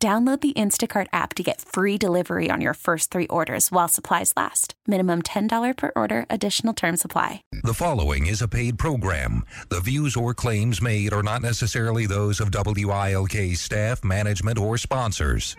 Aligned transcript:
Download 0.00 0.40
the 0.40 0.52
Instacart 0.52 1.08
app 1.12 1.34
to 1.34 1.42
get 1.42 1.60
free 1.60 1.98
delivery 1.98 2.52
on 2.52 2.60
your 2.60 2.74
first 2.74 3.10
three 3.10 3.26
orders 3.26 3.72
while 3.72 3.88
supplies 3.88 4.32
last. 4.36 4.74
Minimum 4.86 5.22
$10 5.22 5.76
per 5.76 5.90
order, 5.96 6.24
additional 6.30 6.72
term 6.72 6.96
supply. 6.96 7.42
The 7.64 7.74
following 7.74 8.26
is 8.26 8.40
a 8.40 8.46
paid 8.46 8.78
program. 8.78 9.42
The 9.70 9.80
views 9.80 10.14
or 10.14 10.34
claims 10.34 10.80
made 10.80 11.12
are 11.12 11.24
not 11.24 11.42
necessarily 11.42 12.06
those 12.06 12.38
of 12.38 12.52
WILK 12.52 13.56
staff, 13.56 14.04
management, 14.04 14.56
or 14.56 14.78
sponsors. 14.78 15.56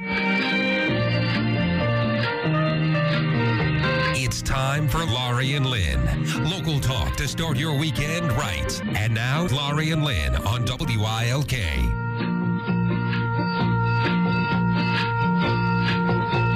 It's 4.15 4.41
time 4.41 4.87
for 4.87 5.03
Laurie 5.03 5.55
and 5.55 5.65
Lynn. 5.65 5.99
Local 6.49 6.79
talk 6.79 7.17
to 7.17 7.27
start 7.27 7.57
your 7.57 7.77
weekend 7.77 8.31
right. 8.33 8.81
And 8.95 9.13
now, 9.13 9.47
Laurie 9.47 9.91
and 9.91 10.05
Lynn 10.05 10.37
on 10.37 10.63
WILK. 10.65 12.08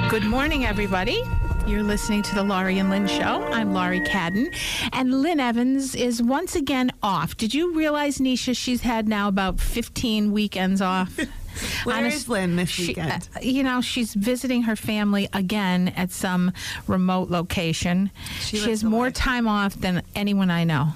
Good 0.08 0.24
morning, 0.24 0.64
everybody. 0.64 1.20
You're 1.66 1.82
listening 1.82 2.22
to 2.22 2.34
the 2.34 2.42
Laurie 2.44 2.78
and 2.78 2.88
Lynn 2.90 3.06
Show. 3.08 3.42
I'm 3.52 3.72
Laurie 3.72 4.00
Cadden, 4.00 4.54
and 4.92 5.22
Lynn 5.22 5.40
Evans 5.40 5.94
is 5.94 6.22
once 6.22 6.54
again 6.54 6.92
off. 7.02 7.36
Did 7.36 7.52
you 7.54 7.74
realize, 7.74 8.18
Nisha, 8.18 8.56
she's 8.56 8.82
had 8.82 9.08
now 9.08 9.26
about 9.28 9.58
15 9.60 10.30
weekends 10.32 10.80
off? 10.80 11.18
Where 11.84 11.96
Honest- 11.96 12.16
is 12.16 12.28
Lynn 12.28 12.56
this 12.56 12.68
she- 12.68 12.88
weekend? 12.88 13.28
uh, 13.36 13.40
you 13.42 13.62
know, 13.62 13.80
she's 13.80 14.14
visiting 14.14 14.62
her 14.62 14.76
family 14.76 15.28
again 15.32 15.88
at 15.96 16.10
some 16.12 16.52
remote 16.86 17.30
location. 17.30 18.10
She 18.40 18.58
She, 18.58 18.70
has 18.70 18.84
more 18.84 19.06
away. 19.06 19.12
time 19.12 19.48
off 19.48 19.74
than 19.74 20.02
anyone 20.14 20.50
I 20.50 20.64
know. 20.64 20.88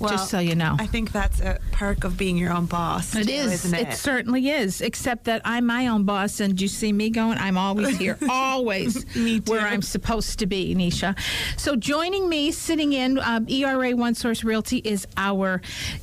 Just 0.00 0.30
so 0.30 0.38
you 0.38 0.54
know. 0.54 0.76
I 0.78 0.86
think 0.86 1.12
that's 1.12 1.40
a 1.40 1.58
perk 1.72 2.04
of 2.04 2.16
being 2.16 2.36
your 2.36 2.52
own 2.52 2.66
boss. 2.66 3.14
It 3.14 3.26
too, 3.26 3.32
is. 3.32 3.64
isn't 3.64 3.74
it? 3.78 3.88
It 3.88 3.94
certainly 3.94 4.48
is. 4.48 4.80
Except 4.80 5.24
that 5.24 5.42
I'm 5.44 5.66
my 5.66 5.86
own 5.88 6.04
boss, 6.04 6.40
and 6.40 6.60
you 6.60 6.68
see 6.68 6.92
me 6.92 7.10
going. 7.10 7.38
I'm 7.38 7.56
always 7.58 7.96
here, 7.96 8.18
always 8.28 9.04
Me 9.16 9.40
too. 9.40 9.52
where 9.52 9.62
I'm 9.62 9.82
supposed 9.82 10.38
to 10.40 10.46
be, 10.46 10.74
Nisha. 10.74 11.18
So 11.58 11.76
joining 11.76 12.28
me, 12.28 12.50
sitting 12.52 12.92
in 12.92 13.18
um, 13.18 13.46
ERA 13.48 13.94
One 13.96 14.14
Source 14.14 14.44
Realty, 14.44 14.78
is 14.78 15.06
our 15.16 15.60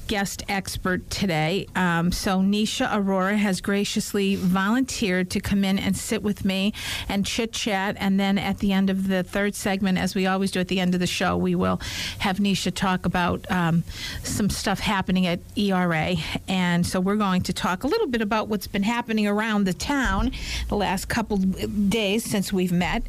guest 0.07 0.43
expert 0.49 1.09
today. 1.09 1.67
Um, 1.75 2.11
so 2.11 2.39
Nisha 2.39 2.89
Aurora 2.93 3.37
has 3.37 3.61
graciously 3.61 4.35
volunteered 4.35 5.29
to 5.31 5.39
come 5.39 5.63
in 5.63 5.79
and 5.79 5.95
sit 5.95 6.23
with 6.23 6.43
me 6.45 6.73
and 7.07 7.25
chit 7.25 7.53
chat, 7.53 7.95
and 7.99 8.19
then 8.19 8.37
at 8.37 8.59
the 8.59 8.73
end 8.73 8.89
of 8.89 9.07
the 9.07 9.23
third 9.23 9.55
segment, 9.55 9.97
as 9.97 10.15
we 10.15 10.25
always 10.25 10.51
do 10.51 10.59
at 10.59 10.67
the 10.67 10.79
end 10.79 10.93
of 10.93 10.99
the 10.99 11.07
show, 11.07 11.37
we 11.37 11.55
will 11.55 11.79
have 12.19 12.37
Nisha 12.37 12.73
talk 12.73 13.05
about 13.05 13.49
um, 13.51 13.83
some 14.23 14.49
stuff 14.49 14.79
happening 14.79 15.27
at 15.27 15.39
ERA. 15.55 16.15
And 16.47 16.85
so 16.85 16.99
we're 16.99 17.15
going 17.15 17.41
to 17.43 17.53
talk 17.53 17.83
a 17.83 17.87
little 17.87 18.07
bit 18.07 18.21
about 18.21 18.47
what's 18.47 18.67
been 18.67 18.83
happening 18.83 19.27
around 19.27 19.65
the 19.65 19.73
town 19.73 20.31
the 20.69 20.75
last 20.75 21.07
couple 21.07 21.37
days 21.37 22.23
since 22.23 22.51
we've 22.53 22.71
met. 22.71 23.03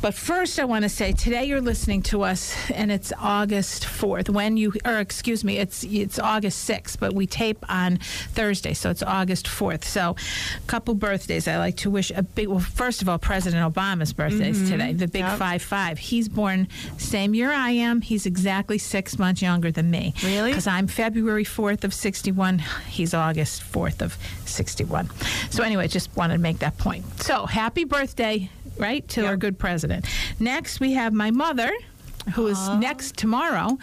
But 0.00 0.14
first, 0.14 0.58
I 0.58 0.64
want 0.64 0.82
to 0.84 0.88
say 0.88 1.12
today 1.12 1.44
you're 1.44 1.60
listening 1.60 2.02
to 2.02 2.22
us, 2.22 2.54
and 2.70 2.90
it's 2.90 3.12
August 3.18 3.84
4th. 3.84 4.28
When 4.28 4.56
you, 4.56 4.72
or 4.84 4.98
excuse 4.98 5.44
me, 5.44 5.58
it's 5.58 5.84
it's 5.84 6.18
August 6.18 6.68
6th, 6.68 6.98
but 6.98 7.14
we 7.14 7.26
tape 7.26 7.64
on 7.68 7.98
Thursday, 7.98 8.74
so 8.74 8.90
it's 8.90 9.02
August 9.02 9.46
4th. 9.46 9.84
So, 9.84 10.16
a 10.56 10.66
couple 10.66 10.94
birthdays. 10.94 11.48
I 11.48 11.58
like 11.58 11.76
to 11.78 11.90
wish 11.90 12.10
a 12.10 12.22
big. 12.22 12.48
Well, 12.48 12.60
first 12.60 13.02
of 13.02 13.08
all, 13.08 13.18
President 13.18 13.74
Obama's 13.74 14.12
birthday 14.12 14.50
is 14.50 14.58
mm-hmm. 14.58 14.70
today. 14.70 14.92
The 14.92 15.08
big 15.08 15.20
Yep. 15.20 15.38
five 15.38 15.62
five. 15.62 15.98
He's 15.98 16.28
born 16.28 16.68
same 16.96 17.34
year 17.34 17.52
I 17.52 17.70
am. 17.70 18.00
He's 18.00 18.26
exactly 18.26 18.78
six 18.78 19.18
months 19.18 19.42
younger 19.42 19.70
than 19.70 19.90
me. 19.90 20.09
Really? 20.22 20.50
Because 20.50 20.66
I'm 20.66 20.86
February 20.86 21.44
4th 21.44 21.84
of 21.84 21.94
61. 21.94 22.58
He's 22.88 23.14
August 23.14 23.62
4th 23.62 24.02
of 24.02 24.16
61. 24.46 25.10
So 25.50 25.62
anyway, 25.62 25.88
just 25.88 26.14
wanted 26.16 26.34
to 26.34 26.40
make 26.40 26.58
that 26.60 26.78
point. 26.78 27.04
So 27.22 27.46
happy 27.46 27.84
birthday, 27.84 28.50
right, 28.78 29.06
to 29.08 29.26
our 29.26 29.36
good 29.36 29.58
president. 29.58 30.06
Next, 30.38 30.80
we 30.80 30.92
have 30.94 31.12
my 31.12 31.30
mother. 31.30 31.70
Who 32.30 32.46
is 32.48 32.68
next 32.68 33.16
tomorrow? 33.16 33.78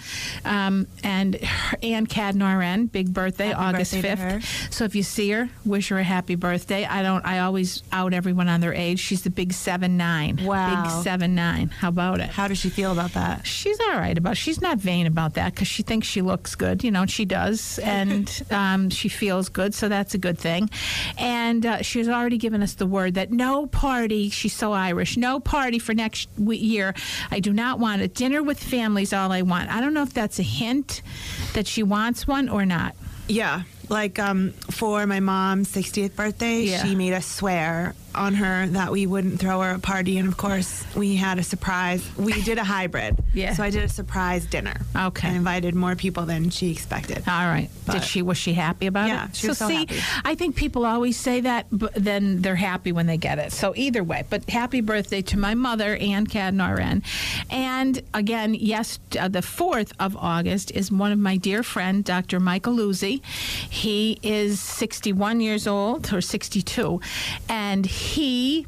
Um, 0.45 0.87
and 1.03 1.35
her, 1.35 1.77
Ann 1.83 2.07
Cadnaren, 2.07 2.91
big 2.91 3.13
birthday, 3.13 3.47
Happy 3.47 3.75
August 3.75 3.93
birthday 3.93 4.15
to 4.15 4.21
her. 4.21 4.39
5th. 4.39 4.73
So 4.73 4.85
if 4.85 4.95
you 4.95 5.03
see 5.03 5.29
her, 5.31 5.49
wish 5.65 5.89
her 5.89 5.97
a 5.97 6.03
happy 6.03 6.35
birthday. 6.35 6.85
I 6.85 7.01
don't. 7.03 7.25
I 7.25 7.39
always 7.39 7.83
out 7.91 8.13
everyone 8.13 8.47
on 8.47 8.61
their 8.61 8.73
age. 8.73 8.99
She's 8.99 9.23
the 9.23 9.29
big 9.29 9.53
seven 9.53 9.97
nine. 9.97 10.39
Wow. 10.43 10.83
Big 10.83 11.03
seven 11.03 11.35
nine. 11.35 11.69
How 11.69 11.89
about 11.89 12.19
it? 12.19 12.29
How 12.29 12.47
does 12.47 12.57
she 12.57 12.69
feel 12.69 12.91
about 12.91 13.13
that? 13.13 13.45
She's 13.45 13.79
all 13.79 13.97
right 13.97 14.17
about. 14.17 14.37
She's 14.37 14.61
not 14.61 14.77
vain 14.77 15.07
about 15.07 15.35
that 15.35 15.53
because 15.53 15.67
she 15.67 15.83
thinks 15.83 16.07
she 16.07 16.21
looks 16.21 16.55
good, 16.55 16.83
you 16.83 16.91
know, 16.91 17.05
she 17.05 17.25
does, 17.25 17.79
and 17.83 18.43
um, 18.51 18.89
she 18.89 19.09
feels 19.09 19.49
good, 19.49 19.73
so 19.73 19.89
that's 19.89 20.13
a 20.13 20.17
good 20.17 20.37
thing. 20.37 20.69
And 21.17 21.65
uh, 21.65 21.81
she's 21.81 22.07
already 22.09 22.37
given 22.37 22.61
us 22.61 22.73
the 22.75 22.85
word 22.85 23.15
that 23.15 23.31
no 23.31 23.67
party. 23.67 24.29
She's 24.29 24.53
so 24.53 24.73
Irish. 24.73 25.17
No 25.17 25.39
party 25.39 25.79
for 25.79 25.93
next 25.93 26.29
year. 26.37 26.93
I 27.31 27.39
do 27.39 27.53
not 27.53 27.79
want 27.79 28.01
a 28.01 28.07
dinner 28.07 28.36
with 28.43 28.59
families. 28.61 29.13
All 29.13 29.31
I 29.31 29.41
want. 29.41 29.69
I 29.69 29.81
don't 29.81 29.93
know 29.93 30.03
if 30.03 30.13
that's 30.13 30.39
a 30.39 30.43
hint 30.43 31.01
that 31.53 31.67
she 31.67 31.83
wants 31.83 32.27
one 32.27 32.49
or 32.49 32.65
not. 32.65 32.95
Yeah, 33.27 33.63
like 33.89 34.19
um, 34.19 34.51
for 34.71 35.05
my 35.05 35.19
mom's 35.19 35.69
60th 35.73 36.15
birthday, 36.15 36.61
Yeah. 36.61 36.83
she 36.83 36.95
made 36.95 37.13
us 37.13 37.25
swear 37.25 37.93
on 38.17 38.33
her 38.35 38.67
that 38.67 38.91
we 38.91 39.05
wouldn't 39.05 39.39
throw 39.39 39.61
her 39.61 39.71
a 39.71 39.79
party, 39.79 40.17
and 40.17 40.27
of 40.27 40.37
course, 40.37 40.83
we 40.95 41.15
had 41.15 41.37
a 41.39 41.43
surprise. 41.43 42.03
We 42.17 42.41
did 42.49 42.57
a 42.57 42.63
hybrid. 42.63 43.17
Yeah. 43.33 43.53
So 43.53 43.63
I 43.63 43.69
did 43.69 43.83
a 43.83 43.89
surprise 43.89 44.45
dinner. 44.45 44.75
Okay. 44.95 45.27
And 45.27 45.37
invited 45.37 45.75
more 45.75 45.95
people 45.95 46.25
than 46.25 46.49
she 46.49 46.71
expected. 46.71 47.19
All 47.27 47.45
right. 47.45 47.69
Did 47.89 48.03
she 48.03 48.21
was 48.21 48.37
she 48.37 48.53
happy 48.53 48.87
about 48.87 49.07
Yeah, 49.07 49.25
it? 49.27 49.35
she 49.35 49.47
was 49.47 49.57
so 49.59 49.67
see, 49.67 49.75
happy. 49.85 49.99
I 50.25 50.35
think 50.35 50.55
people 50.55 50.85
always 50.85 51.17
say 51.17 51.41
that, 51.41 51.67
but 51.71 51.93
then 51.93 52.41
they're 52.41 52.55
happy 52.55 52.91
when 52.91 53.05
they 53.05 53.17
get 53.17 53.39
it. 53.39 53.51
So 53.51 53.73
either 53.75 54.03
way, 54.03 54.23
but 54.29 54.49
happy 54.49 54.81
birthday 54.81 55.21
to 55.21 55.37
my 55.37 55.53
mother, 55.53 55.95
Ann 55.97 56.25
Cadnaren. 56.27 57.03
And 57.49 58.01
again, 58.13 58.53
yes, 58.55 58.99
uh, 59.19 59.27
the 59.27 59.41
fourth 59.41 59.93
of 59.99 60.17
August 60.17 60.71
is 60.71 60.91
one 60.91 61.11
of 61.11 61.19
my 61.19 61.37
dear 61.37 61.61
friend, 61.63 62.03
Dr. 62.03 62.39
Michael 62.39 62.73
Luzzi. 62.75 63.23
He 63.23 64.19
is 64.23 64.59
61 64.59 65.39
years 65.41 65.67
old 65.67 66.11
or 66.13 66.21
62, 66.21 66.99
and 67.49 67.85
he 67.85 68.06
he 68.07 68.65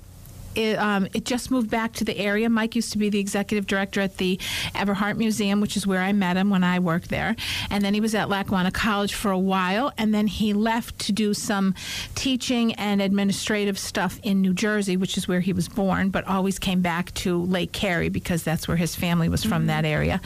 it, 0.55 0.77
um, 0.77 1.07
it 1.13 1.25
just 1.25 1.51
moved 1.51 1.69
back 1.69 1.93
to 1.93 2.03
the 2.03 2.17
area. 2.17 2.49
Mike 2.49 2.75
used 2.75 2.91
to 2.91 2.97
be 2.97 3.09
the 3.09 3.19
executive 3.19 3.67
director 3.67 4.01
at 4.01 4.17
the 4.17 4.37
Everhart 4.75 5.17
Museum, 5.17 5.61
which 5.61 5.77
is 5.77 5.85
where 5.85 6.01
I 6.01 6.13
met 6.13 6.37
him 6.37 6.49
when 6.49 6.63
I 6.63 6.79
worked 6.79 7.09
there. 7.09 7.35
And 7.69 7.83
then 7.83 7.93
he 7.93 8.01
was 8.01 8.15
at 8.15 8.29
Lackawanna 8.29 8.71
College 8.71 9.13
for 9.13 9.31
a 9.31 9.39
while, 9.39 9.91
and 9.97 10.13
then 10.13 10.27
he 10.27 10.53
left 10.53 10.99
to 10.99 11.11
do 11.11 11.33
some 11.33 11.75
teaching 12.15 12.73
and 12.73 13.01
administrative 13.01 13.77
stuff 13.77 14.19
in 14.23 14.41
New 14.41 14.53
Jersey, 14.53 14.97
which 14.97 15.17
is 15.17 15.27
where 15.27 15.39
he 15.39 15.53
was 15.53 15.67
born, 15.67 16.09
but 16.09 16.25
always 16.27 16.59
came 16.59 16.81
back 16.81 17.13
to 17.15 17.41
Lake 17.43 17.71
Carey 17.71 18.09
because 18.09 18.43
that's 18.43 18.67
where 18.67 18.77
his 18.77 18.95
family 18.95 19.29
was 19.29 19.43
from 19.43 19.67
that 19.67 19.85
area. 19.85 20.21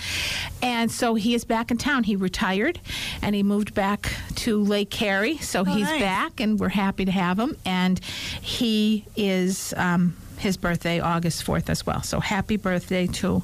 And 0.62 0.92
so 0.92 1.16
he 1.16 1.36
is 1.36 1.44
back 1.44 1.72
in 1.72 1.78
town. 1.78 2.04
He 2.04 2.16
retired 2.16 2.80
and 3.22 3.36
he 3.36 3.44
moved 3.44 3.74
back 3.74 4.12
to 4.36 4.64
Lake 4.64 4.90
Carey. 4.90 5.38
So 5.38 5.64
he's 5.64 5.88
nice. 5.88 6.02
back, 6.02 6.40
and 6.40 6.60
we're 6.60 6.70
happy 6.70 7.06
to 7.06 7.12
have 7.12 7.40
him. 7.40 7.58
And 7.66 8.00
he 8.42 9.06
is. 9.16 9.74
Um, 9.78 10.16
his 10.44 10.58
birthday 10.58 11.00
August 11.00 11.46
4th 11.46 11.70
as 11.70 11.86
well. 11.86 12.04
So 12.04 12.20
happy 12.20 12.58
birthday 12.58 13.08
to 13.08 13.42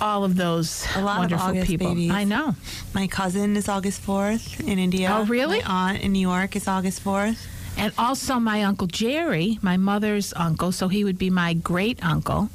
all 0.00 0.24
of 0.24 0.36
those 0.36 0.86
A 0.96 1.00
lot 1.00 1.16
of 1.16 1.18
wonderful 1.20 1.48
August 1.48 1.66
people. 1.68 1.88
babies. 1.88 2.10
I 2.10 2.24
know. 2.24 2.54
My 2.94 3.06
cousin 3.06 3.56
is 3.56 3.68
August 3.68 4.02
4th 4.04 4.60
in 4.66 4.78
India. 4.78 5.08
Oh, 5.12 5.24
really? 5.24 5.60
My 5.62 5.90
aunt 5.92 6.02
in 6.02 6.12
New 6.12 6.26
York 6.28 6.56
is 6.56 6.66
August 6.68 7.02
4th. 7.04 7.38
And 7.78 7.92
also, 7.98 8.38
my 8.40 8.62
uncle 8.64 8.86
Jerry, 8.86 9.58
my 9.60 9.76
mother's 9.76 10.32
uncle, 10.34 10.72
so 10.72 10.88
he 10.88 11.04
would 11.04 11.18
be 11.18 11.28
my 11.28 11.52
great 11.52 12.02
uncle, 12.02 12.48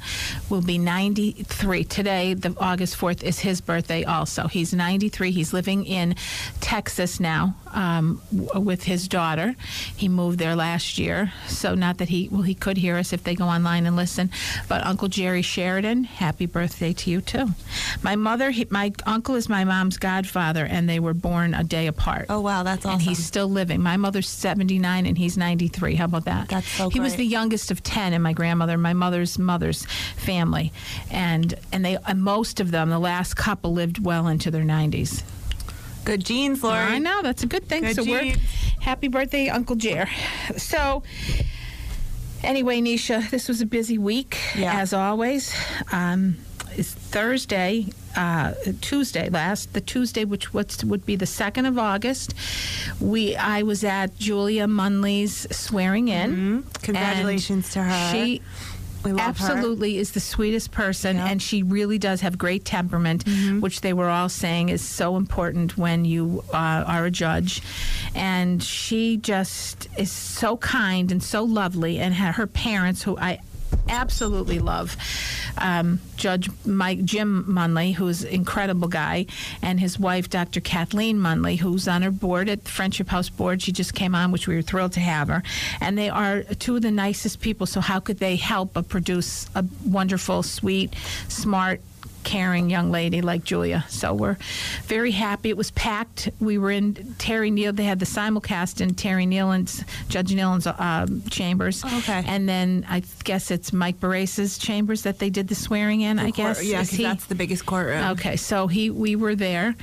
will 0.50 0.62
be 0.62 0.78
93. 0.78 1.84
Today, 1.84 2.34
the 2.34 2.52
August 2.58 2.96
4th, 2.96 3.22
is 3.22 3.38
his 3.38 3.60
birthday 3.60 4.02
also. 4.02 4.48
He's 4.48 4.74
93. 4.74 5.30
He's 5.30 5.52
living 5.52 5.84
in 5.86 6.16
Texas 6.60 7.20
now. 7.20 7.54
Um, 7.72 8.20
w- 8.34 8.60
with 8.60 8.84
his 8.84 9.08
daughter. 9.08 9.54
He 9.96 10.08
moved 10.08 10.38
there 10.38 10.54
last 10.56 10.98
year, 10.98 11.32
so 11.48 11.74
not 11.74 11.98
that 11.98 12.08
he 12.08 12.28
well 12.30 12.42
he 12.42 12.54
could 12.54 12.76
hear 12.76 12.96
us 12.96 13.12
if 13.12 13.24
they 13.24 13.34
go 13.34 13.46
online 13.46 13.86
and 13.86 13.96
listen. 13.96 14.30
But 14.68 14.84
Uncle 14.86 15.08
Jerry 15.08 15.42
Sheridan, 15.42 16.04
happy 16.04 16.46
birthday 16.46 16.92
to 16.92 17.10
you 17.10 17.20
too. 17.20 17.48
My 18.02 18.16
mother, 18.16 18.50
he, 18.50 18.66
my 18.70 18.92
uncle 19.06 19.34
is 19.34 19.48
my 19.48 19.64
mom's 19.64 19.96
godfather, 19.98 20.64
and 20.64 20.88
they 20.88 21.00
were 21.00 21.14
born 21.14 21.54
a 21.54 21.64
day 21.64 21.86
apart. 21.86 22.26
Oh 22.28 22.40
wow, 22.40 22.62
that's 22.62 22.84
awesome. 22.84 23.00
And 23.00 23.02
he's 23.02 23.24
still 23.24 23.48
living. 23.48 23.82
My 23.82 23.96
mother's 23.96 24.28
79 24.28 25.06
and 25.06 25.16
he's 25.18 25.36
93. 25.36 25.94
How 25.96 26.04
about 26.06 26.24
that? 26.24 26.48
That's 26.48 26.68
so 26.68 26.90
He 26.90 27.00
was 27.00 27.16
the 27.16 27.24
youngest 27.26 27.70
of 27.70 27.82
10 27.82 28.12
in 28.12 28.22
my 28.22 28.32
grandmother, 28.32 28.76
my 28.78 28.92
mother's 28.92 29.38
mother's 29.38 29.84
family. 30.16 30.72
And 31.10 31.54
and 31.72 31.84
they 31.84 31.96
and 32.06 32.22
most 32.22 32.60
of 32.60 32.70
them, 32.70 32.90
the 32.90 32.98
last 32.98 33.34
couple 33.34 33.72
lived 33.72 34.04
well 34.04 34.28
into 34.28 34.50
their 34.50 34.62
90s. 34.64 35.22
Good 36.04 36.24
genes, 36.24 36.62
Lori. 36.62 36.76
I 36.76 36.98
know, 36.98 37.22
that's 37.22 37.42
a 37.42 37.46
good 37.46 37.68
thing. 37.68 37.82
Good 37.82 37.96
so 37.96 38.04
we're 38.04 38.34
happy 38.80 39.08
birthday, 39.08 39.48
Uncle 39.48 39.76
Jer. 39.76 40.06
So 40.56 41.02
anyway, 42.42 42.80
Nisha, 42.80 43.28
this 43.30 43.48
was 43.48 43.60
a 43.60 43.66
busy 43.66 43.98
week 43.98 44.38
Yeah. 44.56 44.80
as 44.80 44.92
always. 44.92 45.54
Um, 45.92 46.36
it's 46.74 46.92
Thursday, 46.92 47.86
uh, 48.16 48.54
Tuesday 48.80 49.28
last, 49.28 49.74
the 49.74 49.80
Tuesday 49.80 50.24
which 50.24 50.54
what's, 50.54 50.82
would 50.82 51.04
be 51.04 51.16
the 51.16 51.26
second 51.26 51.66
of 51.66 51.78
August. 51.78 52.34
We 52.98 53.36
I 53.36 53.62
was 53.62 53.84
at 53.84 54.16
Julia 54.18 54.66
Munley's 54.66 55.46
swearing 55.54 56.08
in. 56.08 56.64
Mhm. 56.64 56.82
Congratulations 56.82 57.70
to 57.74 57.82
her. 57.82 58.10
She 58.12 58.40
Love 59.10 59.18
her. 59.18 59.24
absolutely 59.52 59.98
is 59.98 60.12
the 60.12 60.20
sweetest 60.20 60.70
person 60.70 61.16
Yeah. 61.16 61.26
and 61.28 61.42
she 61.42 61.62
really 61.62 61.98
does 61.98 62.20
have 62.20 62.38
great 62.38 62.64
temperament 62.64 63.24
which 63.60 63.80
they 63.80 63.92
were 63.92 64.08
all 64.08 64.28
saying 64.28 64.68
is 64.68 64.80
so 64.82 65.16
important 65.16 65.76
when 65.76 66.04
you 66.04 66.44
uh, 66.52 66.84
are 66.86 67.04
a 67.06 67.10
judge 67.10 67.62
and 68.14 68.62
she 68.62 69.16
just 69.16 69.88
is 69.98 70.10
so 70.10 70.56
kind 70.58 71.10
and 71.10 71.22
so 71.22 71.42
lovely 71.42 71.98
and 71.98 72.14
her 72.14 72.46
parents 72.46 73.02
who 73.02 73.16
i 73.18 73.38
absolutely 73.92 74.58
love 74.58 74.96
um, 75.58 76.00
judge 76.16 76.48
mike 76.64 77.04
jim 77.04 77.44
munley 77.48 77.94
who's 77.94 78.24
an 78.24 78.30
incredible 78.30 78.88
guy 78.88 79.26
and 79.60 79.78
his 79.78 79.98
wife 79.98 80.28
dr 80.30 80.60
kathleen 80.62 81.18
munley 81.18 81.58
who's 81.58 81.86
on 81.86 82.02
her 82.02 82.10
board 82.10 82.48
at 82.48 82.64
the 82.64 82.70
friendship 82.70 83.08
house 83.08 83.28
board. 83.28 83.62
She 83.62 83.72
just 83.72 83.94
came 83.94 84.14
on 84.14 84.32
which 84.32 84.48
we 84.48 84.54
were 84.54 84.62
thrilled 84.62 84.92
to 84.92 85.00
have 85.00 85.28
her. 85.28 85.42
And 85.80 85.96
they 85.96 86.08
are 86.08 86.42
two 86.42 86.76
of 86.76 86.82
the 86.82 86.90
nicest 86.90 87.40
people 87.40 87.66
so 87.66 87.80
how 87.80 88.00
could 88.00 88.18
they 88.18 88.36
help 88.36 88.72
but 88.72 88.88
produce 88.88 89.48
a 89.54 89.64
wonderful 89.86 90.42
sweet 90.42 90.94
smart 91.28 91.80
caring 92.24 92.70
young 92.70 92.90
lady 92.90 93.20
like 93.22 93.44
Julia. 93.44 93.84
So 93.88 94.14
we're 94.14 94.36
very 94.84 95.10
happy. 95.10 95.50
It 95.50 95.56
was 95.56 95.70
packed. 95.72 96.28
We 96.40 96.58
were 96.58 96.70
in 96.70 97.14
Terry 97.18 97.50
Neal. 97.50 97.72
They 97.72 97.84
had 97.84 97.98
the 97.98 98.06
simulcast 98.06 98.80
in 98.80 98.94
Terry 98.94 99.26
Nealon's 99.26 99.84
Judge 100.08 100.30
Nealon's 100.32 100.66
um, 100.66 101.22
chambers. 101.30 101.84
Okay. 101.84 102.22
And 102.26 102.48
then 102.48 102.86
I 102.88 103.02
guess 103.24 103.50
it's 103.50 103.72
Mike 103.72 104.00
Barrasse's 104.00 104.58
chambers 104.58 105.02
that 105.02 105.18
they 105.18 105.30
did 105.30 105.48
the 105.48 105.54
swearing 105.54 106.00
in. 106.02 106.18
I 106.18 106.24
Court- 106.24 106.34
guess 106.36 106.64
Yeah, 106.64 106.84
he- 106.84 107.02
that's 107.02 107.26
the 107.26 107.34
biggest 107.34 107.66
courtroom. 107.66 108.10
Okay, 108.12 108.36
so 108.36 108.66
he 108.66 108.90
we 108.90 109.16
were 109.16 109.34
there, 109.34 109.74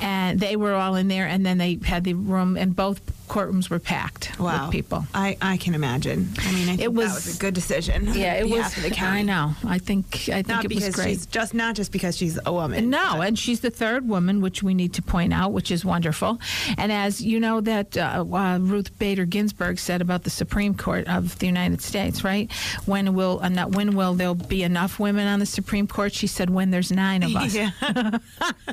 and 0.00 0.38
they 0.40 0.56
were 0.56 0.74
all 0.74 0.94
in 0.96 1.08
there, 1.08 1.26
and 1.26 1.44
then 1.44 1.58
they 1.58 1.78
had 1.84 2.04
the 2.04 2.14
room, 2.14 2.56
and 2.56 2.74
both 2.76 3.00
courtrooms 3.28 3.70
were 3.70 3.78
packed 3.78 4.38
Wow. 4.38 4.64
with 4.66 4.72
people. 4.72 5.06
I, 5.14 5.36
I 5.42 5.56
can 5.58 5.74
imagine. 5.74 6.28
I 6.38 6.52
mean, 6.52 6.68
I 6.68 6.76
think 6.76 6.96
was- 6.96 7.08
that 7.08 7.14
was 7.14 7.36
a 7.36 7.38
good 7.38 7.54
decision. 7.54 8.08
Yeah, 8.18 8.34
it 8.34 8.48
was. 8.48 8.74
the 8.74 8.90
county. 8.90 9.20
I 9.20 9.22
know. 9.22 9.52
I 9.66 9.78
think. 9.78 10.06
I 10.28 10.42
think 10.42 10.48
Not 10.48 10.64
it 10.64 10.74
was 10.74 10.88
great. 10.94 11.08
she's 11.08 11.26
just 11.26 11.54
not 11.54 11.76
just 11.76 11.92
because 11.92 12.16
she's 12.16 12.38
a 12.46 12.52
woman. 12.52 12.90
No, 12.90 13.20
and 13.20 13.38
she's 13.38 13.60
the 13.60 13.70
third 13.70 14.08
woman, 14.08 14.40
which 14.40 14.62
we 14.62 14.74
need 14.74 14.94
to 14.94 15.02
point 15.02 15.32
out, 15.32 15.52
which 15.52 15.70
is 15.70 15.84
wonderful. 15.84 16.38
And 16.76 16.90
as 16.90 17.20
you 17.22 17.38
know, 17.38 17.60
that 17.60 17.96
uh, 17.96 18.24
uh, 18.32 18.58
Ruth 18.60 18.98
Bader 18.98 19.24
Ginsburg 19.26 19.78
said 19.78 20.00
about 20.00 20.24
the 20.24 20.30
Supreme 20.30 20.74
Court 20.74 21.06
of 21.08 21.38
the 21.38 21.46
United 21.46 21.80
States, 21.82 22.24
right? 22.24 22.50
When 22.86 23.14
will 23.14 23.40
uh, 23.42 23.48
not, 23.48 23.72
when 23.72 23.94
will 23.94 24.14
there 24.14 24.34
be 24.34 24.62
enough 24.62 24.98
women 24.98 25.26
on 25.26 25.38
the 25.38 25.46
Supreme 25.46 25.86
Court? 25.86 26.12
She 26.12 26.26
said, 26.26 26.50
when 26.50 26.70
there's 26.70 26.90
nine 26.90 27.22
of 27.22 27.34
us. 27.36 27.54
Yeah. 27.58 27.70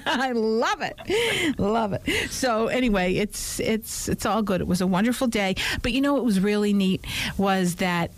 I 0.06 0.32
love 0.34 0.82
it, 0.82 1.60
love 1.60 1.94
it. 1.94 2.30
So 2.32 2.68
anyway, 2.68 3.16
it's 3.16 3.60
it's 3.60 4.08
it's 4.10 4.26
all 4.26 4.42
good. 4.46 4.62
It 4.62 4.68
was 4.68 4.80
a 4.82 4.88
wonderful 4.88 5.28
day, 5.28 5.56
but 5.82 5.92
you 5.92 6.00
know 6.02 6.14
what 6.14 6.24
was 6.24 6.40
really 6.40 6.72
neat 6.74 7.04
was 7.38 7.76
that. 7.76 8.12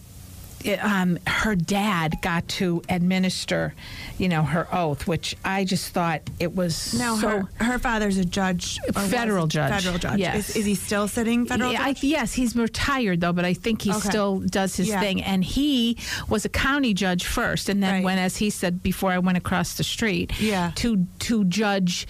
It, 0.66 0.84
um, 0.84 1.20
her 1.28 1.54
dad 1.56 2.16
got 2.24 2.48
to 2.58 2.82
administer, 2.90 3.76
you 4.18 4.28
know, 4.28 4.42
her 4.42 4.68
oath, 4.76 5.06
which 5.08 5.36
I 5.46 5.64
just 5.64 5.94
thought 5.94 6.22
it 6.40 6.56
was 6.56 6.96
No, 6.98 7.16
so. 7.16 7.30
her, 7.30 7.66
her 7.66 7.80
father's 7.80 8.18
a 8.18 8.26
judge. 8.26 8.80
Federal 8.92 9.46
judge, 9.46 9.72
Federal 9.72 10.00
judge. 10.00 10.18
yes. 10.20 10.50
Is, 10.50 10.56
is 10.58 10.66
he 10.66 10.74
still 10.74 11.08
sitting 11.08 11.46
federal 11.46 11.72
Yeah, 11.72 11.84
I, 11.84 11.94
judge? 11.94 12.04
yes, 12.06 12.34
he's 12.34 12.56
retired 12.56 13.22
though, 13.22 13.34
but 13.34 13.46
I 13.46 13.54
think 13.54 13.84
he 13.84 13.92
Okay. 13.92 14.10
still 14.10 14.40
does 14.40 14.76
his 14.76 14.88
Yeah. 14.88 15.00
thing. 15.00 15.22
And 15.24 15.44
he 15.44 15.96
was 16.28 16.44
a 16.44 16.50
county 16.50 16.96
judge 16.96 17.24
first, 17.28 17.70
and 17.70 17.82
then 17.84 17.94
Right. 17.94 18.04
when, 18.04 18.18
as 18.18 18.38
he 18.38 18.50
said 18.50 18.82
before, 18.82 19.12
I 19.12 19.20
went 19.20 19.38
across 19.38 19.76
the 19.76 19.84
street 19.84 20.34
Yeah. 20.42 20.72
to 20.78 21.06
to 21.20 21.46
Judge 21.46 22.08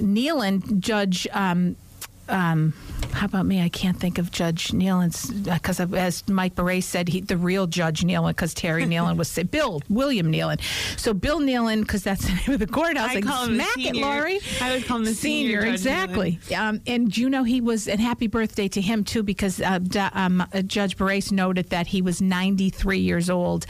Nealon, 0.00 0.80
Judge. 0.80 1.28
Um, 1.32 1.76
um, 2.30 2.72
how 3.12 3.26
about 3.26 3.46
me? 3.46 3.62
I 3.62 3.68
can't 3.68 3.98
think 3.98 4.18
of 4.18 4.30
Judge 4.30 4.68
Nealon's 4.68 5.30
because, 5.30 5.80
as 5.80 6.26
Mike 6.28 6.54
Beret 6.54 6.84
said, 6.84 7.08
he, 7.08 7.20
the 7.20 7.36
real 7.36 7.66
Judge 7.66 8.02
Nealon, 8.02 8.30
because 8.30 8.54
Terry 8.54 8.84
Nealon 8.84 9.16
was 9.16 9.36
Bill 9.50 9.82
William 9.88 10.32
Nealon. 10.32 10.60
So 10.98 11.12
Bill 11.12 11.40
Nealon, 11.40 11.82
because 11.82 12.02
that's 12.02 12.24
the 12.24 12.32
name 12.32 12.54
of 12.54 12.58
the 12.60 12.66
courthouse. 12.66 13.10
I 13.10 13.14
like, 13.14 13.24
call 13.24 13.46
him 13.46 13.56
smack 13.56 13.78
it. 13.78 13.96
Laurie. 13.96 14.40
I 14.60 14.74
would 14.74 14.86
call 14.86 14.98
him 14.98 15.04
the 15.04 15.14
senior 15.14 15.62
Judge 15.62 15.72
exactly. 15.72 16.38
Um, 16.56 16.80
and 16.86 17.16
you 17.16 17.28
know 17.28 17.44
he 17.44 17.60
was, 17.60 17.88
and 17.88 18.00
happy 18.00 18.26
birthday 18.26 18.68
to 18.68 18.80
him 18.80 19.04
too, 19.04 19.22
because 19.22 19.60
uh, 19.60 19.78
D- 19.78 19.98
um, 19.98 20.40
uh, 20.40 20.62
Judge 20.62 20.96
Barrasse 20.96 21.32
noted 21.32 21.70
that 21.70 21.88
he 21.88 22.02
was 22.02 22.22
93 22.22 22.98
years 22.98 23.28
old 23.28 23.66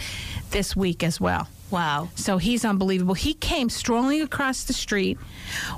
this 0.51 0.77
week 0.77 1.03
as 1.03 1.21
well. 1.21 1.49
Wow. 1.71 2.09
So 2.15 2.39
he's 2.39 2.65
unbelievable. 2.65 3.15
He 3.15 3.35
came 3.35 3.69
strolling 3.71 4.23
across 4.23 4.65
the 4.65 4.73
street, 4.73 5.19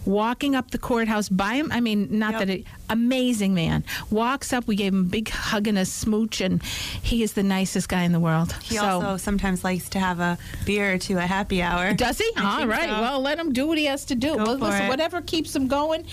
walking 0.04 0.54
up 0.54 0.70
the 0.70 0.78
courthouse 0.78 1.28
by 1.28 1.54
him. 1.54 1.70
I 1.72 1.80
mean, 1.80 2.08
not 2.18 2.32
Yep. 2.32 2.38
that 2.40 2.50
it, 2.50 2.64
amazing 2.88 3.54
man. 3.54 3.84
Walks 4.10 4.52
up. 4.52 4.66
We 4.66 4.76
gave 4.76 4.92
him 4.92 5.00
a 5.00 5.08
big 5.08 5.28
hug 5.28 5.66
and 5.66 5.78
a 5.78 5.84
smooch, 5.84 6.40
and 6.40 6.62
he 6.62 7.22
is 7.22 7.34
the 7.34 7.42
nicest 7.42 7.88
guy 7.88 8.02
in 8.02 8.12
the 8.12 8.20
world. 8.20 8.52
He 8.62 8.76
so, 8.76 8.84
also 8.84 9.16
sometimes 9.16 9.64
likes 9.64 9.88
to 9.90 9.98
have 9.98 10.20
a 10.20 10.38
beer 10.64 10.94
or 10.94 10.98
two 10.98 11.18
at 11.18 11.28
happy 11.28 11.62
hour. 11.62 11.92
does 11.94 12.18
he? 12.18 12.30
I 12.36 12.60
All 12.60 12.66
right. 12.66 12.88
so. 12.88 13.00
Well, 13.00 13.20
let 13.20 13.38
him 13.38 13.52
do 13.52 13.66
what 13.66 13.78
he 13.78 13.84
has 13.86 14.04
to 14.06 14.14
do. 14.14 14.36
Well, 14.36 14.56
listen, 14.56 14.88
whatever 14.88 15.20
keeps 15.20 15.54
him 15.54 15.68
going, 15.68 16.06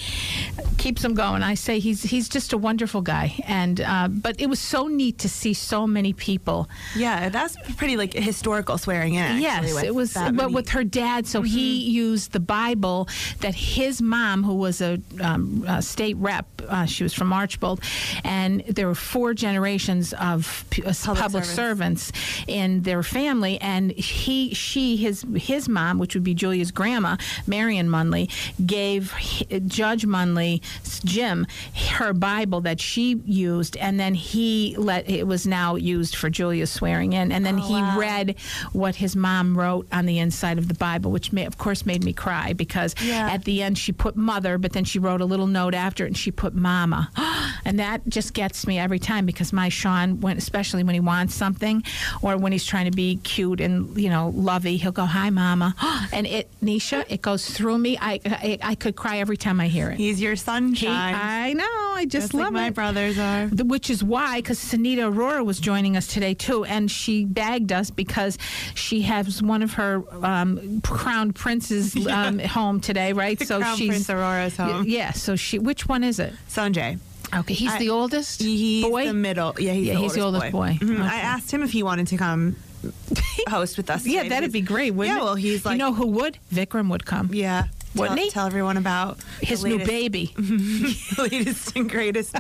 keeps 0.77 1.03
him 1.03 1.13
going. 1.13 1.43
I 1.43 1.53
say 1.55 1.79
he's 1.79 2.03
he's 2.03 2.29
just 2.29 2.53
a 2.53 2.57
wonderful 2.57 3.01
guy, 3.01 3.35
and 3.47 3.81
uh, 3.81 4.07
but 4.09 4.39
it 4.39 4.47
was 4.47 4.59
so 4.59 4.87
neat 4.87 5.19
to 5.19 5.29
see 5.29 5.53
so 5.53 5.87
many 5.87 6.13
people. 6.13 6.69
Yeah, 6.95 7.29
that's 7.29 7.55
pretty 7.75 7.97
like 7.97 8.13
historical 8.13 8.77
swearing 8.77 9.15
in. 9.15 9.23
Actually, 9.23 9.41
yes, 9.41 9.68
with 9.75 9.83
it 9.83 9.95
was, 9.95 10.13
but 10.13 10.33
many- 10.33 10.37
Mm-hmm. 10.49 10.55
with 10.55 10.69
her 10.69 10.83
dad. 10.83 11.27
So 11.27 11.41
he 11.41 11.77
used 11.89 12.31
the 12.31 12.39
Bible 12.39 13.07
that 13.41 13.53
his 13.55 14.01
mom, 14.01 14.43
who 14.43 14.55
was 14.55 14.81
a, 14.81 14.99
um, 15.21 15.63
a 15.67 15.81
state 15.81 16.15
rep, 16.17 16.45
uh, 16.67 16.85
she 16.85 17.03
was 17.03 17.13
from 17.13 17.31
Archbald, 17.33 17.81
and 18.23 18.61
there 18.67 18.87
were 18.87 18.95
four 18.95 19.33
generations 19.33 20.13
of 20.13 20.65
p- 20.69 20.83
uh, 20.83 20.93
public, 21.15 21.43
servants. 21.45 22.05
servants 22.05 22.11
in 22.47 22.81
their 22.83 23.03
family, 23.03 23.59
and 23.61 23.91
he, 23.91 24.53
she, 24.53 24.95
his 24.97 25.25
his 25.35 25.67
mom, 25.69 25.99
which 25.99 26.13
would 26.15 26.23
be 26.23 26.33
Julia's 26.33 26.71
grandma, 26.71 27.15
Marion 27.47 27.89
Munley, 27.89 28.29
gave 28.65 29.13
h- 29.19 29.47
Judge 29.67 30.05
Munley, 30.05 30.61
Jim, 31.05 31.45
her 31.93 32.13
Bible 32.13 32.61
that 32.61 32.79
she 32.79 33.21
used, 33.25 33.77
and 33.77 33.99
then 33.99 34.13
he 34.13 34.75
let 34.77 35.09
it 35.09 35.27
was 35.27 35.45
now 35.47 35.75
used 35.75 36.15
for 36.15 36.29
Julia's 36.29 36.71
swearing 36.71 37.13
in, 37.13 37.31
and 37.31 37.45
then 37.45 37.57
he 37.57 37.73
wow. 37.73 37.97
read 37.97 38.35
what 38.73 38.95
his 38.95 39.15
mom 39.15 39.57
wrote 39.59 39.87
on 39.91 40.05
the 40.05 40.17
inside 40.19 40.57
of 40.57 40.67
the 40.67 40.73
Bible, 40.73 41.11
which 41.11 41.31
may, 41.31 41.45
of 41.45 41.57
course 41.57 41.85
made 41.85 42.03
me 42.03 42.13
cry 42.13 42.53
because 42.53 42.95
Yeah. 43.03 43.29
at 43.35 43.43
the 43.45 43.61
end 43.61 43.77
she 43.77 43.91
put 43.91 44.15
mother, 44.15 44.57
but 44.57 44.71
then 44.73 44.85
she 44.85 44.99
wrote 44.99 45.21
a 45.21 45.25
little 45.25 45.47
note 45.47 45.73
after 45.73 46.03
it 46.05 46.07
and 46.07 46.17
she 46.17 46.31
put 46.31 46.53
mama. 46.53 47.09
And 47.65 47.77
that 47.79 48.07
just 48.07 48.33
gets 48.33 48.65
me 48.65 48.79
every 48.79 48.99
time 48.99 49.25
because 49.25 49.51
my 49.53 49.69
Sean, 49.69 50.21
when, 50.21 50.37
especially 50.37 50.81
when 50.83 50.93
he 50.93 50.99
wants 51.01 51.35
something 51.35 51.83
or 52.21 52.37
when 52.37 52.51
he's 52.51 52.65
trying 52.65 52.85
to 52.85 52.95
be 52.95 53.17
cute 53.17 53.59
and, 53.59 53.95
you 53.99 54.09
know, 54.09 54.29
lovey, 54.35 54.77
he'll 54.77 54.93
go, 54.93 55.05
hi, 55.05 55.29
mama. 55.29 55.75
And 56.13 56.25
it, 56.25 56.49
Nisha, 56.63 57.05
it 57.09 57.21
goes 57.21 57.47
through 57.49 57.77
me. 57.77 57.97
I, 57.99 58.19
I, 58.25 58.57
I 58.71 58.75
could 58.75 58.95
cry 58.95 59.17
every 59.19 59.37
time 59.37 59.59
I 59.59 59.67
hear 59.67 59.89
it. 59.91 59.97
he's 59.97 60.19
your 60.21 60.31
He- 60.31 60.37
sunshine. 60.37 61.15
I 61.15 61.53
know. 61.53 61.65
I 61.99 62.05
just, 62.05 62.27
just 62.27 62.33
love 62.33 62.45
like 62.45 62.53
my 62.53 62.67
it. 62.67 62.73
brothers 62.75 63.19
are. 63.19 63.47
The- 63.47 63.65
Which 63.65 63.89
is 63.89 64.03
why, 64.03 64.37
because 64.39 64.57
Sunita 64.59 65.03
Aurora 65.11 65.43
was 65.43 65.59
joining 65.59 65.97
us 65.97 66.07
today 66.07 66.33
too, 66.33 66.63
and 66.63 66.89
she 66.89 67.25
bagged 67.25 67.71
us 67.71 67.91
because 67.91 68.37
she 68.73 69.01
has 69.01 69.43
one 69.49 69.61
of 69.63 69.73
her 69.73 70.01
um, 70.25 70.79
crowned 70.81 71.35
princes 71.35 72.07
um, 72.07 72.39
home 72.39 72.79
today, 72.79 73.11
right? 73.11 73.37
The 73.37 73.45
so 73.45 73.59
Crown 73.59 73.75
she's 73.77 73.89
Prince 73.89 74.09
Aurora's 74.09 74.55
home. 74.55 74.85
Yeah. 74.87 75.11
So 75.11 75.35
she, 75.35 75.59
which 75.59 75.87
one 75.89 76.03
is 76.05 76.19
it? 76.19 76.33
Sanjay. 76.47 76.99
Okay, 77.35 77.53
he's 77.53 77.71
I- 77.73 77.79
the 77.79 77.89
oldest 77.89 78.41
He's 78.41 78.83
boy. 78.85 79.05
the 79.05 79.13
middle. 79.13 79.53
Yeah, 79.59 79.73
he's 79.73 79.87
Yeah, 79.87 79.93
the 79.95 79.99
he's 79.99 80.13
the 80.13 80.21
oldest 80.21 80.53
oldest 80.53 80.79
boy. 80.81 80.85
Mhm. 80.85 80.95
Okay. 80.95 81.03
I 81.03 81.19
asked 81.19 81.51
him 81.51 81.61
if 81.63 81.71
he 81.71 81.83
wanted 81.83 82.07
to 82.07 82.17
come 82.17 82.55
host 83.49 83.77
with 83.77 83.89
us. 83.89 84.05
yeah, 84.07 84.27
that'd 84.27 84.51
be 84.51 84.61
great. 84.61 84.93
Yeah, 84.95 85.17
it? 85.17 85.23
well, 85.23 85.35
he's 85.35 85.65
like, 85.65 85.73
you 85.73 85.77
know 85.77 85.93
who 85.93 86.07
would? 86.07 86.37
Vikram 86.51 86.89
would 86.89 87.05
come. 87.05 87.29
yeah, 87.33 87.65
Wouldn't 87.95 88.19
tell, 88.19 88.29
tell 88.29 88.45
everyone 88.47 88.77
about 88.77 89.17
His 89.41 89.63
new 89.63 89.77
latest- 89.79 89.89
baby. 89.89 90.33
latest 91.17 91.75
and 91.75 91.89
greatest 91.89 92.35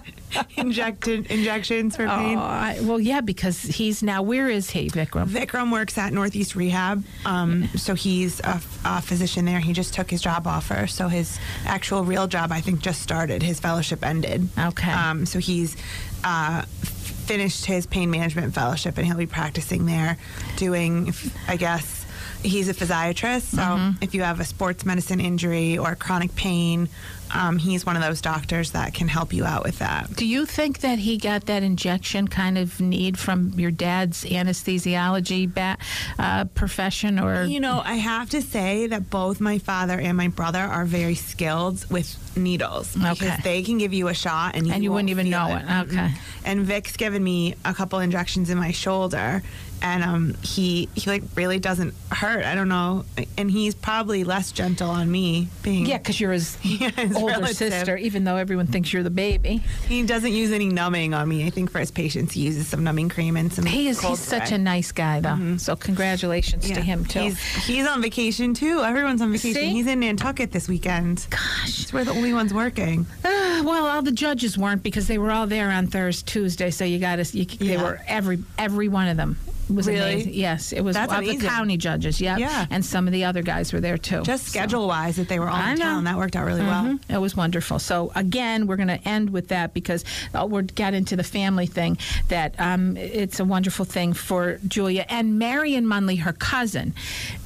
injected 0.57 1.25
injections 1.27 1.95
for 1.95 2.03
Oh, 2.05 2.09
pain. 2.17 2.37
I- 2.37 2.79
well, 2.81 2.99
yeah, 2.99 3.21
because 3.21 3.61
he's 3.63 4.03
now. 4.03 4.21
Where 4.21 4.47
is 4.49 4.69
he, 4.69 4.89
Vikram? 4.89 5.27
Vikram 5.27 5.71
works 5.71 5.97
at 5.97 6.13
Northeast 6.13 6.55
Rehab, 6.55 7.03
um, 7.25 7.67
so 7.75 7.95
he's 7.95 8.39
a, 8.41 8.61
a 8.85 9.01
physician 9.01 9.45
there. 9.45 9.59
He 9.59 9.73
just 9.73 9.93
took 9.93 10.09
his 10.11 10.21
job 10.21 10.45
offer, 10.47 10.85
so 10.87 11.07
his 11.07 11.39
actual 11.65 12.03
real 12.03 12.27
job, 12.27 12.51
I 12.51 12.61
think, 12.61 12.79
just 12.81 13.01
started. 13.01 13.41
His 13.41 13.59
fellowship 13.59 14.05
ended. 14.05 14.47
Okay. 14.57 14.91
Um, 14.91 15.25
so 15.25 15.39
he's 15.39 15.75
uh, 16.23 16.61
finished 16.63 17.65
his 17.65 17.85
pain 17.87 18.09
management 18.11 18.53
fellowship, 18.53 18.97
and 18.97 19.05
he'll 19.07 19.17
be 19.17 19.25
practicing 19.25 19.85
there, 19.85 20.17
doing, 20.57 21.13
I 21.47 21.55
guess. 21.57 21.98
He's 22.43 22.69
a 22.69 22.73
physiatrist, 22.73 23.41
so 23.55 23.61
Mm-hmm. 23.61 24.01
if 24.03 24.13
you 24.15 24.23
have 24.23 24.39
a 24.39 24.45
sports 24.45 24.85
medicine 24.85 25.19
injury 25.19 25.77
or 25.77 25.93
chronic 25.95 26.33
pain, 26.35 26.87
um, 27.31 27.57
he's 27.59 27.85
one 27.85 27.95
of 27.95 28.01
those 28.01 28.21
doctors 28.21 28.71
that 28.71 28.93
can 28.93 29.07
help 29.07 29.33
you 29.33 29.45
out 29.45 29.63
with 29.63 29.79
that. 29.79 30.15
Do 30.15 30.25
you 30.25 30.45
think 30.47 30.79
that 30.79 30.97
he 30.99 31.17
got 31.17 31.45
that 31.47 31.61
injection 31.63 32.27
kind 32.27 32.57
of 32.57 32.79
need 32.79 33.19
from 33.19 33.53
your 33.59 33.69
dad's 33.71 34.23
anesthesiology 34.23 35.53
ba- 35.53 35.77
uh, 36.17 36.45
profession, 36.45 37.19
or 37.19 37.43
You 37.43 37.59
know, 37.59 37.81
I 37.83 37.95
have 37.95 38.29
to 38.31 38.41
say 38.41 38.87
that 38.87 39.09
both 39.09 39.39
my 39.39 39.57
father 39.59 39.99
and 39.99 40.15
my 40.17 40.27
brother 40.29 40.59
are 40.59 40.85
very 40.85 41.15
skilled 41.15 41.89
with 41.91 42.15
needles 42.37 42.93
because 42.93 43.21
Okay. 43.21 43.37
they 43.43 43.61
can 43.63 43.77
give 43.77 43.93
you 43.93 44.07
a 44.07 44.13
shot 44.13 44.55
and 44.55 44.65
you, 44.65 44.73
And 44.73 44.83
you 44.83 44.91
wouldn't 44.91 45.09
even 45.09 45.29
know 45.29 45.55
it. 45.55 45.65
Mm-mm. 45.65 45.87
Okay. 45.91 46.11
And 46.45 46.61
Vic's 46.65 46.95
given 46.97 47.23
me 47.23 47.55
a 47.65 47.73
couple 47.73 47.99
injections 47.99 48.49
in 48.49 48.57
my 48.57 48.71
shoulder, 48.71 49.43
and 49.81 50.03
um, 50.03 50.33
he 50.41 50.89
he 50.95 51.09
like 51.09 51.23
really 51.35 51.59
doesn't 51.59 51.93
hurt. 52.11 52.45
I 52.45 52.55
don't 52.55 52.69
know, 52.69 53.05
and 53.37 53.49
he's 53.49 53.75
probably 53.75 54.23
less 54.23 54.51
gentle 54.51 54.89
on 54.89 55.09
me, 55.11 55.47
being 55.63 55.85
yeah, 55.85 55.97
because 55.97 56.19
you're 56.19 56.31
his 56.33 56.57
Yeah, 56.63 56.89
his 56.95 57.15
older 57.15 57.33
relative. 57.33 57.55
sister, 57.55 57.97
even 57.97 58.23
though 58.23 58.35
everyone 58.35 58.67
thinks 58.67 58.91
you're 58.93 59.03
the 59.03 59.09
baby. 59.09 59.63
He 59.87 60.03
doesn't 60.03 60.31
use 60.33 60.51
any 60.51 60.67
numbing 60.67 61.13
on 61.13 61.27
me. 61.27 61.45
I 61.45 61.49
think 61.49 61.71
for 61.71 61.79
his 61.79 61.91
patients, 61.91 62.33
he 62.33 62.41
uses 62.41 62.67
some 62.67 62.83
numbing 62.83 63.09
cream 63.09 63.37
and 63.37 63.51
some. 63.51 63.65
He 63.65 63.87
is. 63.87 64.01
He's 64.01 64.19
such 64.19 64.51
a 64.51 64.57
nice 64.57 64.91
guy, 64.91 65.19
though. 65.19 65.57
So 65.57 65.75
congratulations 65.75 66.65
to 66.69 66.81
him 66.81 67.05
too. 67.05 67.19
He's, 67.19 67.39
he's 67.65 67.87
on 67.87 68.01
vacation 68.01 68.53
too. 68.53 68.81
Everyone's 68.81 69.21
on 69.21 69.31
vacation. 69.31 69.61
See? 69.61 69.69
He's 69.69 69.87
in 69.87 69.99
Nantucket 69.99 70.51
this 70.51 70.67
weekend. 70.67 71.27
Gosh. 71.29 71.91
We're 71.93 72.03
the 72.03 72.11
only 72.11 72.33
ones 72.33 72.53
working. 72.53 73.05
Uh, 73.23 73.61
well, 73.65 73.87
all 73.87 74.01
the 74.01 74.11
judges 74.11 74.57
weren't 74.57 74.83
because 74.83 75.07
they 75.07 75.17
were 75.17 75.31
all 75.31 75.47
there 75.47 75.69
on 75.69 75.87
Thursday, 75.87 76.31
Tuesday. 76.31 76.71
So 76.71 76.85
you 76.85 76.99
got 76.99 77.17
to. 77.17 77.37
You, 77.37 77.45
They 77.45 77.77
were 77.77 77.99
every 78.07 78.39
every 78.57 78.87
one 78.87 79.07
of 79.07 79.17
them. 79.17 79.37
Was 79.69 79.87
Really? 79.87 79.99
amazing. 80.13 80.33
Yes, 80.33 80.73
it 80.73 80.81
was 80.81 80.95
That's 80.95 81.13
of 81.13 81.25
the 81.25 81.37
county 81.37 81.77
judges. 81.77 82.19
Yep. 82.19 82.39
Yeah. 82.39 82.65
and 82.69 82.83
some 82.83 83.07
of 83.07 83.13
the 83.13 83.25
other 83.25 83.41
guys 83.41 83.71
were 83.71 83.79
there 83.79 83.97
too. 83.97 84.21
Just 84.23 84.47
schedule 84.47 84.87
wise, 84.87 85.15
that 85.17 85.27
they 85.29 85.39
were 85.39 85.49
all 85.49 85.55
I 85.55 85.73
in 85.73 85.79
know. 85.79 85.85
town, 85.85 86.03
that 86.05 86.17
worked 86.17 86.35
out 86.35 86.45
really 86.45 86.61
well. 86.63 86.83
Mhm. 86.83 86.99
It 87.09 87.17
was 87.19 87.35
wonderful. 87.35 87.79
So 87.79 88.11
again, 88.15 88.67
we're 88.67 88.75
going 88.77 88.87
to 88.89 89.07
end 89.07 89.29
with 89.29 89.49
that 89.49 89.73
because 89.73 90.03
uh, 90.33 90.45
we're 90.49 90.63
get 90.63 90.93
into 90.93 91.15
the 91.15 91.23
family 91.23 91.67
thing. 91.67 91.97
That 92.29 92.55
um, 92.59 92.97
it's 92.97 93.39
a 93.39 93.45
wonderful 93.45 93.85
thing 93.85 94.13
for 94.13 94.59
Julia 94.67 95.05
and 95.09 95.37
Marion 95.39 95.85
Munley, 95.85 96.19
her 96.19 96.33
cousin. 96.33 96.93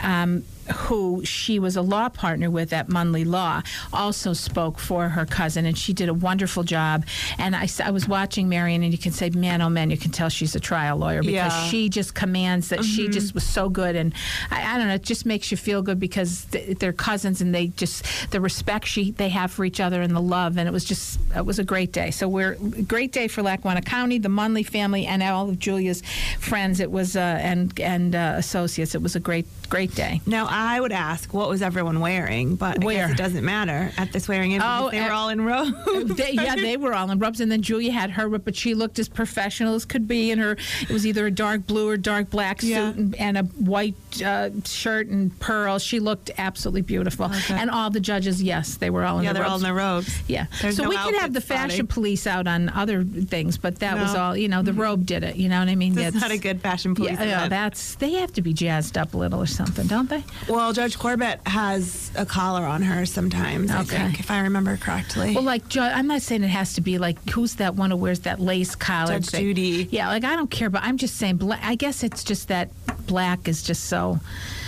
Um, 0.01 0.43
who 0.73 1.23
she 1.25 1.59
was 1.59 1.75
a 1.75 1.81
law 1.81 2.09
partner 2.09 2.49
with 2.49 2.73
at 2.73 2.87
Munley 2.87 3.25
Law, 3.25 3.61
also 3.91 4.33
spoke 4.33 4.79
for 4.79 5.09
her 5.09 5.25
cousin, 5.25 5.65
and 5.65 5.77
she 5.77 5.93
did 5.93 6.09
a 6.09 6.13
wonderful 6.13 6.63
job. 6.63 7.05
And 7.37 7.55
I, 7.55 7.67
I 7.83 7.91
was 7.91 8.07
watching 8.07 8.49
Marion, 8.49 8.83
and 8.83 8.91
you 8.91 8.97
can 8.97 9.11
say, 9.11 9.29
man, 9.29 9.61
oh 9.61 9.69
man, 9.69 9.91
you 9.91 9.97
can 9.97 10.11
tell 10.11 10.29
she's 10.29 10.55
a 10.55 10.59
trial 10.59 10.97
lawyer 10.97 11.21
because 11.21 11.33
Yeah. 11.33 11.49
Mm-hmm. 11.49 11.69
she 11.69 11.89
just 11.89 12.15
commands 12.15 12.69
that. 12.69 12.83
She 12.83 13.07
just 13.07 13.33
was 13.33 13.43
so 13.45 13.69
good, 13.69 13.95
and 13.95 14.13
I, 14.51 14.75
I 14.75 14.77
don't 14.77 14.87
know, 14.87 14.95
it 14.95 15.03
just 15.03 15.25
makes 15.25 15.51
you 15.51 15.57
feel 15.57 15.81
good 15.81 15.99
because 15.99 16.45
th- 16.45 16.77
they're 16.79 16.93
cousins, 16.93 17.41
and 17.41 17.53
they 17.53 17.67
just 17.67 18.05
the 18.31 18.39
respect 18.41 18.85
she 18.87 19.11
they 19.11 19.29
have 19.29 19.51
for 19.51 19.65
each 19.65 19.79
other 19.79 20.01
and 20.01 20.15
the 20.15 20.21
love, 20.21 20.57
and 20.57 20.67
it 20.67 20.71
was 20.71 20.85
just 20.85 21.19
it 21.35 21.45
was 21.45 21.59
a 21.59 21.63
great 21.63 21.91
day. 21.91 22.11
So 22.11 22.27
we're 22.27 22.55
great 22.87 23.11
day 23.11 23.27
for 23.27 23.41
Lackawanna 23.41 23.81
County, 23.81 24.17
the 24.17 24.29
Munley 24.29 24.65
family, 24.65 25.05
and 25.05 25.21
all 25.23 25.49
of 25.49 25.59
Julia's 25.59 26.01
friends. 26.39 26.79
It 26.79 26.91
was 26.91 27.15
uh, 27.15 27.19
and 27.19 27.77
and 27.79 28.15
uh, 28.15 28.35
associates. 28.37 28.95
It 28.95 29.01
was 29.01 29.15
a 29.15 29.19
great 29.19 29.45
great 29.69 29.95
day. 29.95 30.21
Now, 30.25 30.47
I 30.53 30.79
would 30.79 30.91
ask, 30.91 31.33
what 31.33 31.49
was 31.49 31.61
everyone 31.61 31.99
wearing? 31.99 32.55
But 32.55 32.83
Where? 32.83 33.09
it 33.11 33.17
doesn't 33.17 33.43
matter 33.43 33.91
at 33.97 34.11
this 34.13 34.27
wearing. 34.27 34.51
in 34.51 34.61
Oh, 34.61 34.89
they 34.91 35.01
were 35.01 35.11
all 35.11 35.29
in 35.29 35.41
robes. 35.41 36.15
They, 36.15 36.33
yeah, 36.33 36.55
they 36.55 36.77
were 36.77 36.93
all 36.93 37.09
in 37.09 37.17
robes, 37.19 37.39
and 37.41 37.51
then 37.51 37.61
Julia 37.61 37.91
had 37.91 38.11
her, 38.11 38.29
but 38.37 38.55
she 38.55 38.73
looked 38.75 38.99
as 38.99 39.09
professional 39.09 39.73
as 39.75 39.83
could 39.85 40.07
be 40.07 40.29
in 40.31 40.37
her. 40.39 40.51
It 40.81 40.89
was 40.89 41.05
either 41.07 41.25
a 41.25 41.31
dark 41.31 41.65
blue 41.65 41.89
or 41.89 41.97
dark 41.97 42.29
black 42.29 42.61
suit 42.61 42.69
Yeah. 42.69 42.89
and, 42.89 43.15
and 43.15 43.37
a 43.37 43.43
white 43.43 43.95
uh, 44.23 44.51
shirt 44.63 45.07
and 45.07 45.37
pearls. 45.39 45.81
She 45.83 45.99
looked 45.99 46.29
absolutely 46.37 46.81
beautiful, 46.83 47.25
Okay. 47.25 47.55
and 47.55 47.69
all 47.71 47.89
the 47.89 47.99
judges, 47.99 48.41
yes, 48.43 48.75
they 48.75 48.89
were 48.91 49.03
all 49.05 49.17
in 49.19 49.23
yeah, 49.25 49.33
they're 49.33 49.43
all 49.43 49.51
robes. 49.51 49.63
in 49.63 49.65
their 49.65 49.73
robes. 49.75 50.21
Yeah, 50.27 50.45
There's 50.61 50.75
so 50.77 50.83
no 50.83 50.89
we 50.89 50.97
could 50.97 51.15
have 51.15 51.33
the 51.33 51.41
fashion 51.41 51.87
police 51.87 52.27
out 52.27 52.47
on 52.47 52.69
other 52.69 53.03
things, 53.03 53.57
but 53.57 53.79
that 53.79 53.97
was 53.97 54.13
all. 54.15 54.37
You 54.37 54.47
know, 54.49 54.61
the 54.61 54.73
robe 54.73 55.05
did 55.05 55.23
it. 55.23 55.35
You 55.37 55.49
know 55.49 55.59
what 55.59 55.69
I 55.69 55.75
mean? 55.75 55.93
That's 55.95 56.09
It's- 56.09 56.21
not 56.21 56.31
a 56.31 56.37
good 56.37 56.61
fashion 56.61 56.93
police. 56.95 57.13
Yeah, 57.19 57.23
yeah, 57.23 57.47
that's 57.47 57.95
they 57.95 58.11
have 58.13 58.31
to 58.33 58.41
be 58.41 58.53
jazzed 58.53 58.97
up 58.97 59.13
a 59.13 59.17
little 59.17 59.41
or 59.41 59.45
something, 59.47 59.87
don't 59.87 60.09
they? 60.09 60.23
Well, 60.47 60.73
Judge 60.73 60.97
Corbett 60.97 61.39
has 61.45 62.11
a 62.15 62.25
collar 62.25 62.63
on 62.65 62.81
her 62.83 63.05
sometimes, 63.05 63.71
I 63.71 63.81
Okay. 63.81 63.97
think, 63.97 64.19
if 64.19 64.29
I 64.31 64.41
remember 64.41 64.77
correctly. 64.77 65.33
Well, 65.35 65.43
like 65.43 65.75
I'm 65.77 66.07
not 66.07 66.21
saying 66.21 66.43
it 66.43 66.47
has 66.49 66.73
to 66.75 66.81
be 66.81 66.97
like 66.97 67.17
who's 67.29 67.55
that 67.55 67.75
one 67.75 67.91
who 67.91 67.97
wears 67.97 68.21
that 68.21 68.39
lace 68.39 68.75
collar? 68.75 69.13
Judge 69.13 69.29
thing? 69.29 69.41
Judy. 69.41 69.87
Yeah, 69.91 70.07
like 70.09 70.23
I 70.23 70.35
don't 70.35 70.49
care, 70.51 70.69
but 70.69 70.83
I'm 70.83 70.97
just 70.97 71.15
saying. 71.17 71.37
Bla- 71.37 71.59
I 71.61 71.75
guess 71.75 72.03
it's 72.03 72.23
just 72.23 72.47
that 72.49 72.69
black 73.07 73.47
is 73.47 73.63
just 73.63 73.85
so. 73.85 74.19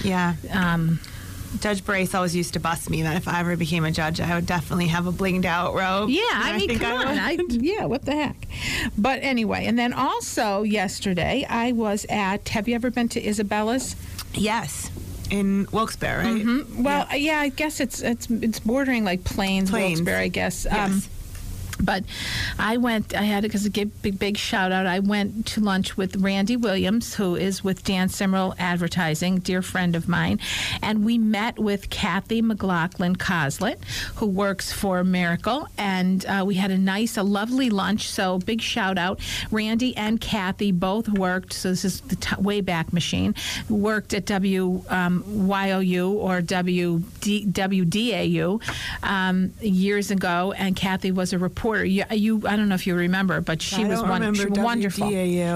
yeah. 0.03 0.36
Um, 0.51 1.00
Judge 1.62 1.86
Brace 1.86 2.13
always 2.13 2.36
used 2.36 2.53
to 2.55 2.60
bust 2.60 2.89
me 2.89 3.03
that 3.03 3.15
if 3.15 3.29
I 3.29 3.39
ever 3.39 3.55
became 3.55 3.86
a 3.86 3.91
judge, 3.91 4.20
I 4.20 4.36
would 4.36 4.46
definitely 4.46 4.88
have 4.88 5.08
a 5.08 5.12
blinged 5.13 5.46
out 5.46 5.74
robe. 5.74 6.10
yeah, 6.10 6.22
And 6.34 6.44
I 6.44 6.58
mean, 6.58 6.67
think 6.67 6.82
come 6.82 7.00
on. 7.00 7.17
I, 7.17 7.38
yeah, 7.50 7.86
what 7.86 8.03
the 8.03 8.12
heck? 8.12 8.46
But 8.98 9.24
anyway, 9.24 9.65
and 9.65 9.79
then 9.79 9.94
also 9.94 10.63
yesterday 10.63 11.46
I 11.50 11.72
was 11.72 12.05
at. 12.10 12.50
Have 12.50 12.67
you 12.67 12.75
ever 12.75 12.91
been 12.91 13.08
to 13.10 13.25
Isabella's? 13.25 13.96
yes, 14.34 14.91
in 15.32 15.67
Wilkes-Barre, 15.72 16.24
right? 16.24 16.36
Mm-hmm. 16.44 16.84
Well, 16.84 17.08
yeah. 17.15 17.39
I 17.39 17.50
guess 17.50 17.79
it's 17.79 18.01
it's 18.01 18.29
it's 18.29 18.60
bordering 18.60 19.03
like 19.03 19.24
Plains, 19.24 19.70
Plains. 19.70 20.00
Wilkes-Barre, 20.00 20.22
I 20.24 20.27
guess. 20.27 20.65
Um, 20.65 20.74
Yes. 20.94 21.10
But 21.82 22.03
I 22.58 22.77
went. 22.77 23.13
I 23.13 23.24
had 23.24 23.44
because 23.44 23.67
give 23.70 24.01
big 24.01 24.17
big 24.17 24.38
shout 24.38 24.72
out. 24.72 24.86
I 24.86 25.00
went 25.00 25.46
to 25.48 25.60
lunch 25.60 25.98
with 25.98 26.15
Randy 26.15 26.55
Williams, 26.55 27.15
who 27.15 27.36
is 27.36 27.63
with 27.63 27.84
Dan 27.84 28.08
Simmerl 28.08 28.55
Advertising, 28.58 29.39
dear 29.39 29.62
friend 29.62 29.96
of 29.96 30.08
mine, 30.08 30.39
and 30.82 31.03
we 31.03 31.17
met 31.17 31.60
with 31.60 31.89
Kathy 31.89 32.41
McLaughlin 32.41 33.15
Coslet, 33.17 33.84
who 34.15 34.25
works 34.25 34.72
for 34.72 35.03
Mericle, 35.03 35.67
and 35.77 36.25
uh, 36.25 36.44
we 36.46 36.55
had 36.55 36.72
a 36.72 36.77
nice, 36.77 37.17
a 37.17 37.24
lovely 37.24 37.70
lunch. 37.70 38.10
So 38.10 38.39
big 38.39 38.62
shout 38.62 38.98
out. 38.98 39.20
Randy 39.51 39.96
and 39.98 40.22
Kathy 40.22 40.72
both 40.72 41.10
worked. 41.10 41.51
So 41.53 41.70
this 41.70 41.84
is 41.84 42.01
the 42.01 42.15
t- 42.15 42.36
Wayback 42.36 42.94
Machine. 42.94 43.36
Worked 43.70 44.13
at 44.13 44.25
W 44.27 44.84
um, 44.89 45.24
or 45.51 46.41
WD, 46.41 47.51
WDAU 47.51 48.62
um, 49.03 49.53
years 49.60 50.12
ago, 50.12 50.53
and 50.58 50.75
Kathy 50.75 51.12
was 51.12 51.34
a 51.34 51.38
reporter. 51.38 51.65
You, 51.74 52.04
you, 52.12 52.42
I 52.48 52.56
don't 52.56 52.70
know 52.70 52.76
if 52.76 52.86
you 52.86 52.96
remember, 52.96 53.42
but 53.42 53.62
she 53.62 53.84
I 53.84 53.88
was 53.88 54.02
one, 54.02 54.22
she 54.36 54.46
was 54.46 54.60
wonderful. 54.66 55.08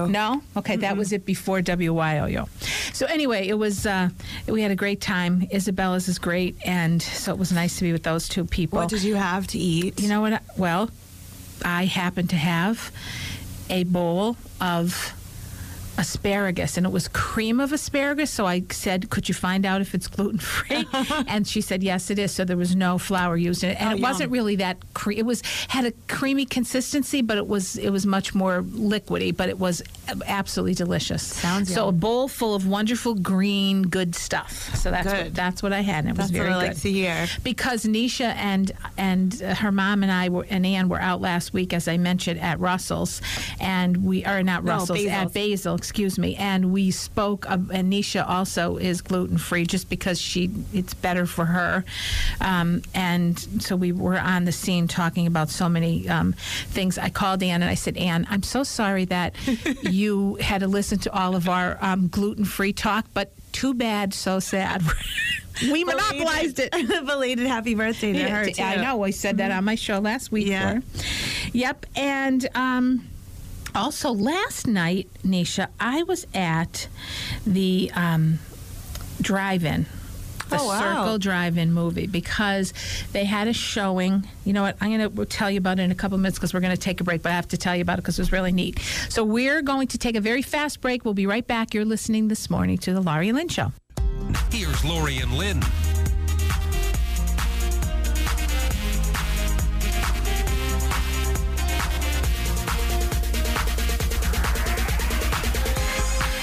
No, 0.06 0.42
okay, 0.56 0.76
that 0.76 0.96
was 0.96 1.12
it 1.12 1.24
before 1.24 1.60
WYOU. 1.60 2.48
So 2.94 3.06
anyway, 3.06 3.46
it 3.46 3.54
was 3.54 3.86
uh, 3.86 4.08
we 4.48 4.62
had 4.62 4.70
a 4.70 4.76
great 4.76 5.00
time. 5.00 5.46
Isabella's 5.52 6.08
is 6.08 6.18
great, 6.18 6.56
and 6.64 7.00
so 7.02 7.32
it 7.32 7.38
was 7.38 7.52
nice 7.52 7.76
to 7.76 7.84
be 7.84 7.92
with 7.92 8.02
those 8.02 8.28
two 8.28 8.44
people. 8.44 8.78
What 8.80 8.88
did 8.88 9.02
you 9.04 9.14
have 9.14 9.46
to 9.48 9.58
eat? 9.58 10.00
You 10.00 10.08
know 10.08 10.20
what? 10.20 10.32
I- 10.32 10.40
Well, 10.56 10.90
I 11.64 11.84
happened 11.84 12.30
to 12.30 12.36
have 12.36 12.90
a 13.68 13.84
bowl 13.84 14.36
of 14.60 15.14
asparagus 16.00 16.76
and 16.76 16.86
it 16.86 16.92
was 16.92 17.08
cream 17.08 17.60
of 17.60 17.72
asparagus 17.72 18.30
so 18.30 18.46
i 18.46 18.62
said 18.70 19.10
could 19.10 19.28
you 19.28 19.34
find 19.34 19.64
out 19.66 19.80
if 19.80 19.94
it's 19.94 20.08
gluten 20.08 20.38
free 20.38 20.86
and 21.28 21.46
she 21.46 21.60
said 21.60 21.82
yes 21.82 22.10
it 22.10 22.18
is. 22.18 22.32
So 22.32 22.44
there 22.44 22.56
was 22.56 22.74
no 22.74 22.96
flour 22.98 23.36
used 23.36 23.62
in 23.64 23.70
it. 23.70 23.80
And 23.80 23.90
Oh, 23.92 23.96
it 23.96 24.00
wasn't 24.00 24.30
really 24.30 24.56
that 24.56 24.76
cre- 24.94 25.12
it 25.12 25.26
was 25.26 25.42
had 25.68 25.84
a 25.84 25.92
creamy 26.08 26.46
consistency 26.46 27.20
but 27.22 27.36
it 27.38 27.46
was 27.46 27.76
it 27.76 27.90
was 27.90 28.06
much 28.06 28.34
more 28.34 28.62
liquidy 28.62 29.36
but 29.36 29.48
it 29.48 29.58
was 29.58 29.82
absolutely 30.26 30.74
delicious 30.74 31.22
Sounds 31.22 31.72
so 31.72 31.88
a 31.88 31.92
bowl 31.92 32.28
full 32.28 32.54
of 32.54 32.66
wonderful 32.66 33.14
green 33.14 33.82
good 33.82 34.14
stuff 34.14 34.74
so 34.76 34.90
that's 34.90 35.06
what, 35.12 35.34
that's 35.34 35.62
what 35.62 35.72
i 35.72 35.80
had 35.80 36.04
and 36.04 36.10
it 36.10 36.16
That's 36.16 36.30
was 36.30 36.38
what 36.38 36.44
very 36.44 36.54
I 36.54 36.60
good 36.60 36.68
like 36.68 36.80
to 36.82 36.90
hear. 36.90 37.26
because 37.44 37.84
Nisha 37.84 38.34
and 38.36 38.72
and 38.96 39.42
uh, 39.42 39.54
her 39.56 39.70
mom 39.72 40.02
and 40.02 40.10
I 40.12 40.28
were, 40.28 40.46
and 40.48 40.64
Ann 40.66 40.88
were 40.88 41.00
out 41.00 41.20
last 41.20 41.52
week, 41.52 41.72
as 41.72 41.88
I 41.88 41.96
mentioned, 41.96 42.40
at 42.40 42.58
Russell's, 42.60 43.20
and 43.60 44.04
we 44.04 44.24
are 44.24 44.42
not 44.42 44.64
No, 44.64 44.72
Russell's 44.74 45.04
at 45.06 45.32
Basil's. 45.32 45.32
Basil, 45.32 45.74
excuse 45.76 46.18
me, 46.18 46.36
and 46.36 46.72
we 46.72 46.90
spoke. 46.90 47.44
Of, 47.50 47.70
and 47.70 47.92
Nisha 47.92 48.28
also 48.28 48.76
is 48.76 49.00
gluten 49.02 49.38
free, 49.38 49.64
just 49.66 49.88
because 49.90 50.20
she 50.20 50.50
it's 50.72 50.94
better 50.94 51.26
for 51.26 51.44
her, 51.46 51.84
um, 52.40 52.82
and 52.94 53.38
so 53.62 53.76
we 53.76 53.92
were 53.92 54.18
on 54.18 54.44
the 54.44 54.52
scene 54.52 54.88
talking 54.88 55.26
about 55.26 55.50
so 55.50 55.68
many 55.68 56.08
um, 56.08 56.32
things. 56.68 56.98
I 56.98 57.08
called 57.10 57.42
Ann 57.42 57.62
and 57.62 57.70
I 57.70 57.74
said, 57.74 57.96
Ann, 57.96 58.26
I'm 58.30 58.42
so 58.42 58.62
sorry 58.62 59.04
that 59.06 59.34
you 59.82 59.99
had 60.40 60.60
to 60.60 60.68
listen 60.68 60.98
to 61.00 61.12
all 61.12 61.34
of 61.36 61.48
our 61.48 61.78
um, 61.80 62.08
gluten 62.08 62.44
free 62.44 62.72
talk, 62.72 63.06
but 63.14 63.32
too 63.52 63.74
bad, 63.74 64.14
so 64.14 64.40
sad. 64.40 64.82
We 65.62 65.84
monopolized 65.84 66.58
it. 66.58 66.72
Belated 67.06 67.46
happy 67.46 67.74
birthday 67.74 68.14
to 68.14 68.18
Yeah, 68.18 68.28
her. 68.28 68.46
Too. 68.50 68.62
I 68.62 68.76
know. 68.76 69.02
I 69.02 69.10
said 69.10 69.36
that 69.38 69.50
on 69.50 69.62
my 69.64 69.74
show 69.74 69.98
last 69.98 70.32
week. 70.32 70.46
Yeah. 70.46 70.80
Yep. 71.52 71.84
And 71.96 72.48
um, 72.54 73.06
also 73.74 74.10
last 74.10 74.66
night, 74.66 75.08
Nisha, 75.22 75.66
I 75.78 76.02
was 76.04 76.26
at 76.32 76.88
the 77.46 77.90
um, 77.94 78.38
drive-in. 79.20 79.84
The 80.50 80.58
Oh, 80.58 80.66
wow. 80.66 80.78
Circle 81.04 81.18
Drive-In 81.18 81.72
movie 81.72 82.06
because 82.06 82.72
they 83.12 83.24
had 83.24 83.48
a 83.48 83.52
showing. 83.52 84.26
You 84.44 84.52
know 84.52 84.62
what? 84.62 84.76
I'm 84.80 84.96
going 84.96 85.14
to 85.16 85.24
tell 85.26 85.50
you 85.50 85.58
about 85.58 85.78
it 85.78 85.82
in 85.82 85.90
a 85.90 85.94
couple 85.94 86.18
minutes 86.18 86.38
because 86.38 86.52
we're 86.52 86.60
going 86.60 86.74
to 86.74 86.80
take 86.80 87.00
a 87.00 87.04
break. 87.04 87.22
But 87.22 87.32
I 87.32 87.36
have 87.36 87.48
to 87.48 87.56
tell 87.56 87.74
you 87.76 87.82
about 87.82 87.98
it 87.98 88.02
because 88.02 88.18
it 88.18 88.22
was 88.22 88.32
really 88.32 88.52
neat. 88.52 88.78
So 89.08 89.24
we're 89.24 89.62
going 89.62 89.86
to 89.88 89.98
take 89.98 90.16
a 90.16 90.20
very 90.20 90.42
fast 90.42 90.80
break. 90.80 91.04
We'll 91.04 91.14
be 91.14 91.26
right 91.26 91.46
back. 91.46 91.72
You're 91.72 91.84
listening 91.84 92.28
this 92.28 92.50
morning 92.50 92.78
to 92.78 92.92
the 92.92 93.00
Laurie 93.00 93.32
Lynn 93.32 93.48
Show. 93.48 93.72
Here's 94.50 94.84
Lori 94.84 95.18
and 95.18 95.32
Lynn. 95.36 95.60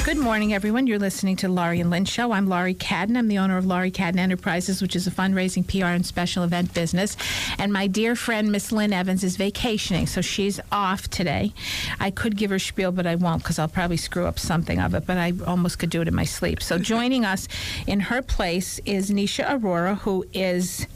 Good 0.08 0.20
morning, 0.20 0.54
everyone. 0.54 0.88
You're 0.88 1.00
listening 1.00 1.36
to 1.36 1.50
Laurie 1.50 1.82
and 1.82 1.90
Lynn 1.90 2.06
Show. 2.06 2.32
I'm 2.32 2.48
Laurie 2.48 2.74
Cadden. 2.74 3.18
I'm 3.18 3.28
the 3.28 3.40
owner 3.40 3.58
of 3.58 3.66
Laurie 3.66 3.92
Cadden 3.92 4.20
Enterprises, 4.20 4.82
which 4.82 4.96
is 4.96 5.06
a 5.06 5.12
fundraising, 5.12 5.68
PR, 5.68 5.88
and 5.88 6.06
special 6.06 6.46
event 6.46 6.74
business. 6.74 7.18
And 7.58 7.74
my 7.74 7.88
dear 7.88 8.16
friend, 8.16 8.50
Miss 8.50 8.72
Lynn 8.72 8.94
Evans, 8.94 9.22
is 9.26 9.36
vacationing, 9.36 10.08
so 10.08 10.22
she's 10.22 10.62
off 10.72 11.10
today. 11.10 11.52
I 12.00 12.10
could 12.10 12.38
give 12.38 12.52
her 12.52 12.58
spiel, 12.58 12.94
but 12.94 13.06
I 13.06 13.16
won't 13.16 13.44
because 13.44 13.60
I'll 13.60 13.68
probably 13.68 13.98
screw 13.98 14.28
up 14.28 14.40
something 14.40 14.80
of 14.80 14.96
it, 14.96 15.06
but 15.06 15.18
I 15.18 15.34
almost 15.46 15.78
could 15.78 15.90
do 15.90 16.02
it 16.02 16.08
in 16.08 16.16
my 16.16 16.24
sleep. 16.24 16.64
So 16.64 16.80
joining 16.96 17.26
us 17.26 17.50
in 17.86 18.00
her 18.00 18.22
place 18.22 18.80
is 18.86 19.12
Nisha 19.12 19.46
Aurora, 19.62 19.96
who 19.96 20.26
is 20.32 20.88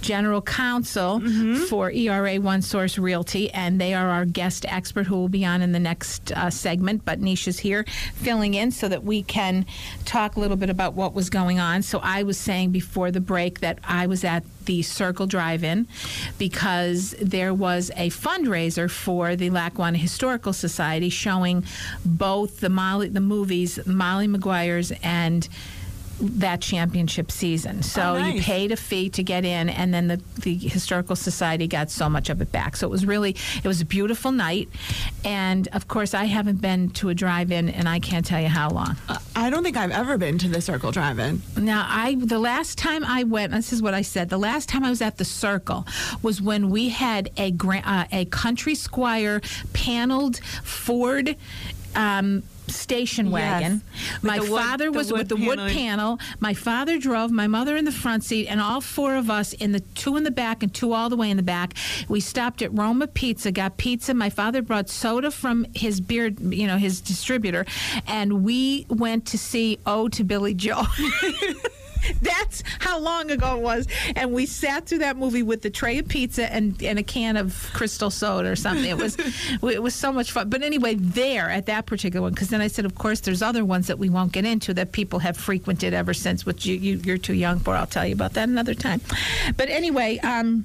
general 0.00 0.42
counsel 0.42 1.20
for 1.68 1.90
ERA 1.90 2.36
One 2.36 2.62
Source 2.62 2.98
Realty, 2.98 3.50
and 3.50 3.80
they 3.80 3.94
are 3.94 4.08
our 4.08 4.24
guest 4.24 4.64
expert 4.68 5.06
who 5.06 5.16
will 5.16 5.28
be 5.28 5.44
on 5.44 5.62
in 5.62 5.72
the 5.72 5.80
next 5.80 6.32
uh, 6.32 6.50
segment. 6.50 7.04
But 7.04 7.20
Nisha's 7.20 7.58
here 7.58 7.84
filling 8.14 8.54
in 8.54 8.70
so 8.70 8.88
that 8.88 9.04
we 9.04 9.22
can 9.22 9.66
talk 10.04 10.36
a 10.36 10.40
little 10.40 10.56
bit 10.56 10.70
about 10.70 10.94
what 10.94 11.14
was 11.14 11.30
going 11.30 11.58
on. 11.58 11.82
So 11.82 12.00
I 12.02 12.22
was 12.22 12.38
saying 12.38 12.70
before 12.70 13.10
the 13.10 13.20
break 13.20 13.60
that 13.60 13.78
I 13.84 14.06
was 14.06 14.24
at 14.24 14.44
the 14.64 14.82
Circle 14.82 15.26
Drive-In 15.26 15.88
because 16.36 17.14
there 17.20 17.54
was 17.54 17.90
a 17.96 18.10
fundraiser 18.10 18.90
for 18.90 19.34
the 19.34 19.50
Lackawanna 19.50 19.98
Historical 19.98 20.52
Society 20.52 21.08
showing 21.08 21.64
both 22.04 22.60
the 22.60 22.68
Molly, 22.68 23.08
the 23.08 23.20
movies 23.20 23.78
Molly 23.86 24.26
Maguire's 24.26 24.92
and 25.02 25.48
that 26.20 26.60
championship 26.60 27.30
season. 27.30 27.82
So 27.82 28.16
Oh, 28.16 28.16
you 28.16 28.40
paid 28.42 28.72
a 28.72 28.76
fee 28.76 29.08
to 29.10 29.22
get 29.22 29.44
in, 29.44 29.68
and 29.68 29.92
then 29.94 30.08
the, 30.08 30.20
the 30.40 30.54
historical 30.54 31.16
society 31.16 31.66
got 31.66 31.90
so 31.90 32.08
much 32.08 32.28
of 32.30 32.40
it 32.40 32.50
back. 32.50 32.76
So 32.76 32.86
it 32.86 32.90
was 32.90 33.06
really 33.06 33.36
it 33.62 33.66
was 33.66 33.80
a 33.80 33.84
beautiful 33.84 34.32
night, 34.32 34.68
and 35.24 35.68
of 35.72 35.88
course 35.88 36.14
I 36.14 36.24
haven't 36.24 36.60
been 36.60 36.90
to 36.90 37.08
a 37.10 37.14
drive-in, 37.14 37.68
and 37.68 37.88
I 37.88 38.00
can't 38.00 38.24
tell 38.26 38.40
you 38.40 38.48
how 38.48 38.70
long. 38.70 38.96
I 39.36 39.50
don't 39.50 39.62
think 39.62 39.76
I've 39.76 39.90
ever 39.92 40.18
been 40.18 40.38
to 40.38 40.48
the 40.48 40.60
Circle 40.60 40.90
Drive-In. 40.92 41.42
Now, 41.56 41.86
I 41.88 42.16
the 42.16 42.38
last 42.38 42.78
time 42.78 43.04
I 43.04 43.24
went, 43.24 43.52
this 43.52 43.72
is 43.72 43.80
what 43.82 43.94
I 43.94 44.02
said. 44.02 44.28
The 44.28 44.38
last 44.38 44.68
time 44.68 44.84
I 44.84 44.90
was 44.90 45.02
at 45.02 45.18
the 45.18 45.24
Circle 45.24 45.86
was 46.22 46.42
when 46.42 46.70
we 46.70 46.88
had 46.88 47.30
a 47.36 47.54
uh, 47.62 48.04
a 48.10 48.24
Country 48.26 48.74
Squire 48.74 49.40
paneled 49.72 50.38
Ford. 50.64 51.36
Um, 51.94 52.42
station 52.68 53.30
wagon. 53.30 53.80
With 54.16 54.22
My 54.24 54.40
wood- 54.40 54.50
father 54.50 54.84
the 54.90 54.92
was 54.98 55.10
with 55.10 55.28
the 55.30 55.36
wood 55.36 55.58
panel. 55.58 56.18
My 56.38 56.52
father 56.52 56.98
drove, 56.98 57.30
my 57.30 57.46
mother 57.46 57.76
in 57.78 57.86
the 57.86 57.92
front 57.92 58.24
seat, 58.24 58.46
and 58.46 58.60
all 58.60 58.82
four 58.82 59.16
of 59.16 59.30
us 59.30 59.54
in 59.54 59.72
the 59.72 59.80
two 59.80 60.16
in 60.18 60.22
the 60.24 60.30
back 60.30 60.62
and 60.62 60.72
two 60.72 60.92
all 60.92 61.08
the 61.08 61.16
way 61.16 61.30
in 61.30 61.38
the 61.38 61.42
back. 61.42 61.72
We 62.08 62.20
stopped 62.20 62.60
at 62.60 62.70
Roma 62.76 63.06
Pizza, 63.06 63.52
got 63.52 63.78
pizza. 63.78 64.12
My 64.12 64.28
father 64.28 64.60
brought 64.60 64.90
soda 64.90 65.30
from 65.30 65.66
his 65.74 66.00
beer, 66.02 66.26
you 66.26 66.66
know, 66.66 66.76
his 66.76 67.00
distributor, 67.00 67.64
and 68.06 68.44
we 68.44 68.84
went 68.90 69.24
to 69.28 69.38
see 69.38 69.78
"Oh 69.86 70.08
to 70.08 70.22
Billy 70.22 70.52
Joe." 70.52 70.82
That's 72.22 72.62
how 72.78 72.98
long 72.98 73.30
ago 73.30 73.56
it 73.56 73.62
was. 73.62 73.86
And 74.16 74.32
we 74.32 74.46
sat 74.46 74.86
through 74.86 74.98
that 74.98 75.16
movie 75.16 75.42
with 75.42 75.62
the 75.62 75.70
tray 75.70 75.98
of 75.98 76.08
pizza 76.08 76.52
and, 76.52 76.80
and 76.82 76.98
a 76.98 77.02
can 77.02 77.36
of 77.36 77.70
crystal 77.72 78.10
soda 78.10 78.50
or 78.50 78.56
something. 78.56 78.88
It 78.88 78.96
was 78.96 79.16
it 79.62 79.82
was 79.82 79.94
so 79.94 80.12
much 80.12 80.32
fun. 80.32 80.48
But 80.48 80.62
anyway, 80.62 80.94
there 80.94 81.50
at 81.50 81.66
that 81.66 81.86
particular 81.86 82.22
one, 82.22 82.32
because 82.32 82.48
then 82.48 82.60
I 82.60 82.68
said, 82.68 82.84
of 82.84 82.94
course, 82.94 83.20
there's 83.20 83.42
other 83.42 83.64
ones 83.64 83.86
that 83.86 83.98
we 83.98 84.08
won't 84.08 84.32
get 84.32 84.44
into 84.44 84.74
that 84.74 84.92
people 84.92 85.18
have 85.20 85.36
frequented 85.36 85.94
ever 85.94 86.14
since, 86.14 86.46
which 86.46 86.66
you, 86.66 86.76
you 86.76 86.96
you're 87.04 87.18
too 87.18 87.34
young 87.34 87.58
for. 87.60 87.74
I'll 87.74 87.86
tell 87.86 88.06
you 88.06 88.14
about 88.14 88.34
that 88.34 88.48
another 88.48 88.74
time. 88.74 89.00
But 89.56 89.68
anyway, 89.68 90.18
um, 90.18 90.64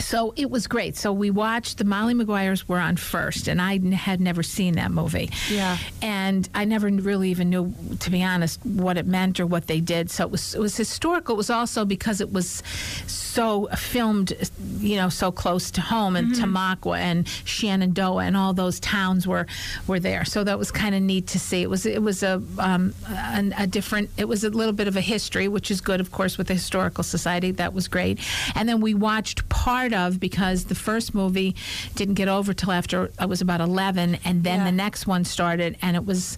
so 0.00 0.32
it 0.36 0.50
was 0.50 0.66
great. 0.66 0.96
So 0.96 1.12
we 1.12 1.30
watched 1.30 1.78
the 1.78 1.84
Molly 1.84 2.14
Maguires 2.14 2.68
were 2.68 2.78
on 2.78 2.96
first, 2.96 3.48
and 3.48 3.60
I 3.60 3.74
n- 3.74 3.92
had 3.92 4.20
never 4.20 4.42
seen 4.42 4.74
that 4.74 4.90
movie. 4.90 5.30
Yeah. 5.50 5.78
and 6.02 6.48
I 6.54 6.64
never 6.64 6.88
really 6.88 7.30
even 7.30 7.50
knew, 7.50 7.74
to 8.00 8.10
be 8.10 8.22
honest, 8.22 8.64
what 8.64 8.96
it 8.96 9.06
meant 9.06 9.40
or 9.40 9.46
what 9.46 9.66
they 9.66 9.80
did. 9.80 10.10
So 10.10 10.24
it 10.24 10.30
was 10.30 10.54
it 10.54 10.60
was 10.60 10.76
historical. 10.76 11.34
It 11.34 11.38
was 11.38 11.50
also 11.50 11.84
because 11.84 12.20
it 12.20 12.32
was 12.32 12.62
so 13.06 13.66
filmed, 13.76 14.32
you 14.78 14.96
know, 14.96 15.08
so 15.08 15.30
close 15.32 15.70
to 15.72 15.80
home, 15.80 16.16
and 16.16 16.34
Tamaqua 16.34 16.98
and 16.98 17.28
Shenandoah 17.44 18.24
and 18.24 18.36
all 18.36 18.52
those 18.54 18.80
towns 18.80 19.26
were 19.26 19.46
were 19.86 20.00
there. 20.00 20.24
So 20.24 20.44
that 20.44 20.58
was 20.58 20.70
kind 20.70 20.94
of 20.94 21.02
neat 21.02 21.26
to 21.28 21.38
see. 21.38 21.62
It 21.62 21.70
was 21.70 21.86
it 21.86 22.02
was 22.02 22.22
a 22.22 22.42
um, 22.58 22.94
a, 23.08 23.52
a 23.58 23.66
different. 23.66 24.10
It 24.16 24.26
was 24.26 24.44
a 24.44 24.50
little 24.50 24.72
bit 24.72 24.88
of 24.88 24.96
a 24.96 25.00
history, 25.00 25.48
which 25.48 25.70
is 25.70 25.80
good, 25.80 26.00
of 26.00 26.12
course, 26.12 26.38
with 26.38 26.46
the 26.48 26.54
historical 26.54 27.04
society. 27.04 27.50
That 27.52 27.74
was 27.74 27.88
great. 27.88 28.18
And 28.54 28.68
then 28.68 28.80
we 28.80 28.94
watched 28.94 29.48
part 29.48 29.87
of 29.92 30.18
because 30.20 30.64
the 30.66 30.74
first 30.74 31.14
movie 31.14 31.54
didn't 31.94 32.14
get 32.14 32.28
over 32.28 32.52
till 32.54 32.72
after 32.72 33.10
I 33.18 33.26
was 33.26 33.40
about 33.40 33.60
11, 33.60 34.18
and 34.24 34.44
then 34.44 34.60
Yeah. 34.60 34.64
the 34.64 34.72
next 34.72 35.06
one 35.06 35.24
started, 35.24 35.76
and 35.82 35.96
it 35.96 36.04
was 36.06 36.36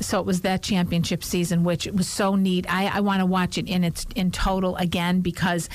so 0.00 0.20
it 0.20 0.26
was 0.26 0.40
that 0.42 0.62
championship 0.62 1.22
season, 1.24 1.64
which 1.64 1.86
was 1.86 2.08
so 2.08 2.34
neat. 2.34 2.66
I, 2.72 2.86
I 2.86 3.00
want 3.00 3.20
to 3.20 3.26
watch 3.26 3.58
it 3.58 3.68
in 3.68 3.84
its 3.84 4.06
in 4.14 4.30
total 4.30 4.76
again 4.76 5.20
because 5.20 5.68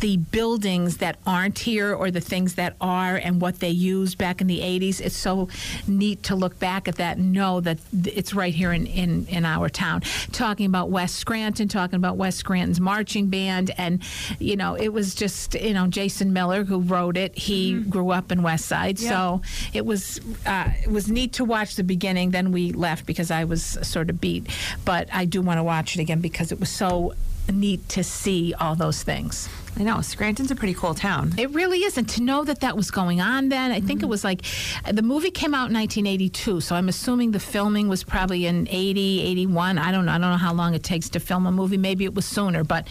the 0.00 0.16
buildings 0.16 0.98
that 0.98 1.16
aren't 1.26 1.58
here 1.58 1.94
or 1.94 2.10
the 2.10 2.20
things 2.20 2.54
that 2.54 2.76
are 2.80 3.16
and 3.16 3.40
what 3.40 3.60
they 3.60 3.70
used 3.70 4.18
back 4.18 4.40
in 4.40 4.46
the 4.46 4.60
80s, 4.60 5.00
it's 5.00 5.16
so 5.16 5.48
neat 5.86 6.22
to 6.24 6.34
look 6.34 6.58
back 6.58 6.88
at 6.88 6.96
that 6.96 7.16
and 7.16 7.32
know 7.32 7.60
that 7.60 7.78
it's 7.92 8.34
right 8.34 8.54
here 8.54 8.72
in, 8.72 8.86
in, 8.86 9.26
in 9.28 9.44
our 9.44 9.68
town. 9.68 10.02
Talking 10.32 10.66
about 10.66 10.90
West 10.90 11.16
Scranton, 11.16 11.68
talking 11.68 11.96
about 11.96 12.16
West 12.16 12.38
Scranton's 12.38 12.80
marching 12.80 13.28
band, 13.28 13.70
and 13.78 14.02
you 14.38 14.56
know, 14.56 14.74
it 14.74 14.88
was 14.88 15.14
just 15.14 15.54
you 15.54 15.74
know 15.74 15.86
Jason 15.86 16.32
Miller 16.32 16.64
who 16.64 16.80
wrote 16.80 17.16
it. 17.16 17.36
He 17.36 17.80
grew 17.80 18.10
up 18.10 18.32
in 18.32 18.42
West 18.42 18.66
Side, 18.66 18.98
so 18.98 19.42
it 19.72 19.86
was 19.86 20.20
uh, 20.46 20.70
it 20.82 20.90
was 20.90 21.10
neat 21.10 21.32
to 21.34 21.44
watch 21.44 21.76
the 21.76 21.84
beginning. 21.84 22.30
Then 22.30 22.52
we 22.52 22.72
left 22.72 23.06
because 23.06 23.30
I 23.30 23.44
was 23.44 23.62
sort 23.82 24.10
of 24.10 24.20
beat, 24.20 24.48
but 24.84 25.08
I 25.12 25.24
do 25.24 25.40
want 25.42 25.58
to 25.58 25.62
watch 25.62 25.96
it 25.96 26.00
again 26.00 26.20
because 26.20 26.52
it 26.52 26.60
was 26.60 26.70
so 26.70 27.14
neat 27.52 27.88
to 27.90 28.04
see 28.04 28.54
all 28.54 28.74
those 28.74 29.02
things. 29.02 29.48
I 29.76 29.82
know 29.82 30.00
Scranton's 30.00 30.50
a 30.50 30.54
pretty 30.54 30.74
cool 30.74 30.94
town. 30.94 31.32
It 31.36 31.50
really 31.50 31.78
is. 31.78 31.98
And 31.98 32.08
to 32.10 32.22
know 32.22 32.44
that 32.44 32.60
that 32.60 32.76
was 32.76 32.90
going 32.90 33.20
on 33.20 33.48
then, 33.48 33.72
I 33.72 33.80
think 33.80 34.02
it 34.02 34.06
was 34.06 34.22
like 34.22 34.42
the 34.90 35.02
movie 35.02 35.30
came 35.30 35.52
out 35.52 35.68
in 35.68 35.74
1982. 35.74 36.60
So 36.60 36.76
I'm 36.76 36.88
assuming 36.88 37.32
the 37.32 37.40
filming 37.40 37.88
was 37.88 38.04
probably 38.04 38.46
in 38.46 38.68
80, 38.70 39.22
81. 39.22 39.78
I 39.78 39.90
don't 39.90 40.06
know. 40.06 40.12
I 40.12 40.18
don't 40.18 40.30
know 40.30 40.36
how 40.36 40.54
long 40.54 40.74
it 40.74 40.84
takes 40.84 41.08
to 41.10 41.20
film 41.20 41.46
a 41.46 41.52
movie. 41.52 41.76
Maybe 41.76 42.04
it 42.04 42.14
was 42.14 42.24
sooner. 42.24 42.62
But 42.62 42.86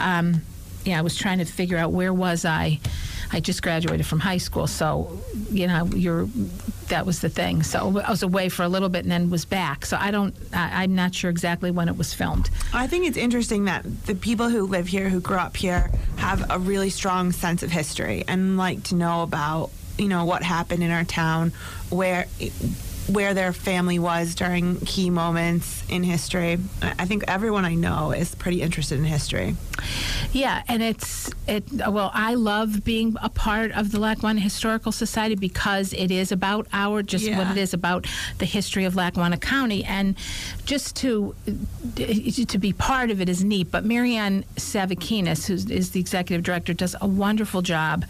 um, 0.00 0.42
yeah, 0.84 0.98
I 0.98 1.02
was 1.02 1.16
trying 1.16 1.38
to 1.38 1.44
figure 1.44 1.78
out 1.78 1.92
where 1.92 2.12
was 2.12 2.44
I. 2.44 2.80
I 3.34 3.40
just 3.40 3.62
graduated 3.62 4.06
from 4.06 4.20
high 4.20 4.38
school, 4.38 4.68
so 4.68 5.20
you 5.50 5.66
know, 5.66 5.86
you're 5.86 6.28
that 6.88 7.04
was 7.04 7.20
the 7.20 7.28
thing. 7.28 7.64
So 7.64 7.98
I 7.98 8.10
was 8.10 8.22
away 8.22 8.48
for 8.48 8.62
a 8.62 8.68
little 8.68 8.88
bit 8.88 9.02
and 9.02 9.10
then 9.10 9.28
was 9.28 9.44
back. 9.44 9.86
So 9.86 9.96
I 9.98 10.10
don't, 10.10 10.36
I, 10.52 10.84
I'm 10.84 10.94
not 10.94 11.14
sure 11.14 11.30
exactly 11.30 11.70
when 11.70 11.88
it 11.88 11.96
was 11.96 12.14
filmed. 12.14 12.48
I 12.72 12.86
think 12.86 13.06
it's 13.06 13.16
interesting 13.16 13.64
that 13.64 14.06
the 14.06 14.14
people 14.14 14.50
who 14.50 14.66
live 14.66 14.86
here, 14.86 15.08
who 15.08 15.20
grew 15.20 15.38
up 15.38 15.56
here, 15.56 15.90
have 16.16 16.48
a 16.50 16.58
really 16.58 16.90
strong 16.90 17.32
sense 17.32 17.62
of 17.62 17.70
history 17.70 18.22
and 18.28 18.56
like 18.56 18.84
to 18.84 18.94
know 18.94 19.22
about, 19.22 19.70
you 19.98 20.08
know, 20.08 20.24
what 20.24 20.42
happened 20.42 20.84
in 20.84 20.90
our 20.90 21.04
town, 21.04 21.52
where 21.90 22.26
where 23.08 23.34
their 23.34 23.52
family 23.52 23.98
was 23.98 24.34
during 24.34 24.80
key 24.80 25.10
moments 25.10 25.84
in 25.88 26.02
history. 26.02 26.58
I 26.82 27.04
think 27.04 27.24
everyone 27.28 27.64
I 27.64 27.74
know 27.74 28.12
is 28.12 28.34
pretty 28.34 28.62
interested 28.62 28.98
in 28.98 29.04
history. 29.04 29.56
Yeah, 30.32 30.62
and 30.68 30.82
it's 30.82 31.30
it. 31.46 31.64
Well, 31.70 32.10
I 32.14 32.34
love 32.34 32.84
being 32.84 33.16
a 33.22 33.28
part 33.28 33.72
of 33.72 33.92
the 33.92 34.00
Lackawanna 34.00 34.40
Historical 34.40 34.92
Society 34.92 35.34
because 35.34 35.92
it 35.92 36.10
is 36.10 36.32
about 36.32 36.66
our 36.72 37.02
just 37.02 37.30
what 37.30 37.50
it 37.50 37.56
is 37.58 37.74
about 37.74 38.06
the 38.38 38.46
history 38.46 38.84
of 38.84 38.96
Lackawanna 38.96 39.36
County, 39.36 39.84
and 39.84 40.16
just 40.64 40.96
to 40.96 41.34
to 41.96 42.58
be 42.58 42.72
part 42.72 43.10
of 43.10 43.20
it 43.20 43.28
is 43.28 43.44
neat. 43.44 43.70
But 43.70 43.84
Marianne 43.84 44.44
Savakinus, 44.56 45.46
who 45.46 45.54
is 45.54 45.90
the 45.90 46.00
executive 46.00 46.42
director, 46.42 46.72
does 46.72 46.96
a 47.00 47.06
wonderful 47.06 47.60
job 47.60 48.04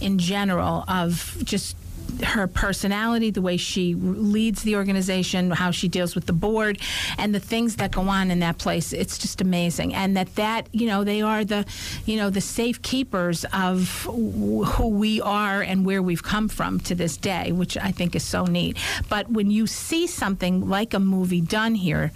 in 0.00 0.18
general 0.18 0.84
of 0.88 1.36
just 1.44 1.76
her 2.24 2.46
personality, 2.46 3.30
the 3.30 3.42
way 3.42 3.56
she 3.56 3.94
leads 3.94 4.62
the 4.62 4.76
organization, 4.76 5.50
how 5.50 5.70
she 5.70 5.88
deals 5.88 6.14
with 6.14 6.26
the 6.26 6.32
board, 6.32 6.78
and 7.18 7.34
the 7.34 7.40
things 7.40 7.76
that 7.76 7.92
go 7.92 8.02
on 8.02 8.30
in 8.30 8.40
that 8.40 8.58
place. 8.58 8.92
It's 8.92 9.18
just 9.18 9.40
amazing, 9.40 9.94
and 9.94 10.16
that 10.16 10.34
that 10.36 10.68
you 10.72 10.86
know 10.86 11.04
they 11.04 11.22
are 11.22 11.44
the 11.44 11.64
you 12.06 12.16
know 12.16 12.30
the 12.30 12.40
safekeepers 12.40 13.44
of 13.52 14.02
who 14.04 14.88
we 14.88 15.20
are 15.20 15.62
and 15.62 15.84
where 15.84 16.02
we've 16.02 16.22
come 16.22 16.48
from 16.48 16.80
to 16.80 16.94
this 16.94 17.16
day, 17.16 17.52
which 17.52 17.76
I 17.76 17.92
think 17.92 18.14
is 18.14 18.24
so 18.24 18.44
neat. 18.44 18.76
But 19.08 19.30
when 19.30 19.50
you 19.50 19.66
see 19.66 20.06
something 20.06 20.68
like 20.68 20.94
a 20.94 21.00
movie 21.00 21.40
done 21.40 21.74
here, 21.74 22.12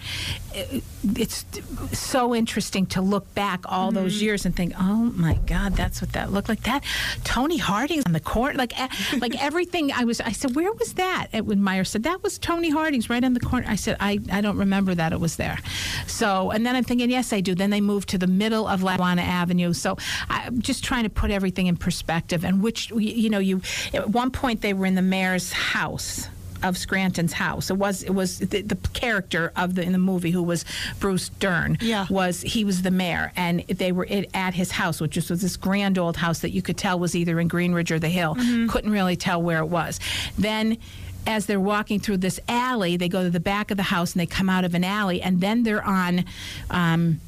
it's 1.17 1.45
so 1.93 2.35
interesting 2.35 2.87
to 2.87 3.01
look 3.01 3.33
back 3.35 3.61
all 3.67 3.89
mm-hmm. 3.89 3.97
those 3.97 4.23
years 4.23 4.47
and 4.47 4.55
think, 4.55 4.73
oh 4.79 5.13
my 5.17 5.35
God, 5.47 5.75
that's 5.75 6.01
what 6.01 6.13
that 6.13 6.33
looked 6.33 6.49
like. 6.49 6.63
That 6.63 6.85
Tony 7.25 7.59
Harding's 7.59 8.05
on 8.07 8.13
the 8.13 8.21
court, 8.21 8.57
like 8.57 8.73
like 9.19 9.43
everything. 9.43 9.84
I 9.93 10.05
was, 10.05 10.21
I 10.21 10.33
said, 10.33 10.55
where 10.55 10.73
was 10.73 10.95
that? 10.95 11.29
And 11.33 11.47
when 11.47 11.63
Meyer 11.63 11.85
said 11.85 12.03
that 12.05 12.23
was 12.23 12.39
Tony 12.39 12.71
Harding's 12.71 13.11
right 13.11 13.23
on 13.23 13.35
the 13.35 13.41
corner, 13.41 13.67
I 13.69 13.77
said, 13.77 13.97
I, 14.01 14.19
I 14.31 14.41
don't 14.41 14.57
remember 14.57 14.95
that 14.95 15.13
it 15.13 15.21
was 15.21 15.37
there. 15.37 15.59
So, 16.07 16.51
and 16.51 16.65
then 16.65 16.77
I'm 16.77 16.85
thinking, 16.85 17.11
yes, 17.11 17.33
I 17.33 17.41
do. 17.41 17.55
Then 17.55 17.71
they 17.71 17.81
moved 17.81 18.09
to 18.11 18.19
the 18.19 18.27
middle 18.27 18.67
of 18.67 18.83
Lackawanna 18.83 19.23
Avenue. 19.23 19.73
So, 19.73 19.97
I'm 20.29 20.61
just 20.61 20.85
trying 20.85 21.05
to 21.05 21.11
put 21.11 21.31
everything 21.31 21.67
in 21.67 21.77
perspective. 21.77 22.45
And 22.45 22.63
which, 22.63 22.91
you 22.91 23.31
know, 23.31 23.39
you 23.39 23.63
at 23.93 24.11
one 24.11 24.31
point 24.31 24.61
they 24.61 24.75
were 24.75 24.87
in 24.87 24.95
the 24.95 25.03
mayor's 25.03 25.53
house 25.53 26.29
of 26.65 26.77
Scranton's 26.77 27.35
house. 27.35 27.71
It 27.71 27.77
was 27.77 28.03
it 28.03 28.15
was 28.15 28.39
the, 28.39 28.63
the, 28.63 28.77
character 28.95 29.53
of 29.55 29.75
the 29.75 29.83
in 29.83 29.93
the 29.93 29.99
movie 29.99 30.31
who 30.31 30.43
was 30.43 30.65
Bruce 30.99 31.29
Dern. 31.29 31.77
Yeah. 31.81 32.07
was 32.09 32.41
he 32.41 32.65
was 32.65 32.83
the 32.83 32.91
mayor, 32.91 33.33
and 33.37 33.65
they 33.69 33.93
were 33.93 34.09
at 34.33 34.55
his 34.55 34.73
house, 34.73 35.01
which 35.01 35.17
was 35.17 35.29
this 35.29 35.57
grand 35.57 35.99
old 35.99 36.17
house 36.17 36.41
that 36.41 36.51
you 36.51 36.63
could 36.63 36.79
tell 36.79 36.99
was 36.99 37.15
either 37.15 37.39
in 37.39 37.49
Greenridge 37.49 37.91
or 37.91 37.99
the 37.99 38.09
Hill. 38.09 38.35
Mm-hmm. 38.35 38.69
Couldn't 38.69 38.91
really 38.91 39.17
tell 39.17 39.41
where 39.43 39.59
it 39.59 39.67
was. 39.67 40.01
Then 40.39 40.79
as 41.27 41.47
they're 41.47 41.61
walking 41.61 42.01
through 42.01 42.19
this 42.19 42.41
alley, 42.49 42.97
they 42.97 43.09
go 43.09 43.23
to 43.23 43.31
the 43.31 43.41
back 43.41 43.71
of 43.71 43.77
the 43.77 43.85
house 43.85 44.13
and 44.13 44.21
they 44.21 44.27
come 44.27 44.49
out 44.49 44.65
of 44.65 44.75
an 44.75 44.85
alley, 44.85 45.21
and 45.21 45.41
then 45.41 45.63
they're 45.63 45.85
on. 45.85 46.25
Um, 46.71 47.21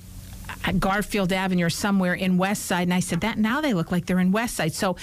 Garfield 0.78 1.32
Avenue 1.32 1.66
or 1.66 1.70
somewhere 1.70 2.14
in 2.14 2.38
West 2.38 2.66
Side. 2.66 2.82
And 2.82 2.94
I 2.94 3.00
said, 3.00 3.20
that 3.20 3.38
now 3.38 3.60
they 3.60 3.74
look 3.74 3.90
like 3.92 4.06
they're 4.06 4.18
in 4.18 4.32
West 4.32 4.56
Side. 4.56 4.72
So 4.72 4.96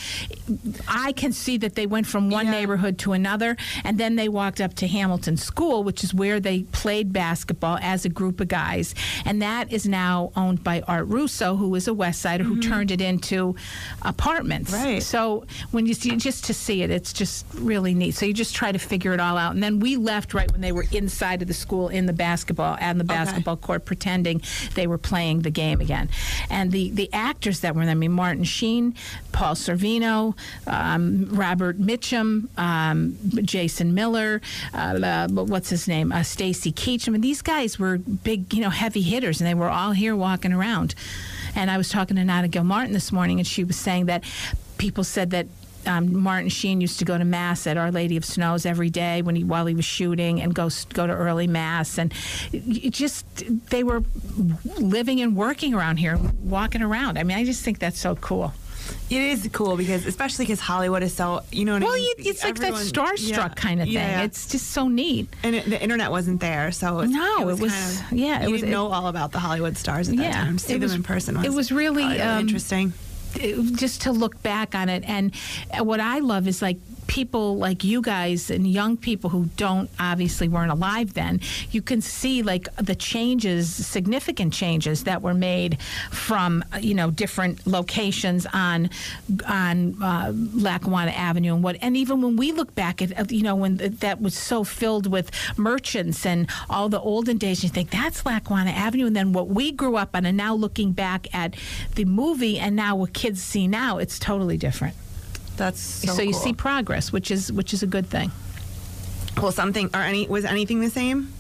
I 0.88 1.12
can 1.14 1.32
see 1.32 1.58
that 1.58 1.76
they 1.76 1.86
went 1.86 2.08
from 2.08 2.30
one 2.30 2.46
yeah. 2.46 2.52
neighborhood 2.52 2.98
to 3.00 3.14
another. 3.14 3.58
And 3.84 3.98
then 3.98 4.16
they 4.16 4.30
walked 4.30 4.62
up 4.62 4.74
to 4.76 4.88
Hamilton 4.88 5.38
School, 5.38 5.84
which 5.84 6.04
is 6.04 6.14
where 6.14 6.40
they 6.40 6.64
played 6.64 7.14
basketball 7.14 7.80
as 7.82 8.06
a 8.06 8.10
group 8.10 8.40
of 8.40 8.48
guys. 8.48 8.94
And 9.26 9.42
that 9.42 9.72
is 9.72 9.88
now 9.88 10.32
owned 10.36 10.64
by 10.64 10.82
Art 10.82 11.08
Russo, 11.08 11.56
who 11.56 11.74
is 11.76 11.88
a 11.88 11.94
West 11.94 12.22
Sider 12.22 12.44
mm-hmm. 12.44 12.56
who 12.56 12.62
turned 12.62 12.92
it 12.92 13.02
into 13.02 13.56
apartments. 14.02 14.72
Right. 14.72 15.02
So 15.02 15.46
when 15.72 15.86
you 15.86 15.94
see, 15.94 16.16
just 16.16 16.46
to 16.46 16.54
see 16.54 16.84
it, 16.84 16.90
it's 16.90 17.14
just 17.14 17.46
really 17.56 17.94
neat. 17.94 18.12
So 18.12 18.26
you 18.26 18.34
just 18.34 18.56
try 18.56 18.72
to 18.72 18.80
figure 18.80 19.14
it 19.14 19.20
all 19.20 19.38
out. 19.38 19.54
And 19.54 19.64
then 19.64 19.80
we 19.80 19.96
left 19.96 20.34
right 20.34 20.52
when 20.52 20.62
they 20.62 20.72
were 20.72 20.86
inside 20.92 21.42
of 21.42 21.48
the 21.48 21.54
school 21.54 21.90
in 21.90 22.06
the 22.06 22.14
basketball, 22.14 22.78
and 22.80 23.00
the 23.00 23.04
basketball 23.04 23.54
okay. 23.56 23.66
court, 23.66 23.86
pretending 23.86 24.42
they 24.76 24.88
were 24.88 24.98
playing 24.98 25.42
the 25.42 25.50
game 25.54 25.82
again. 25.82 26.10
And 26.50 26.72
the, 26.72 26.90
the 26.92 27.10
actors 27.14 27.62
that 27.62 27.76
were 27.76 27.86
there, 27.86 27.92
I 27.92 27.96
mean, 27.96 28.12
Martin 28.12 28.44
Sheen, 28.44 28.96
Paul 29.32 29.56
Sorvino, 29.56 30.36
um, 30.68 31.28
Robert 31.30 31.80
Mitchum, 31.80 32.48
um, 32.58 33.18
Jason 33.44 33.94
Miller, 33.94 34.42
uh, 34.74 34.78
uh, 34.78 35.28
what's 35.30 35.70
his 35.70 35.88
name, 35.88 36.12
uh, 36.12 36.24
Stacy 36.24 36.72
Keach. 36.72 37.08
I 37.08 37.12
mean, 37.12 37.22
these 37.22 37.42
guys 37.42 37.80
were 37.80 37.98
big, 37.98 38.54
you 38.54 38.62
know, 38.62 38.70
heavy 38.70 39.02
hitters, 39.02 39.40
and 39.40 39.48
they 39.48 39.54
were 39.54 39.70
all 39.70 39.92
here 39.92 40.16
walking 40.16 40.54
around. 40.54 40.96
And 41.56 41.70
I 41.70 41.78
was 41.78 41.90
talking 41.90 42.18
to 42.18 42.24
Nada 42.24 42.48
Gilmartin 42.48 42.94
this 42.94 43.12
morning, 43.12 43.40
and 43.40 43.48
she 43.48 43.64
was 43.64 43.76
saying 43.76 44.08
that 44.08 44.24
people 44.78 45.04
said 45.04 45.30
that 45.32 45.48
um, 45.86 46.18
Martin 46.22 46.50
Sheen 46.50 46.82
used 46.82 47.00
to 47.00 47.06
go 47.06 47.18
to 47.18 47.26
mass 47.26 47.68
at 47.68 47.78
Our 47.78 47.92
Lady 47.92 48.18
of 48.18 48.26
Snows 48.26 48.66
every 48.66 48.90
day 48.90 49.22
when 49.22 49.36
he 49.36 49.44
while 49.44 49.66
he 49.66 49.76
was 49.76 49.86
shooting, 49.86 50.42
and 50.42 50.54
go 50.54 50.70
go 50.94 51.08
to 51.08 51.14
early 51.14 51.48
mass, 51.48 51.98
and 51.98 52.14
it 52.52 52.92
just 52.92 53.26
they 53.70 53.84
were 53.84 54.04
living 54.80 55.22
and 55.22 55.36
working 55.36 55.74
around 55.74 55.98
here, 55.98 56.18
walking 56.44 56.82
around. 56.82 57.18
I 57.18 57.24
mean, 57.24 57.38
I 57.38 57.46
just 57.46 57.64
think 57.64 57.80
that's 57.80 58.00
so 58.00 58.16
cool. 58.16 58.54
It 59.10 59.22
is 59.22 59.50
cool 59.54 59.78
because, 59.78 60.06
especially 60.06 60.46
because 60.46 60.60
Hollywood 60.60 61.04
is 61.04 61.14
so, 61.14 61.42
you 61.52 61.66
know. 61.66 61.80
well, 61.80 61.92
I 61.92 61.96
mean? 61.96 62.16
it's 62.18 62.44
Everyone, 62.44 62.74
like 62.74 62.84
that 62.84 62.94
starstruck 62.94 63.30
yeah, 63.30 63.48
kind 63.50 63.82
of 63.82 63.86
thing. 63.86 63.94
Yeah. 63.94 64.24
It's 64.24 64.48
just 64.48 64.72
so 64.72 64.88
neat. 64.88 65.30
And 65.44 65.56
it, 65.56 65.66
the 65.66 65.82
internet 65.82 66.12
wasn't 66.12 66.42
there, 66.42 66.72
so 66.72 67.00
it 67.00 67.10
no, 67.10 67.42
it 67.42 67.46
was, 67.46 67.60
it 67.60 67.64
was 67.64 67.74
kind 68.02 68.12
of, 68.12 68.18
yeah, 68.18 68.44
it 68.44 68.52
was. 68.52 68.62
didn't 68.62 68.72
know 68.72 68.88
all 68.88 69.08
about 69.08 69.32
the 69.32 69.40
Hollywood 69.40 69.78
stars 69.78 70.10
at 70.10 70.18
that 70.18 70.24
yeah, 70.24 70.32
time. 70.32 70.58
See 70.58 70.74
them 70.74 70.82
was, 70.82 70.94
in 70.94 71.04
person. 71.04 71.38
Was 71.38 71.46
it 71.46 71.54
was 71.54 71.72
really, 71.72 72.04
really 72.04 72.22
um, 72.22 72.42
interesting 72.42 72.94
just 73.34 74.02
to 74.02 74.12
look 74.12 74.42
back 74.44 74.76
on 74.76 74.90
it. 74.90 75.04
And 75.08 75.36
what 75.80 76.00
I 76.00 76.20
love 76.20 76.48
is 76.48 76.62
like 76.62 76.78
people 77.14 77.58
like 77.58 77.84
you 77.84 78.02
guys 78.02 78.50
and 78.50 78.68
young 78.68 78.98
people 78.98 79.30
who 79.30 79.46
don't 79.56 79.88
obviously 80.00 80.48
weren't 80.48 80.72
alive 80.72 81.14
then, 81.14 81.40
you 81.70 81.80
can 81.80 82.02
see 82.02 82.42
like 82.42 82.68
the 82.78 82.96
changes, 82.96 83.70
significant 83.70 84.52
changes 84.52 85.04
that 85.04 85.22
were 85.22 85.36
made 85.36 85.80
from 86.10 86.66
you 86.82 86.96
know 86.96 87.12
different 87.12 87.68
locations 87.68 88.48
on 88.52 88.90
on 89.48 90.02
uh, 90.02 90.32
Lackawanna 90.56 91.12
Avenue 91.12 91.54
and 91.54 91.64
what. 91.64 91.76
And 91.84 91.96
even 91.96 92.20
when 92.24 92.36
we 92.36 92.52
look 92.52 92.74
back 92.74 93.00
at 93.00 93.32
you 93.32 93.44
know 93.44 93.56
when 93.56 93.78
that 93.78 94.20
was 94.20 94.34
so 94.36 94.64
filled 94.64 95.06
with 95.06 95.30
merchants 95.56 96.26
and 96.26 96.50
all 96.68 96.90
the 96.90 97.00
olden 97.00 97.38
days, 97.38 97.62
you 97.64 97.70
think 97.70 97.92
that's 97.92 98.26
Lackawanna 98.26 98.72
Avenue, 98.72 99.06
and 99.06 99.16
then 99.16 99.34
what 99.34 99.50
we 99.50 99.72
grew 99.72 99.98
up 99.98 100.16
on, 100.16 100.26
and 100.26 100.36
now 100.36 100.56
looking 100.56 100.94
back 100.94 101.28
at 101.32 101.54
the 101.94 102.06
movie 102.06 102.58
and 102.58 102.76
now 102.76 102.96
what 102.96 103.14
kids 103.14 103.40
see 103.44 103.68
now, 103.68 104.00
it's 104.00 104.18
totally 104.18 104.58
different. 104.58 104.96
That's 105.58 105.80
so, 105.80 106.08
so 106.08 106.18
cool. 106.18 106.26
you 106.26 106.34
see 106.34 106.54
progress, 106.54 107.12
which 107.12 107.32
is 107.32 107.52
which 107.52 107.74
is 107.74 107.84
a 107.84 107.88
good 107.88 108.08
thing. 108.08 108.32
Well, 109.42 109.52
something 109.52 109.90
or 109.94 110.00
any 110.00 110.28
was 110.28 110.46
anything 110.46 110.80
the 110.82 110.90
same? 110.90 111.34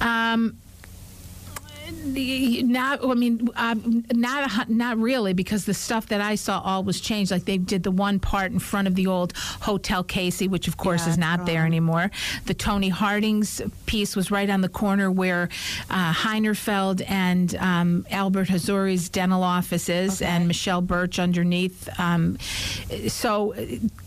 Um, 0.00 0.58
not 2.04 3.04
I 3.04 3.14
mean 3.14 3.48
um, 3.56 4.04
not 4.12 4.68
not 4.68 4.98
really 4.98 5.32
because 5.32 5.64
the 5.64 5.74
stuff 5.74 6.08
that 6.08 6.20
I 6.20 6.34
saw 6.34 6.60
all 6.60 6.84
was 6.84 7.00
changed. 7.00 7.30
Like 7.30 7.44
they 7.44 7.58
did 7.58 7.82
the 7.82 7.90
one 7.90 8.18
part 8.20 8.52
in 8.52 8.58
front 8.58 8.88
of 8.88 8.94
the 8.94 9.06
old 9.06 9.32
Hotel 9.36 10.04
Casey 10.04 10.48
which 10.48 10.68
of 10.68 10.76
course 10.76 11.06
yeah, 11.06 11.12
is 11.12 11.18
not 11.18 11.46
there 11.46 11.64
anymore. 11.64 12.10
The 12.46 12.54
Tony 12.54 12.88
Harding's 12.88 13.62
piece 13.86 14.16
was 14.16 14.30
right 14.30 14.50
on 14.50 14.60
the 14.60 14.68
corner 14.68 15.10
where 15.10 15.48
uh, 15.90 16.12
Heinerfeld 16.12 17.02
and 17.08 17.54
um, 17.56 18.06
Albert 18.10 18.48
Hazuri's 18.48 19.08
dental 19.08 19.42
office 19.42 19.88
is 19.88 20.20
okay. 20.20 20.30
and 20.30 20.48
Michelle 20.48 20.82
Birch 20.82 21.18
underneath. 21.18 21.88
Um, 21.98 22.38
so 23.08 23.54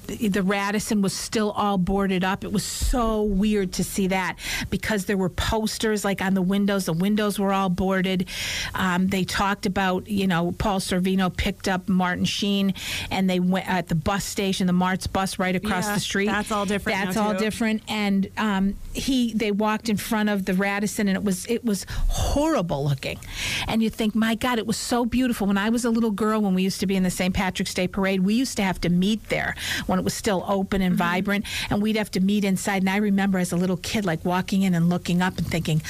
the 0.08 0.44
Radisson 0.44 1.02
was 1.02 1.14
still 1.14 1.52
all 1.52 1.78
boarded 1.78 2.24
up. 2.24 2.44
It 2.44 2.52
was 2.52 2.64
so 2.64 3.22
weird 3.22 3.74
to 3.74 3.84
see 3.84 4.08
that 4.08 4.38
because 4.70 5.06
there 5.06 5.18
were 5.18 5.30
posters 5.30 6.04
like 6.06 6.22
on 6.22 6.34
the 6.34 6.42
windows. 6.42 6.86
The 6.86 6.94
windows 6.94 7.40
were 7.40 7.54
all 7.54 7.70
boarded. 7.70 8.28
Um, 8.74 9.08
they 9.08 9.24
talked 9.24 9.66
about, 9.66 10.08
you 10.08 10.28
know, 10.28 10.54
Paul 10.58 10.80
Sorvino 10.80 11.36
picked 11.36 11.68
up 11.68 11.90
Martin 11.90 12.26
Sheen 12.26 12.74
and 13.12 13.30
they 13.30 13.40
went 13.40 13.70
at 13.70 13.88
the 13.88 13.96
bus 13.96 14.24
station, 14.24 14.68
the 14.68 14.74
Martz 14.74 15.12
bus 15.12 15.40
right 15.40 15.56
across 15.56 15.88
yeah, 15.88 15.96
the 15.96 16.00
street. 16.00 16.28
That's 16.28 16.52
all 16.52 16.66
different. 16.66 17.06
That's 17.06 17.18
all 17.18 17.34
too. 17.34 17.40
different. 17.40 17.84
And 17.88 18.30
um, 18.38 18.76
he, 18.94 19.34
they 19.34 19.52
walked 19.52 19.90
in 19.90 19.98
front 19.98 20.30
of 20.30 20.46
the 20.46 20.54
Radisson 20.54 21.08
and 21.08 21.18
it 21.18 21.24
was 21.24 21.46
it 21.48 21.64
was 21.64 21.86
horrible 21.90 22.84
looking. 22.84 23.20
And 23.68 23.84
you 23.84 23.90
think, 23.90 24.16
my 24.16 24.36
God, 24.36 24.60
it 24.60 24.68
was 24.68 24.78
so 24.78 25.06
beautiful. 25.06 25.48
When 25.48 25.58
I 25.58 25.70
was 25.70 25.86
a 25.86 25.90
little 25.90 26.12
girl, 26.12 26.42
when 26.42 26.54
we 26.54 26.64
used 26.64 26.80
to 26.80 26.88
be 26.88 26.96
in 26.96 27.04
the 27.04 27.10
St. 27.10 27.34
Patrick's 27.34 27.74
Day 27.74 27.88
parade, 27.88 28.22
we 28.22 28.34
used 28.34 28.58
to 28.58 28.64
have 28.64 28.80
to 28.82 28.90
meet 28.90 29.30
there 29.30 29.56
when 29.86 29.97
when 29.98 30.04
it 30.04 30.06
was 30.06 30.14
still 30.14 30.46
open 30.48 30.82
and 30.82 30.94
mm-hmm. 30.94 31.10
vibrant, 31.10 31.46
and 31.70 31.82
we'd 31.82 31.96
have 31.96 32.12
to 32.12 32.20
meet 32.20 32.44
inside. 32.44 32.84
And 32.84 32.90
I 32.90 32.98
remember 32.98 33.40
as 33.40 33.52
a 33.52 33.58
little 33.58 33.78
kid, 33.78 34.06
like 34.06 34.24
walking 34.24 34.62
in 34.62 34.76
and 34.76 34.90
looking 34.90 35.22
up 35.24 35.38
and 35.38 35.48
thinking, 35.48 35.82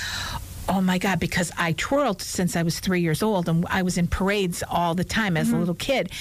oh 0.70 0.82
my 0.82 0.98
God, 0.98 1.20
because 1.20 1.52
I 1.58 1.74
twirled 1.74 2.22
since 2.22 2.56
I 2.56 2.64
was 2.64 2.80
three 2.80 3.02
years 3.02 3.24
old 3.24 3.48
and 3.50 3.66
I 3.70 3.82
was 3.82 3.98
in 3.98 4.08
parades 4.08 4.64
all 4.70 4.96
the 4.96 5.04
time 5.04 5.38
as 5.38 5.48
mm-hmm. 5.48 5.56
a 5.56 5.60
little 5.60 5.76
kid. 5.76 6.12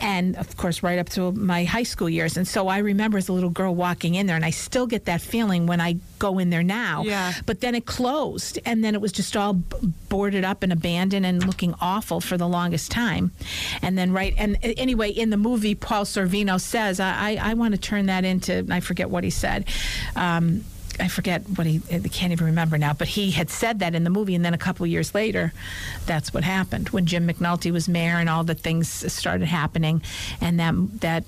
And 0.00 0.36
of 0.36 0.56
course, 0.56 0.82
right 0.82 0.98
up 0.98 1.08
to 1.10 1.32
my 1.32 1.64
high 1.64 1.82
school 1.82 2.08
years. 2.08 2.36
And 2.36 2.46
so 2.46 2.68
I 2.68 2.78
remember 2.78 3.18
as 3.18 3.28
a 3.28 3.32
little 3.32 3.50
girl 3.50 3.74
walking 3.74 4.14
in 4.14 4.26
there, 4.26 4.36
and 4.36 4.44
I 4.44 4.50
still 4.50 4.86
get 4.86 5.06
that 5.06 5.20
feeling 5.20 5.66
when 5.66 5.80
I 5.80 5.96
go 6.18 6.38
in 6.38 6.50
there 6.50 6.62
now. 6.62 7.02
Yeah. 7.04 7.32
But 7.46 7.60
then 7.60 7.74
it 7.74 7.86
closed, 7.86 8.58
and 8.64 8.84
then 8.84 8.94
it 8.94 9.00
was 9.00 9.12
just 9.12 9.36
all 9.36 9.54
boarded 10.08 10.44
up 10.44 10.62
and 10.62 10.72
abandoned 10.72 11.26
and 11.26 11.44
looking 11.44 11.74
awful 11.80 12.20
for 12.20 12.36
the 12.36 12.48
longest 12.48 12.90
time. 12.90 13.32
And 13.82 13.96
then, 13.98 14.12
right, 14.12 14.34
and 14.36 14.58
anyway, 14.62 15.10
in 15.10 15.30
the 15.30 15.36
movie, 15.36 15.74
Paul 15.74 16.04
Sorvino 16.04 16.60
says, 16.60 17.00
I, 17.00 17.32
I, 17.32 17.50
I 17.50 17.54
want 17.54 17.74
to 17.74 17.80
turn 17.80 18.06
that 18.06 18.24
into, 18.24 18.66
I 18.70 18.80
forget 18.80 19.10
what 19.10 19.24
he 19.24 19.30
said. 19.30 19.66
Um, 20.16 20.64
I 21.00 21.08
forget 21.08 21.42
what 21.56 21.66
he 21.66 21.80
I 21.92 21.98
can't 22.08 22.32
even 22.32 22.46
remember 22.46 22.78
now, 22.78 22.92
but 22.92 23.08
he 23.08 23.30
had 23.32 23.50
said 23.50 23.80
that 23.80 23.94
in 23.94 24.04
the 24.04 24.10
movie, 24.10 24.34
and 24.34 24.44
then 24.44 24.54
a 24.54 24.58
couple 24.58 24.86
years 24.86 25.14
later, 25.14 25.52
that's 26.06 26.32
what 26.32 26.44
happened 26.44 26.90
when 26.90 27.06
Jim 27.06 27.26
McNulty 27.28 27.72
was 27.72 27.88
mayor 27.88 28.16
and 28.18 28.28
all 28.28 28.44
the 28.44 28.54
things 28.54 28.88
started 29.12 29.46
happening, 29.48 30.02
and 30.40 30.58
that 30.60 30.74
that 31.00 31.24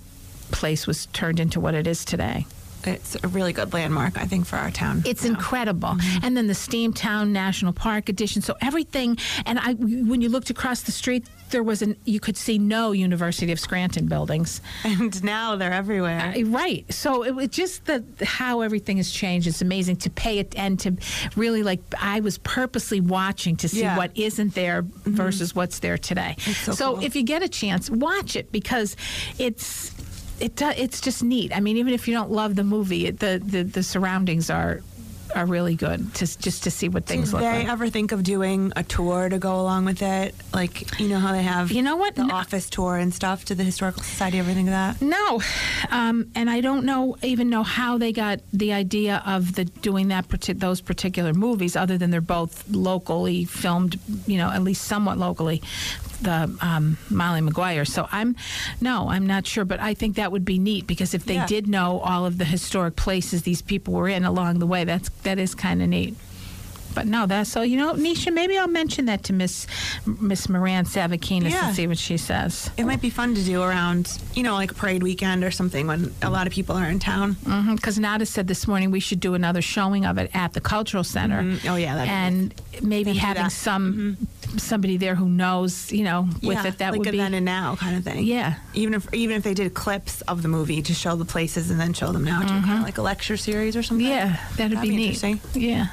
place 0.53 0.87
was 0.87 1.07
turned 1.07 1.41
into 1.41 1.59
what 1.61 1.75
it 1.75 1.87
is 1.87 2.05
today. 2.05 2.47
it's 2.85 3.17
a 3.25 3.29
really 3.29 3.53
good 3.53 3.73
landmark, 3.73 4.17
I 4.17 4.27
think, 4.27 4.47
for 4.47 4.55
our 4.57 4.71
town. 4.71 5.03
It's 5.05 5.25
Yeah. 5.25 5.31
incredible. 5.31 5.89
Mm-hmm. 5.89 6.25
And 6.25 6.37
then 6.37 6.47
the 6.47 6.53
Steamtown 6.55 7.31
National 7.31 7.73
Park 7.73 8.09
addition. 8.09 8.43
So 8.43 8.55
everything. 8.61 9.19
And 9.45 9.59
I, 9.59 9.73
when 9.73 10.21
you 10.23 10.29
looked 10.29 10.51
across 10.51 10.83
the 10.83 10.93
street, 10.93 11.27
there 11.51 11.63
was 11.63 11.81
an 11.83 11.97
you 12.05 12.19
could 12.21 12.37
see 12.37 12.59
no 12.59 12.93
University 12.93 13.53
of 13.53 13.61
Scranton 13.61 14.07
buildings. 14.07 14.61
and 14.85 15.23
now 15.23 15.57
they're 15.57 15.73
everywhere. 15.73 16.35
Uh, 16.37 16.43
Right. 16.45 16.85
So 16.93 17.25
it 17.25 17.35
was 17.35 17.49
just 17.49 17.85
the 17.87 18.05
how 18.25 18.61
everything 18.63 18.97
has 18.97 19.11
changed. 19.11 19.47
It's 19.47 19.63
amazing 19.63 19.97
to 19.99 20.11
pay 20.11 20.39
it 20.39 20.55
and 20.57 20.79
to 20.81 20.97
really 21.37 21.63
like. 21.63 21.81
I 22.01 22.21
was 22.21 22.39
purposely 22.39 23.01
watching 23.01 23.57
to 23.57 23.69
see 23.69 23.81
Yeah. 23.81 23.91
Mm-hmm. 23.91 23.99
what 23.99 24.11
isn't 24.17 24.55
there 24.55 24.83
versus 25.05 25.55
what's 25.55 25.79
there 25.81 25.99
today. 25.99 26.35
It's 26.39 26.77
so 26.77 26.95
cool. 26.95 27.05
if 27.05 27.15
you 27.17 27.23
get 27.23 27.43
a 27.43 27.49
chance, 27.49 27.89
watch 27.91 28.37
it 28.37 28.51
because 28.53 28.97
it's. 29.39 29.93
It 30.39 30.61
it's 30.61 31.01
just 31.01 31.23
neat. 31.23 31.57
I 31.57 31.61
mean, 31.61 31.79
even 31.79 31.95
if 31.95 32.07
you 32.07 32.13
don't 32.13 32.31
love 32.31 32.57
the 32.57 32.65
movie, 32.65 33.07
it, 33.07 33.21
the, 33.21 33.41
the 33.43 33.63
the 33.63 33.83
surroundings 33.83 34.51
are 34.51 34.83
are 35.37 35.47
really 35.47 35.75
good 35.75 36.15
to 36.15 36.39
just 36.39 36.65
to 36.65 36.71
see 36.71 36.89
what 36.89 37.05
things 37.07 37.29
Did 37.29 37.35
look 37.35 37.43
like. 37.43 37.59
Did 37.59 37.67
they 37.67 37.71
ever 37.71 37.91
think 37.91 38.13
of 38.13 38.23
doing 38.23 38.73
a 38.75 38.83
tour 38.83 39.29
to 39.29 39.39
go 39.39 39.61
along 39.61 39.85
with 39.85 40.01
it? 40.03 40.35
Like, 40.55 40.99
you 40.99 41.09
know 41.09 41.19
how 41.19 41.33
they 41.33 41.43
have 41.43 41.71
You 41.71 41.83
know 41.83 41.97
what? 41.97 42.15
the 42.17 42.25
No. 42.25 42.35
office 42.35 42.71
tour 42.71 42.97
and 42.97 43.13
stuff? 43.15 43.45
to 43.47 43.55
the 43.55 43.63
Historical 43.65 44.03
Society 44.03 44.39
ever 44.39 44.53
think 44.53 44.69
of 44.69 44.73
that? 44.73 45.03
No, 45.03 45.41
um, 45.91 46.31
and 46.35 46.49
I 46.49 46.61
don't 46.63 46.85
know 46.85 47.17
even 47.23 47.51
know 47.51 47.63
how 47.63 47.99
they 47.99 48.13
got 48.13 48.41
the 48.53 48.73
idea 48.73 49.23
of 49.27 49.55
the 49.55 49.67
doing 49.67 50.09
that 50.09 50.27
those 50.59 50.81
particular 50.81 51.35
movies, 51.35 51.77
other 51.77 51.99
than 51.99 52.11
they're 52.11 52.21
both 52.21 52.65
locally 52.71 53.45
filmed, 53.45 53.99
you 54.27 54.39
know, 54.39 54.51
at 54.51 54.63
least 54.63 54.85
somewhat 54.85 55.19
locally. 55.19 55.63
The 56.23 56.57
um, 56.61 56.99
Molly 57.11 57.41
Maguire. 57.41 57.85
So 57.85 58.09
I'm 58.11 58.37
no, 58.81 59.09
I'm 59.09 59.27
not 59.27 59.47
sure, 59.47 59.65
but 59.65 59.81
I 59.81 59.95
think 59.95 60.17
that 60.17 60.33
would 60.33 60.45
be 60.45 60.59
neat 60.59 60.87
because 60.87 61.15
if 61.15 61.25
they 61.25 61.35
Yeah. 61.35 61.47
did 61.47 61.69
know 61.69 62.01
all 62.01 62.27
of 62.27 62.39
the 62.39 62.45
historic 62.45 62.97
places 62.97 63.43
these 63.43 63.63
people 63.63 63.95
were 63.95 64.09
in 64.09 64.25
along 64.25 64.59
the 64.59 64.67
way, 64.67 64.85
that's 64.85 65.09
that 65.25 65.39
is 65.39 65.55
kind 65.55 65.83
of 65.83 65.89
neat. 65.89 66.15
But 66.97 67.07
no, 67.07 67.27
that's 67.27 67.51
so 67.51 67.61
you 67.61 67.77
know, 67.77 67.93
Nisha. 67.93 68.33
Maybe 68.33 68.57
I'll 68.57 68.67
mention 68.69 69.05
that 69.05 69.23
to 69.25 69.35
Miss 69.35 69.67
Miss 70.07 70.49
Moran 70.49 70.87
Savakinus 70.87 71.51
Yeah. 71.51 71.67
and 71.69 71.77
see 71.77 71.87
what 71.87 71.99
she 71.99 72.17
says. 72.17 72.71
It 72.79 72.85
might 72.87 73.03
be 73.03 73.11
fun 73.11 73.35
to 73.35 73.43
do 73.45 73.61
around, 73.63 74.11
you 74.35 74.43
know, 74.43 74.55
like 74.55 74.75
parade 74.75 75.03
weekend 75.03 75.45
or 75.45 75.51
something 75.51 75.87
when 75.87 76.15
a 76.23 76.31
lot 76.31 76.47
of 76.47 76.55
people 76.55 76.75
are 76.75 76.89
in 76.89 76.99
town. 76.99 77.37
Because 77.75 77.99
Nada 77.99 78.25
said 78.25 78.49
this 78.49 78.67
morning 78.67 78.91
we 78.91 78.99
should 79.01 79.21
do 79.21 79.35
another 79.35 79.61
showing 79.61 80.07
of 80.07 80.17
it 80.17 80.31
at 80.33 80.55
the 80.55 80.61
cultural 80.63 81.05
center. 81.05 81.43
Mhm. 81.43 81.69
Oh, 81.71 81.77
yeah, 81.77 81.95
that'd 81.97 82.09
be 82.09 82.11
and 82.11 82.55
maybe 82.83 83.13
having 83.13 83.51
some 83.51 84.17
somebody 84.57 84.97
there 84.97 85.15
who 85.17 85.29
knows, 85.29 85.93
you 85.93 86.03
know, 86.05 86.23
with 86.43 86.57
yeah, 86.57 86.67
it. 86.67 86.79
That 86.79 86.93
like 86.93 87.01
would 87.01 87.09
a 87.09 87.13
be 87.13 87.19
then 87.19 87.35
and 87.35 87.45
now 87.45 87.77
kind 87.77 87.95
of 87.95 88.05
thing. 88.05 88.25
Yeah. 88.25 88.55
Even 88.73 88.95
if 88.95 89.13
even 89.13 89.37
if 89.37 89.43
they 89.43 89.53
did 89.53 89.75
clips 89.75 90.23
of 90.23 90.41
the 90.41 90.49
movie 90.49 90.81
to 90.81 90.95
show 90.95 91.15
the 91.15 91.27
places 91.27 91.71
and 91.71 91.79
then 91.79 91.93
show 91.93 92.11
them 92.11 92.25
now, 92.25 92.41
too, 92.41 92.47
kind 92.67 92.79
of 92.79 92.85
like 92.85 92.97
a 92.97 93.03
lecture 93.03 93.37
series 93.37 93.77
or 93.77 93.83
something. 93.83 94.07
Mm-hmm. 94.07 94.17
yeah, 94.17 94.37
that'd, 94.57 94.73
That'd 94.79 94.81
be, 94.81 94.89
be 94.91 94.97
neat. 94.97 95.05
interesting. 95.23 95.41
Yeah. 95.55 95.89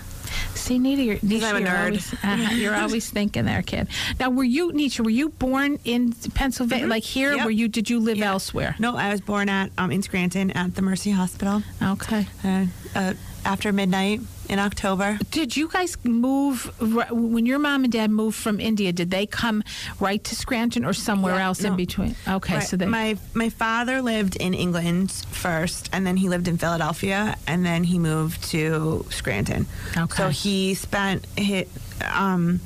See, 0.55 0.79
Nita, 0.79 1.01
you're, 1.03 1.15
Nisha, 1.17 1.43
I'm 1.43 1.55
a 1.57 1.59
you're 1.59 1.67
nerd. 1.69 1.85
Always, 1.85 2.13
uh, 2.23 2.49
you're 2.55 2.75
always 2.75 3.09
thinking 3.09 3.45
there, 3.45 3.61
kid. 3.61 3.87
Now, 4.19 4.29
were 4.29 4.43
you, 4.43 4.71
Nisha, 4.71 5.01
were 5.03 5.09
you 5.09 5.29
born 5.29 5.79
in 5.85 6.13
Pennsylvania, 6.33 6.87
like 6.87 7.03
here? 7.03 7.29
Mm-hmm. 7.29 7.37
Yep. 7.37 7.45
Were 7.45 7.51
you? 7.51 7.67
Did 7.67 7.89
you 7.89 7.99
live 7.99 8.17
Yeah. 8.17 8.31
elsewhere? 8.31 8.75
No, 8.79 8.95
I 8.95 9.09
was 9.11 9.21
born 9.21 9.49
at 9.49 9.71
um, 9.77 9.91
in 9.91 10.01
Scranton 10.01 10.51
at 10.51 10.75
the 10.75 10.81
Mercy 10.81 11.11
Hospital 11.11 11.63
Okay. 11.81 12.27
uh, 12.43 12.65
uh, 12.95 13.13
after 13.45 13.71
midnight 13.73 14.21
in 14.49 14.59
October. 14.59 15.17
Did 15.31 15.55
you 15.55 15.67
guys 15.69 15.97
move 16.03 16.71
when 17.11 17.45
your 17.45 17.59
mom 17.59 17.83
and 17.83 17.93
dad 17.93 18.11
moved 18.11 18.35
from 18.37 18.59
India? 18.59 18.91
Did 18.91 19.09
they 19.09 19.25
come 19.25 19.63
right 19.99 20.23
to 20.23 20.35
Scranton 20.35 20.83
or 20.85 20.93
somewhere 20.93 21.35
Yeah, 21.35 21.45
else 21.47 21.63
in 21.63 21.75
between? 21.75 22.15
Okay, 22.27 22.55
Right. 22.55 22.63
so 22.67 22.77
they 22.77 22.85
my 22.85 23.17
my 23.33 23.49
father 23.49 24.01
lived 24.01 24.35
in 24.35 24.53
England 24.53 25.11
first, 25.11 25.89
and 25.93 26.05
then 26.05 26.17
he 26.17 26.29
lived 26.29 26.47
in 26.47 26.57
Philadelphia, 26.57 27.35
and 27.47 27.65
then 27.65 27.83
he 27.83 27.99
moved 27.99 28.43
to 28.51 29.05
Scranton. 29.09 29.65
Okay. 29.97 30.17
So 30.17 30.29
he 30.29 30.73
spent 30.75 31.25
hit, 31.37 31.69
um, 32.13 32.59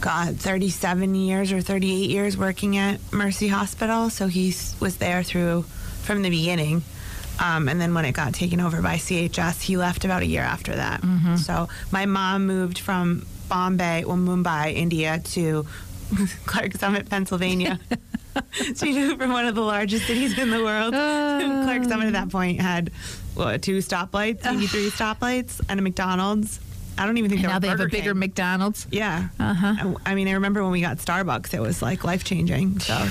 God, 0.00 0.36
thirty 0.36 0.70
seven 0.70 1.14
years 1.14 1.52
or 1.52 1.60
thirty 1.60 1.90
eight 2.04 2.10
years 2.10 2.36
working 2.36 2.76
at 2.76 3.00
Mercy 3.12 3.48
Hospital. 3.48 4.10
So 4.10 4.26
he 4.26 4.54
was 4.80 4.96
there 4.98 5.22
through 5.22 5.62
from 6.02 6.22
the 6.22 6.30
beginning. 6.30 6.82
Um, 7.40 7.68
and 7.68 7.80
then 7.80 7.94
when 7.94 8.04
it 8.04 8.12
got 8.12 8.34
taken 8.34 8.60
over 8.60 8.82
by 8.82 8.96
CHS, 8.96 9.62
he 9.62 9.76
left 9.76 10.04
about 10.04 10.22
a 10.22 10.26
year 10.26 10.42
after 10.42 10.74
that. 10.74 11.02
Mm-hmm. 11.02 11.36
So 11.36 11.68
my 11.90 12.06
mom 12.06 12.46
moved 12.46 12.78
from 12.78 13.26
Bombay, 13.48 14.04
well, 14.04 14.16
Mumbai, 14.16 14.74
India, 14.74 15.20
to 15.24 15.66
Clarks 16.46 16.80
Summit, 16.80 17.08
Pennsylvania. 17.08 17.78
she 18.76 18.92
moved 18.92 19.20
from 19.20 19.32
one 19.32 19.46
of 19.46 19.54
the 19.54 19.62
largest 19.62 20.06
cities 20.06 20.38
in 20.38 20.50
the 20.50 20.62
world. 20.62 20.92
Clarks 21.64 21.88
Summit 21.88 22.06
at 22.06 22.12
that 22.14 22.30
point 22.30 22.60
had 22.60 22.90
what, 23.34 23.62
two 23.62 23.78
stoplights, 23.78 24.44
maybe 24.44 24.66
three 24.66 24.90
stoplights, 24.90 25.60
and 25.68 25.78
a 25.78 25.82
McDonald's. 25.82 26.60
I 26.96 27.06
don't 27.06 27.16
even 27.18 27.30
think 27.30 27.42
there 27.42 27.50
now 27.50 27.60
they 27.60 27.68
have 27.68 27.78
a 27.78 27.86
bigger 27.86 28.10
King. 28.10 28.18
McDonald's. 28.18 28.88
Yeah. 28.90 29.28
Uh-huh. 29.38 29.94
I, 30.04 30.12
I 30.12 30.14
mean, 30.16 30.26
I 30.26 30.32
remember 30.32 30.64
when 30.64 30.72
we 30.72 30.80
got 30.80 30.98
Starbucks, 30.98 31.54
it 31.54 31.60
was 31.60 31.80
like 31.80 32.02
life 32.02 32.24
changing. 32.24 32.80
So, 32.80 33.08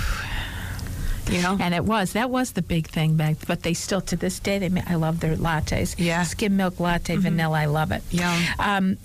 you 1.29 1.41
know. 1.41 1.57
And 1.59 1.73
it 1.73 1.83
was 1.85 2.13
that 2.13 2.29
was 2.29 2.51
the 2.53 2.61
big 2.61 2.87
thing 2.87 3.15
back, 3.15 3.37
but 3.47 3.63
they 3.63 3.73
still 3.73 4.01
to 4.01 4.15
this 4.15 4.39
day 4.39 4.59
they 4.59 4.81
I 4.87 4.95
love 4.95 5.19
their 5.19 5.35
lattes. 5.35 5.95
Yeah. 5.97 6.21
Mm-hmm. 6.21 6.25
skim 6.25 6.57
milk 6.57 6.79
latte, 6.79 7.15
vanilla. 7.17 7.59
I 7.59 7.65
love 7.65 7.91
it. 7.91 8.03
Yum. 8.11 8.41
Um, 8.59 8.97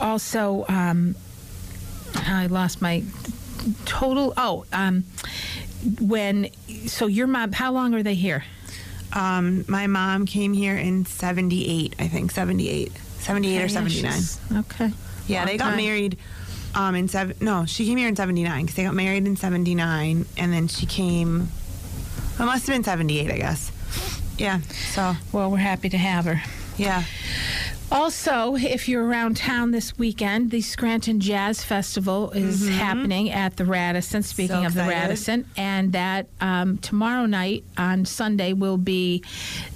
also, 0.00 0.64
um, 0.68 1.14
I 2.14 2.46
lost 2.46 2.80
my 2.82 3.02
total. 3.84 4.34
Oh, 4.36 4.64
um, 4.72 5.04
when 6.00 6.50
so 6.86 7.06
your 7.06 7.26
mom? 7.26 7.52
How 7.52 7.72
long 7.72 7.94
are 7.94 8.02
they 8.02 8.14
here? 8.14 8.44
Um, 9.12 9.64
my 9.68 9.86
mom 9.86 10.26
came 10.26 10.52
here 10.52 10.76
in 10.76 11.06
78, 11.06 11.94
I 11.98 12.08
think, 12.08 12.30
78. 12.30 12.92
78 13.20 13.62
or 13.62 13.68
79. 13.68 14.12
she's- 14.12 14.38
Okay. 14.54 14.92
Yeah, 15.26 15.38
Long 15.38 15.46
they 15.46 15.56
got 15.56 15.64
time. 15.70 15.76
married 15.78 16.18
um, 16.74 16.94
in 16.94 17.08
seven. 17.08 17.36
No, 17.40 17.64
she 17.66 17.86
came 17.86 17.96
here 17.98 18.08
in 18.08 18.16
'79 18.16 18.62
because 18.62 18.76
they 18.76 18.84
got 18.84 18.94
married 18.94 19.26
in 19.26 19.36
'79, 19.36 20.26
and 20.36 20.52
then 20.52 20.68
she 20.68 20.86
came. 20.86 21.48
It 22.38 22.44
must 22.44 22.66
have 22.66 22.74
been 22.74 22.84
'78, 22.84 23.30
I 23.30 23.36
guess. 23.38 23.72
Yeah. 24.38 24.60
So 24.92 25.16
Well, 25.32 25.50
we're 25.50 25.58
happy 25.58 25.88
to 25.88 25.98
have 25.98 26.24
her. 26.24 26.40
yeah, 26.76 27.02
Also, 27.90 28.54
if 28.54 28.86
you're 28.86 29.02
around 29.02 29.38
town 29.38 29.70
this 29.70 29.96
weekend, 29.96 30.50
the 30.50 30.60
Scranton 30.60 31.20
Jazz 31.20 31.64
Festival 31.64 32.30
is 32.32 32.68
happening 32.68 33.30
at 33.30 33.56
the 33.56 33.64
Radisson. 33.64 34.22
Speaking 34.22 34.48
Mm-hmm. 34.56 34.62
So 34.64 34.66
of 34.66 34.74
the. 34.74 34.90
Radisson, 34.90 35.44
and 35.56 35.92
that 35.92 36.26
um, 36.40 36.78
tomorrow 36.78 37.24
night 37.26 37.64
on 37.76 38.04
Sunday 38.04 38.52
will 38.52 38.76
be 38.76 39.22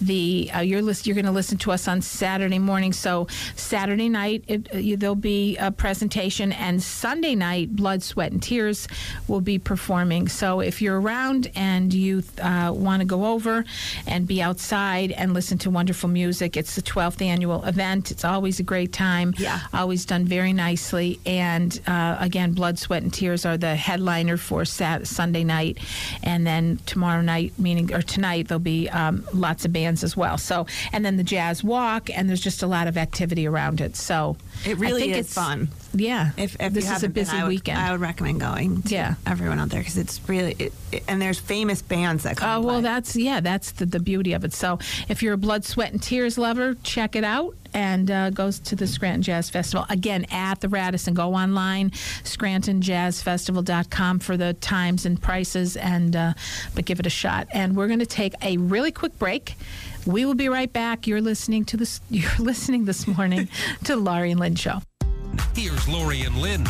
the 0.01 0.51
uh, 0.55 0.61
you're 0.61 0.83
lis- 0.83 1.07
you're 1.07 1.15
going 1.15 1.25
to 1.27 1.31
listen 1.33 1.57
to 1.59 1.73
us 1.73 1.89
on 1.89 2.03
Saturday 2.03 2.59
morning. 2.59 2.93
So 2.93 3.29
Saturday 3.57 4.09
night 4.09 4.45
it, 4.47 4.75
uh, 4.75 4.79
you, 4.79 4.97
there'll 4.97 5.15
be 5.15 5.57
a 5.57 5.71
presentation, 5.71 6.53
and 6.53 6.83
Sunday 6.83 7.35
night 7.35 7.75
Blood, 7.75 8.03
Sweat, 8.03 8.33
and 8.33 8.43
Tears 8.43 8.89
will 9.27 9.41
be 9.41 9.59
performing. 9.59 10.29
So 10.29 10.61
if 10.61 10.83
you're 10.83 11.01
around 11.01 11.51
and 11.55 11.95
you 11.95 12.23
uh, 12.43 12.73
want 12.75 13.01
to 13.01 13.07
go 13.07 13.27
over 13.27 13.65
and 14.07 14.27
be 14.27 14.43
outside 14.43 15.13
and 15.13 15.33
listen 15.33 15.57
to 15.59 15.71
wonderful 15.71 16.09
music, 16.09 16.57
it's 16.57 16.75
the 16.75 16.83
12th 16.83 17.23
annual 17.23 17.65
event. 17.65 18.02
It's 18.11 18.25
always 18.25 18.61
a 18.61 18.63
great 18.63 18.93
time. 18.93 19.35
Yeah. 19.39 19.61
Always 19.73 20.05
done 20.05 20.25
very 20.25 20.53
nicely. 20.53 21.21
And 21.25 21.81
uh, 21.87 22.17
again, 22.19 22.53
Blood, 22.53 22.79
Sweat, 22.79 23.03
and 23.03 23.13
Tears 23.13 23.47
are 23.47 23.57
the 23.57 23.77
headliner 23.77 24.37
for 24.37 24.65
Sat- 24.65 25.07
Sunday 25.07 25.45
night. 25.45 25.79
And 26.23 26.47
then 26.47 26.79
tomorrow 26.87 27.21
night, 27.21 27.53
meaning, 27.59 27.93
or 27.93 28.03
tonight, 28.03 28.49
there'll 28.49 28.59
be 28.61 28.89
um, 28.89 29.25
lots 29.33 29.65
of 29.65 29.73
bands 29.73 30.03
as 30.05 30.17
well. 30.17 30.39
So, 30.39 30.67
and 30.93 31.05
then 31.05 31.17
the 31.17 31.25
Jazz 31.25 31.63
Walk, 31.63 32.11
and 32.11 32.29
there's 32.29 32.41
just 32.41 32.63
a 32.63 32.67
lot 32.67 32.87
of 32.87 32.97
activity 32.97 33.47
around 33.47 33.81
it. 33.81 33.97
So, 33.97 34.37
it 34.67 34.79
really 34.79 35.11
is 35.11 35.19
it's- 35.19 35.33
fun. 35.35 35.69
Yeah. 35.95 36.31
If, 36.39 36.57
if 36.59 36.73
this 36.73 36.75
you 36.75 36.79
is 36.79 36.85
a 36.87 36.93
haven't 36.95 37.13
been, 37.13 37.25
busy 37.25 37.37
I 37.37 37.43
would, 37.43 37.49
weekend. 37.51 37.79
I 37.79 37.93
would 37.93 38.01
recommend 38.01 38.41
going. 38.41 38.81
To 38.83 38.95
Yeah. 38.95 39.15
everyone 39.27 39.59
out 39.59 39.69
there 39.69 39.81
because 39.81 39.99
it's 39.99 40.27
really 40.29 40.57
it, 40.59 40.73
it- 40.91 41.03
and 41.07 41.21
there's 41.21 41.39
famous 41.39 41.83
bands 41.83 42.23
that 42.23 42.37
come. 42.39 42.49
Oh 42.49 42.67
well, 42.67 42.77
play. 42.77 42.83
that's 42.85 43.15
yeah, 43.17 43.41
that's 43.41 43.73
the, 43.73 43.85
the 43.87 44.01
beauty 44.01 44.33
of 44.33 44.43
it. 44.45 44.53
So 44.55 44.79
if 45.09 45.23
you're 45.23 45.35
a 45.35 45.39
blood, 45.39 45.65
sweat, 45.67 45.93
and 45.93 46.03
tears 46.03 46.39
lover, 46.39 46.77
check 46.83 47.15
it 47.17 47.25
out 47.25 47.55
and 47.75 48.11
uh, 48.11 48.31
goes 48.31 48.59
to 48.61 48.77
the 48.77 48.87
Scranton 48.87 49.23
Jazz 49.23 49.51
Festival 49.51 49.85
again 49.91 50.25
at 50.31 50.61
the 50.61 50.69
Radisson. 50.69 51.13
Go 51.15 51.35
online, 51.35 51.91
ScrantonJazzFestival.com 52.25 54.19
for 54.19 54.37
the 54.37 54.55
times 54.55 55.07
and 55.07 55.21
prices, 55.21 55.77
and 55.77 56.17
uh, 56.17 56.33
but 56.75 56.85
give 56.85 57.01
it 57.01 57.07
a 57.07 57.11
shot. 57.11 57.49
And 57.53 57.77
we're 57.77 57.87
going 57.89 57.99
to 57.99 58.07
take 58.07 58.35
a 58.43 58.57
really 58.57 58.93
quick 58.93 59.19
break. 59.19 59.57
We 60.07 60.25
will 60.25 60.35
be 60.35 60.49
right 60.49 60.73
back. 60.73 61.07
You're 61.07 61.21
listening 61.21 61.65
to 61.67 61.77
this. 61.77 62.01
You're 62.11 62.31
listening 62.39 62.85
this 62.85 63.07
morning 63.07 63.49
to 63.85 63.97
Laurie 63.97 64.31
and 64.31 64.41
Lynn 64.41 64.57
Show. 64.57 64.81
Here's 65.55 65.89
Laurie 65.89 66.23
and 66.23 66.37
Lynn. 66.39 66.67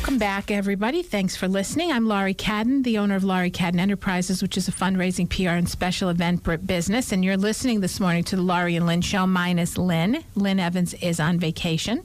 Welcome 0.00 0.16
back, 0.16 0.50
everybody. 0.50 1.02
Thanks 1.02 1.36
for 1.36 1.46
listening. 1.46 1.92
I'm 1.92 2.08
Laurie 2.08 2.32
Cadden, 2.32 2.84
the 2.84 2.96
owner 2.96 3.16
of 3.16 3.22
Laurie 3.22 3.50
Cadden 3.50 3.78
Enterprises, 3.78 4.40
which 4.40 4.56
is 4.56 4.66
a 4.66 4.72
fundraising, 4.72 5.28
PR, 5.28 5.50
and 5.50 5.68
special 5.68 6.08
event 6.08 6.42
business. 6.66 7.12
And 7.12 7.22
you're 7.22 7.36
listening 7.36 7.80
this 7.80 8.00
morning 8.00 8.24
to 8.24 8.36
the 8.36 8.40
Laurie 8.40 8.76
and 8.76 8.86
Lynn 8.86 9.02
Show, 9.02 9.26
minus 9.26 9.76
Lynn. 9.76 10.24
Lynn 10.34 10.58
Evans 10.58 10.94
is 10.94 11.20
on 11.20 11.38
vacation. 11.38 12.02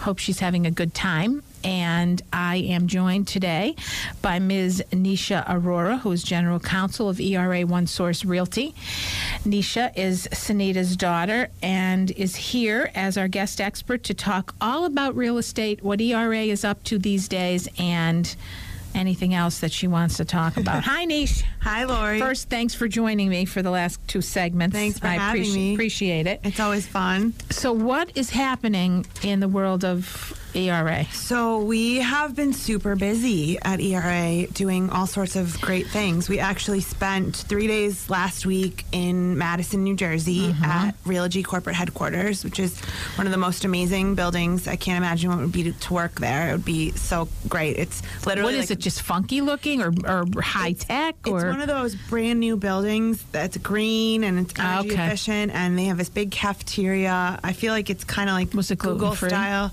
Hope 0.00 0.18
she's 0.18 0.40
having 0.40 0.66
a 0.66 0.72
good 0.72 0.94
time. 0.94 1.44
And 1.64 2.22
I 2.32 2.56
am 2.56 2.86
joined 2.86 3.28
today 3.28 3.76
by 4.22 4.38
Ms. 4.38 4.82
Nisha 4.92 5.44
Aurora, 5.48 5.98
who 5.98 6.12
is 6.12 6.22
General 6.22 6.60
Counsel 6.60 7.08
of 7.08 7.20
ERA 7.20 7.62
One 7.62 7.86
Source 7.86 8.24
Realty. 8.24 8.74
Nisha 9.44 9.96
is 9.96 10.28
Sunita's 10.32 10.96
daughter 10.96 11.48
and 11.62 12.10
is 12.12 12.36
here 12.36 12.90
as 12.94 13.18
our 13.18 13.28
guest 13.28 13.60
expert 13.60 14.04
to 14.04 14.14
talk 14.14 14.54
all 14.60 14.84
about 14.84 15.16
real 15.16 15.38
estate, 15.38 15.82
what 15.82 16.00
ERA 16.00 16.42
is 16.42 16.64
up 16.64 16.82
to 16.84 16.98
these 16.98 17.28
days, 17.28 17.68
and 17.78 18.36
anything 18.94 19.34
else 19.34 19.60
that 19.60 19.72
she 19.72 19.86
wants 19.86 20.16
to 20.16 20.24
talk 20.24 20.56
about. 20.56 20.84
Hi, 20.84 21.04
Nish. 21.04 21.44
Hi, 21.68 21.84
Lori. 21.84 22.18
First, 22.18 22.48
thanks 22.48 22.74
for 22.74 22.88
joining 22.88 23.28
me 23.28 23.44
for 23.44 23.60
the 23.60 23.70
last 23.70 24.00
two 24.08 24.22
segments. 24.22 24.74
Thanks 24.74 24.98
for 24.98 25.06
I 25.06 25.16
having 25.16 25.42
appreci- 25.42 25.54
me. 25.54 25.74
Appreciate 25.74 26.26
it. 26.26 26.40
it's 26.42 26.60
always 26.60 26.86
fun. 26.86 27.34
So, 27.50 27.74
what 27.74 28.10
is 28.16 28.30
happening 28.30 29.04
in 29.22 29.40
the 29.40 29.48
world 29.48 29.84
of 29.84 30.32
ERA? 30.54 31.04
So 31.12 31.58
we 31.60 31.96
have 31.96 32.34
been 32.34 32.52
super 32.52 32.96
busy 32.96 33.58
at 33.62 33.80
ERA 33.80 34.46
doing 34.48 34.90
all 34.90 35.06
sorts 35.06 35.36
of 35.36 35.60
great 35.60 35.86
things. 35.86 36.28
We 36.28 36.38
actually 36.38 36.80
spent 36.80 37.36
three 37.36 37.66
days 37.66 38.08
last 38.08 38.46
week 38.46 38.84
in 38.92 39.36
Madison, 39.36 39.84
New 39.84 39.94
Jersey 39.94 40.48
mm-hmm. 40.48 40.64
at 40.64 41.02
Realogy 41.04 41.44
corporate 41.44 41.76
headquarters, 41.76 42.44
which 42.44 42.58
is 42.58 42.78
one 43.16 43.26
of 43.26 43.30
the 43.30 43.38
most 43.38 43.64
amazing 43.64 44.14
buildings. 44.14 44.66
I 44.66 44.76
can't 44.76 44.98
imagine 44.98 45.30
what 45.30 45.38
it 45.38 45.42
would 45.42 45.52
be 45.52 45.64
to, 45.64 45.72
to 45.72 45.94
work 45.94 46.18
there. 46.20 46.48
It 46.48 46.52
would 46.52 46.64
be 46.64 46.92
so 46.92 47.28
great. 47.48 47.76
It's 47.76 48.02
literally 48.26 48.54
What 48.54 48.58
is 48.58 48.70
like 48.70 48.78
it? 48.78 48.82
Just 48.82 49.02
funky 49.02 49.40
looking 49.40 49.82
or, 49.82 49.92
or 50.06 50.24
high 50.40 50.72
tech? 50.72 51.16
Or 51.26 51.57
one 51.58 51.68
of 51.68 51.74
those 51.76 51.96
brand 51.96 52.38
new 52.38 52.56
buildings 52.56 53.20
that's 53.32 53.56
green 53.56 54.22
and 54.22 54.38
it's 54.38 54.54
Ah, 54.60 54.78
energy 54.78 54.94
okay. 54.94 55.06
efficient, 55.08 55.50
and 55.52 55.76
they 55.76 55.86
have 55.86 55.98
this 55.98 56.08
big 56.08 56.30
cafeteria. 56.30 57.40
I 57.42 57.52
feel 57.52 57.72
like 57.72 57.90
it's 57.90 58.04
kind 58.04 58.28
of 58.30 58.34
like 58.36 58.54
Was 58.54 58.70
it 58.70 58.78
Google 58.78 58.98
gluten-free? 58.98 59.28
style. 59.30 59.72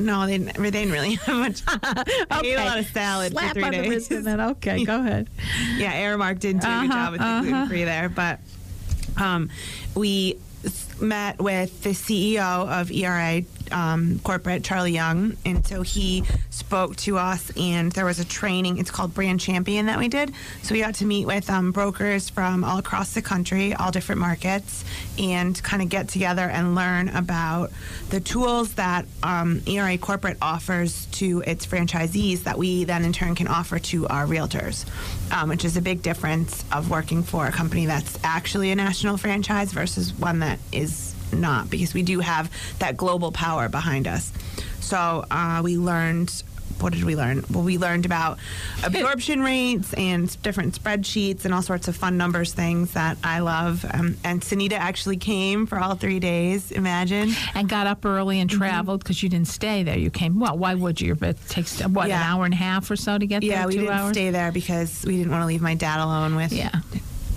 No, 0.00 0.24
they, 0.24 0.38
didn't- 0.38 0.56
they 0.56 0.70
didn't 0.70 0.92
really 0.92 1.16
have 1.16 1.36
much. 1.36 1.62
I 1.66 2.40
ate 2.42 2.54
a 2.54 2.64
lot 2.64 2.78
of 2.78 2.86
salad 2.86 3.32
Slap 3.32 3.48
for 3.48 3.52
three 3.60 3.64
the 3.64 3.70
days. 3.70 4.10
wrist 4.10 4.26
okay, 4.26 4.82
go 4.84 4.96
ahead. 5.00 5.28
yeah, 5.76 5.92
Aramark 6.00 6.38
didn't 6.38 6.62
do 6.62 6.68
a 6.68 6.70
good 6.70 6.90
Uh-huh, 6.90 6.94
job 6.94 7.12
with 7.12 7.20
the 7.20 7.40
gluten 7.50 7.68
free 7.68 7.84
there, 7.84 8.08
but 8.08 8.38
um, 9.18 9.50
we 9.94 10.38
met 11.02 11.38
with 11.38 11.82
the 11.82 11.90
CEO 11.90 12.66
of 12.66 12.90
ERA 12.90 13.42
um, 13.72 14.20
corporate, 14.20 14.64
Charlie 14.64 14.92
Young, 14.92 15.36
and 15.44 15.66
so 15.66 15.82
he 15.82 16.24
spoke 16.50 16.96
to 16.96 17.18
us, 17.18 17.50
and 17.56 17.92
there 17.92 18.04
was 18.04 18.18
a 18.18 18.24
training. 18.24 18.78
It's 18.78 18.90
called 18.90 19.14
Brand 19.14 19.40
Champion 19.40 19.86
that 19.86 19.98
we 19.98 20.08
did. 20.08 20.32
So 20.62 20.74
we 20.74 20.80
got 20.80 20.94
to 20.96 21.04
meet 21.04 21.26
with 21.26 21.48
um, 21.50 21.72
brokers 21.72 22.28
from 22.28 22.64
all 22.64 22.78
across 22.78 23.14
the 23.14 23.22
country, 23.22 23.74
all 23.74 23.90
different 23.90 24.20
markets, 24.20 24.84
and 25.18 25.60
kind 25.62 25.82
of 25.82 25.88
get 25.88 26.08
together 26.08 26.42
and 26.42 26.74
learn 26.74 27.08
about 27.08 27.70
the 28.10 28.20
tools 28.20 28.74
that 28.74 29.06
um, 29.22 29.62
ERA 29.66 29.96
corporate 29.98 30.38
offers 30.42 31.06
to 31.06 31.42
its 31.46 31.66
franchisees 31.66 32.44
that 32.44 32.58
we 32.58 32.84
then 32.84 33.04
in 33.04 33.12
turn 33.12 33.34
can 33.34 33.48
offer 33.48 33.78
to 33.78 34.06
our 34.08 34.26
realtors, 34.26 34.86
um, 35.32 35.48
which 35.48 35.64
is 35.64 35.76
a 35.76 35.82
big 35.82 36.02
difference 36.02 36.64
of 36.72 36.90
working 36.90 37.22
for 37.22 37.46
a 37.46 37.52
company 37.52 37.86
that's 37.86 38.18
actually 38.24 38.70
a 38.70 38.74
national 38.76 39.16
franchise 39.16 39.72
versus 39.72 40.12
one 40.14 40.40
that 40.40 40.58
is 40.72 41.09
not, 41.32 41.70
because 41.70 41.94
we 41.94 42.02
do 42.02 42.20
have 42.20 42.50
that 42.78 42.96
global 42.96 43.32
power 43.32 43.68
behind 43.68 44.06
us. 44.08 44.32
So 44.80 45.24
uh, 45.30 45.60
we 45.64 45.76
learned. 45.78 46.42
What 46.80 46.94
did 46.94 47.04
we 47.04 47.14
learn? 47.14 47.44
Well, 47.50 47.62
we 47.62 47.76
learned 47.76 48.06
about 48.06 48.38
absorption 48.82 49.42
rates 49.42 49.92
and 49.92 50.34
different 50.42 50.82
spreadsheets 50.82 51.44
and 51.44 51.52
all 51.52 51.60
sorts 51.60 51.88
of 51.88 51.96
fun 51.96 52.16
numbers 52.16 52.54
things 52.54 52.92
that 52.94 53.18
I 53.22 53.40
love. 53.40 53.84
Um, 53.92 54.16
and 54.24 54.40
Sunita 54.40 54.72
actually 54.78 55.18
came 55.18 55.66
for 55.66 55.78
all 55.78 55.94
three 55.94 56.20
days. 56.20 56.72
Imagine. 56.72 57.32
And 57.54 57.68
got 57.68 57.86
up 57.86 58.02
early 58.06 58.40
and 58.40 58.48
Mm-hmm. 58.48 58.58
traveled 58.58 59.00
because 59.04 59.22
you 59.22 59.28
didn't 59.28 59.48
stay 59.48 59.82
there. 59.82 59.98
You 59.98 60.08
came, 60.10 60.40
well, 60.40 60.56
why 60.56 60.74
would 60.74 61.02
you? 61.02 61.14
But 61.14 61.30
it 61.36 61.48
takes, 61.50 61.80
what, 61.84 62.06
an 62.06 62.12
hour 62.12 62.46
and 62.46 62.54
a 62.54 62.56
half 62.56 62.90
or 62.90 62.96
so 62.96 63.18
to 63.18 63.26
get 63.26 63.42
there? 63.42 63.50
Yeah, 63.50 63.66
we 63.66 63.74
Two 63.74 63.80
didn't 63.80 63.94
hours? 63.96 64.12
stay 64.12 64.30
there 64.30 64.50
because 64.50 65.04
we 65.06 65.18
didn't 65.18 65.32
want 65.32 65.42
to 65.42 65.46
leave 65.48 65.60
my 65.60 65.74
dad 65.74 66.00
alone 66.02 66.34
with 66.34 66.50
Yeah. 66.50 66.70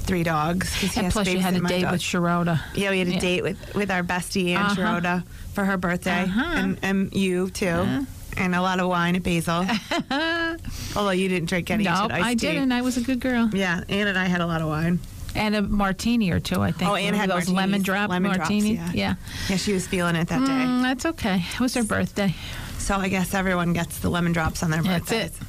Three 0.04 0.24
dogs. 0.24 0.72
And 0.98 1.12
plus, 1.12 1.28
you 1.28 1.40
had 1.40 1.56
a 1.56 1.60
date 1.62 1.82
dog. 1.84 1.92
with 1.94 2.02
Sharota. 2.02 2.60
Yeah, 2.76 2.92
we 2.92 3.00
had 3.00 3.08
a 3.08 3.14
Yeah. 3.14 3.20
date 3.20 3.44
with, 3.44 3.76
with 3.76 3.90
our 3.92 4.04
bestie 4.04 4.56
Ann 4.56 4.66
Uh-huh. 4.66 5.22
For 5.54 5.66
her 5.66 5.78
birthday, 5.78 6.24
Uh-huh. 6.24 6.44
and, 6.56 6.80
and 6.82 7.14
you 7.14 7.50
too, 7.52 8.06
and 8.38 8.56
a 8.56 8.62
lot 8.62 8.80
of 8.80 8.88
wine 8.90 9.16
at 9.16 9.24
Basil. 9.24 9.66
Although 10.96 11.12
you 11.12 11.28
didn't 11.30 11.48
drink 11.50 11.70
any, 11.72 11.84
you 11.84 11.90
No, 11.90 12.08
I 12.12 12.34
tea. 12.34 12.48
didn't. 12.48 12.72
I 12.72 12.82
was 12.82 12.98
a 12.98 13.02
good 13.02 13.20
girl. 13.20 13.50
Yeah, 13.54 13.84
Ann 13.90 14.08
and 14.08 14.18
I 14.18 14.26
had 14.26 14.42
a 14.42 14.46
lot 14.48 14.62
of 14.62 14.68
wine. 14.68 15.00
And 15.36 15.56
a 15.56 15.62
martini 15.64 16.30
or 16.32 16.40
two, 16.40 16.62
I 16.62 16.72
think. 16.72 16.90
Oh, 16.92 16.96
Ann 16.96 17.14
had 17.16 17.30
those 17.30 17.50
lemon 17.50 17.82
drop 17.82 18.10
lemon 18.12 18.32
drops, 18.34 18.50
martini. 18.50 18.76
yeah. 18.76 18.92
yeah. 18.94 19.16
Yeah, 19.50 19.58
she 19.58 19.74
was 19.74 19.88
feeling 19.88 20.16
it 20.16 20.28
that 20.28 20.40
day. 20.46 20.52
Mm, 20.52 20.84
that's 20.84 21.06
okay. 21.08 21.44
It 21.54 21.60
was 21.60 21.74
her 21.74 21.84
birthday. 21.84 22.36
So 22.78 22.98
I 22.98 23.08
guess 23.08 23.34
everyone 23.34 23.74
gets 23.74 23.98
the 24.00 24.10
lemon 24.10 24.32
drops 24.32 24.62
on 24.62 24.70
their 24.70 24.84
birthday. 24.84 25.20
That's 25.24 25.38
it. 25.40 25.48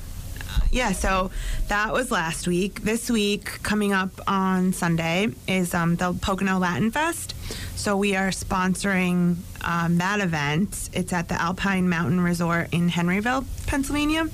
Yeah, 0.70 0.92
so 0.92 1.30
that 1.68 1.92
was 1.92 2.10
last 2.10 2.48
week. 2.48 2.82
This 2.82 3.10
week, 3.10 3.62
coming 3.62 3.92
up 3.92 4.10
on 4.26 4.72
Sunday, 4.72 5.28
is 5.46 5.72
um, 5.74 5.96
the 5.96 6.12
Pocono 6.20 6.58
Latin 6.58 6.90
Fest. 6.90 7.34
So 7.76 7.96
we 7.96 8.16
are 8.16 8.30
sponsoring 8.30 9.36
um, 9.62 9.98
that 9.98 10.20
event. 10.20 10.90
It's 10.92 11.12
at 11.12 11.28
the 11.28 11.40
Alpine 11.40 11.88
Mountain 11.88 12.20
Resort 12.20 12.68
in 12.72 12.90
Henryville, 12.90 13.44
Pennsylvania, 13.66 14.28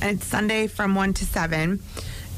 and 0.00 0.16
it's 0.16 0.26
Sunday 0.26 0.66
from 0.66 0.94
one 0.94 1.14
to 1.14 1.24
seven. 1.24 1.82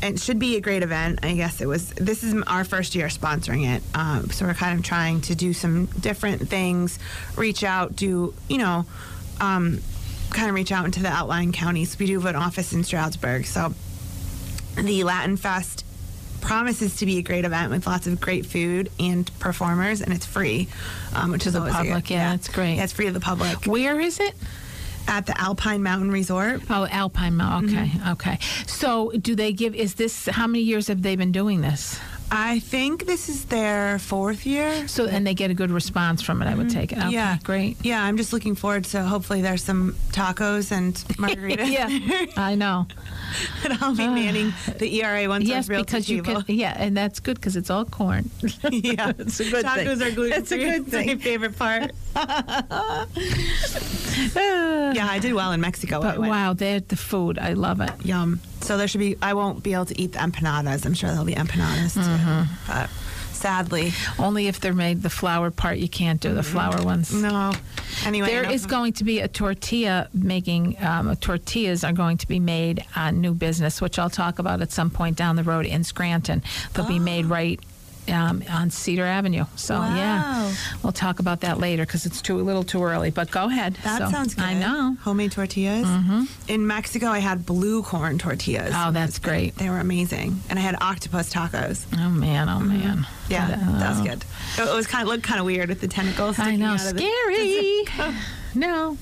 It 0.02 0.20
should 0.20 0.38
be 0.38 0.56
a 0.56 0.60
great 0.60 0.82
event. 0.82 1.20
I 1.22 1.32
guess 1.32 1.60
it 1.60 1.66
was. 1.66 1.90
This 1.90 2.22
is 2.22 2.34
our 2.46 2.64
first 2.64 2.94
year 2.94 3.06
sponsoring 3.06 3.74
it, 3.74 3.82
um, 3.94 4.30
so 4.30 4.44
we're 4.44 4.54
kind 4.54 4.78
of 4.78 4.84
trying 4.84 5.22
to 5.22 5.34
do 5.34 5.52
some 5.52 5.86
different 5.86 6.48
things, 6.48 6.98
reach 7.36 7.64
out, 7.64 7.96
do 7.96 8.34
you 8.48 8.58
know, 8.58 8.84
um, 9.40 9.80
kind 10.30 10.48
of 10.48 10.54
reach 10.54 10.72
out 10.72 10.84
into 10.84 11.00
the 11.00 11.08
outlying 11.08 11.52
counties. 11.52 11.98
We 11.98 12.06
do 12.06 12.14
have 12.20 12.26
an 12.26 12.36
office 12.36 12.72
in 12.72 12.84
Stroudsburg, 12.84 13.46
so 13.46 13.72
the 14.76 15.04
Latin 15.04 15.36
Fest 15.36 15.84
promises 16.40 16.96
to 16.96 17.06
be 17.06 17.18
a 17.18 17.22
great 17.22 17.44
event 17.44 17.70
with 17.72 17.86
lots 17.86 18.06
of 18.06 18.20
great 18.20 18.46
food 18.46 18.90
and 19.00 19.28
performers, 19.38 20.00
and 20.02 20.12
it's 20.12 20.26
free, 20.26 20.68
um, 21.14 21.30
which 21.32 21.46
is 21.46 21.54
the 21.54 21.60
public, 21.60 22.10
yeah, 22.10 22.34
it's 22.34 22.48
great. 22.48 22.74
Yeah, 22.76 22.84
it's 22.84 22.92
free 22.92 23.06
to 23.06 23.12
the 23.12 23.20
public 23.20 23.64
Where 23.64 23.98
is 24.00 24.20
it? 24.20 24.34
at 25.08 25.24
the 25.24 25.40
Alpine 25.40 25.82
Mountain 25.84 26.10
Resort. 26.10 26.62
Oh, 26.68 26.84
Alpine 26.90 27.36
Mountain. 27.36 27.70
Okay, 27.76 27.86
Mm-hmm. 27.88 28.08
okay. 28.12 28.38
So, 28.66 29.12
do 29.12 29.36
they 29.36 29.52
give? 29.52 29.72
Is 29.74 29.94
this 29.94 30.26
how 30.26 30.48
many 30.48 30.64
years 30.64 30.88
have 30.88 31.00
they 31.02 31.14
been 31.16 31.30
doing 31.32 31.60
this? 31.60 32.00
I 32.30 32.58
think 32.58 33.06
this 33.06 33.28
is 33.28 33.44
their 33.46 33.98
fourth 34.00 34.44
year. 34.46 34.88
So, 34.88 35.06
and 35.06 35.24
they 35.26 35.34
get 35.34 35.50
a 35.50 35.54
good 35.54 35.70
response 35.70 36.22
from 36.22 36.42
it. 36.42 36.46
I 36.46 36.54
would 36.54 36.70
take 36.70 36.90
it. 36.92 36.98
Okay, 36.98 37.04
Mm-hmm. 37.06 37.12
yeah, 37.14 37.38
great. 37.44 37.76
Yeah, 37.84 38.02
I'm 38.02 38.16
just 38.16 38.32
looking 38.32 38.56
forward 38.56 38.84
to 38.86 39.02
hopefully 39.04 39.42
there's 39.42 39.62
some 39.62 39.94
tacos 40.10 40.72
and 40.72 40.94
margaritas. 41.18 41.70
yeah, 41.70 41.88
I 42.36 42.56
know. 42.56 42.86
and 43.64 43.74
I'll 43.80 43.94
be 43.94 44.08
manning 44.08 44.52
the 44.78 45.00
ERA 45.02 45.28
one 45.28 45.42
yes, 45.42 45.68
because 45.68 46.08
you 46.08 46.22
table. 46.22 46.42
can. 46.42 46.56
Yeah, 46.56 46.74
and 46.76 46.96
that's 46.96 47.20
good 47.20 47.36
because 47.36 47.54
it's 47.56 47.70
all 47.70 47.84
corn. 47.84 48.28
yeah, 48.70 49.12
It's 49.18 49.38
a 49.40 49.44
good 49.50 49.64
thing. 49.64 49.86
tacos 49.86 50.00
are 50.04 50.10
gluten 50.14 50.40
It's 50.42 50.50
a 50.52 50.58
good 50.58 50.86
thing. 50.88 51.06
my 51.06 51.16
favorite 51.16 51.56
part. 51.56 51.92
yeah, 54.34 55.06
I 55.08 55.18
did 55.20 55.32
well 55.34 55.52
in 55.52 55.60
Mexico. 55.60 56.00
But 56.00 56.18
wow, 56.18 56.52
they're 56.54 56.80
the 56.80 56.96
food. 56.96 57.38
I 57.38 57.52
love 57.52 57.80
it. 57.80 57.90
Yum. 58.04 58.40
So 58.60 58.76
there 58.76 58.88
should 58.88 59.00
be. 59.00 59.16
I 59.22 59.34
won't 59.34 59.62
be 59.62 59.74
able 59.74 59.86
to 59.86 60.00
eat 60.00 60.12
the 60.12 60.18
empanadas. 60.18 60.84
I'm 60.86 60.94
sure 60.94 61.10
there'll 61.10 61.24
be 61.24 61.34
empanadas 61.34 61.94
too. 61.94 62.00
Mm-hmm. 62.00 62.42
But 62.66 62.90
sadly, 63.32 63.92
Only 64.18 64.48
if 64.48 64.60
they're 64.60 64.72
made 64.72 65.02
the 65.02 65.10
flour 65.10 65.50
part. 65.50 65.78
You 65.78 65.88
can't 65.88 66.20
do 66.20 66.34
the 66.34 66.42
flour 66.42 66.82
ones. 66.82 67.12
no. 67.12 67.52
Anyway, 68.04 68.26
There 68.28 68.42
enough 68.42 68.52
is 68.54 68.66
going 68.66 68.92
to 68.94 69.04
be 69.04 69.20
a 69.20 69.28
tortilla 69.28 70.08
making. 70.12 70.76
Um, 70.82 71.14
tortillas 71.16 71.84
are 71.84 71.92
going 71.92 72.18
to 72.18 72.28
be 72.28 72.40
made 72.40 72.84
on 72.94 73.20
new 73.20 73.34
business, 73.34 73.80
which 73.80 73.98
I'll 73.98 74.10
talk 74.10 74.38
about 74.38 74.60
at 74.62 74.72
some 74.72 74.90
point 74.90 75.16
down 75.16 75.36
the 75.36 75.44
road 75.44 75.64
in 75.66 75.84
Scranton. 75.84 76.42
They'll 76.74 76.86
be 76.86 76.98
made 76.98 77.26
right 77.26 77.60
um, 78.08 78.42
on 78.50 78.70
Cedar 78.70 79.04
Avenue. 79.04 79.44
So 79.56 79.74
yeah, 79.74 80.52
we'll 80.82 80.92
talk 80.92 81.18
about 81.18 81.40
that 81.40 81.58
later 81.58 81.84
because 81.84 82.06
it's 82.06 82.20
too 82.22 82.40
a 82.40 82.42
little 82.42 82.64
too 82.64 82.82
early. 82.82 83.10
But 83.10 83.30
go 83.30 83.46
ahead. 83.48 83.74
That 83.84 83.98
So, 83.98 84.10
sounds 84.10 84.34
good. 84.34 84.44
I 84.44 84.54
know. 84.54 84.96
Homemade 85.02 85.32
tortillas. 85.32 85.86
In 86.48 86.66
Mexico, 86.66 87.06
I 87.08 87.18
had 87.18 87.44
blue 87.46 87.82
corn 87.82 88.18
tortillas. 88.18 88.72
Oh, 88.76 88.90
that's 88.90 89.18
great. 89.18 89.56
They 89.56 89.68
were 89.70 89.78
amazing, 89.78 90.40
and 90.48 90.58
I 90.58 90.62
had 90.62 90.76
octopus 90.80 91.32
tacos. 91.32 91.84
Oh 91.98 92.10
man, 92.10 92.48
oh 92.48 92.60
man. 92.60 92.98
Mm-hmm. 92.98 93.32
Yeah, 93.32 93.44
uh, 93.60 93.78
that 93.80 93.90
was 93.90 94.00
good. 94.08 94.24
It 94.58 94.74
was 94.74 94.86
kind 94.86 95.02
of 95.02 95.08
looked 95.08 95.24
kind 95.24 95.40
of 95.40 95.46
weird 95.46 95.68
with 95.68 95.80
the 95.80 95.88
tentacles. 95.88 96.38
I 96.38 96.56
know, 96.56 96.74
out 96.74 96.86
of 96.86 96.94
the- 96.96 97.84
scary. 97.90 98.14
no, 98.54 98.96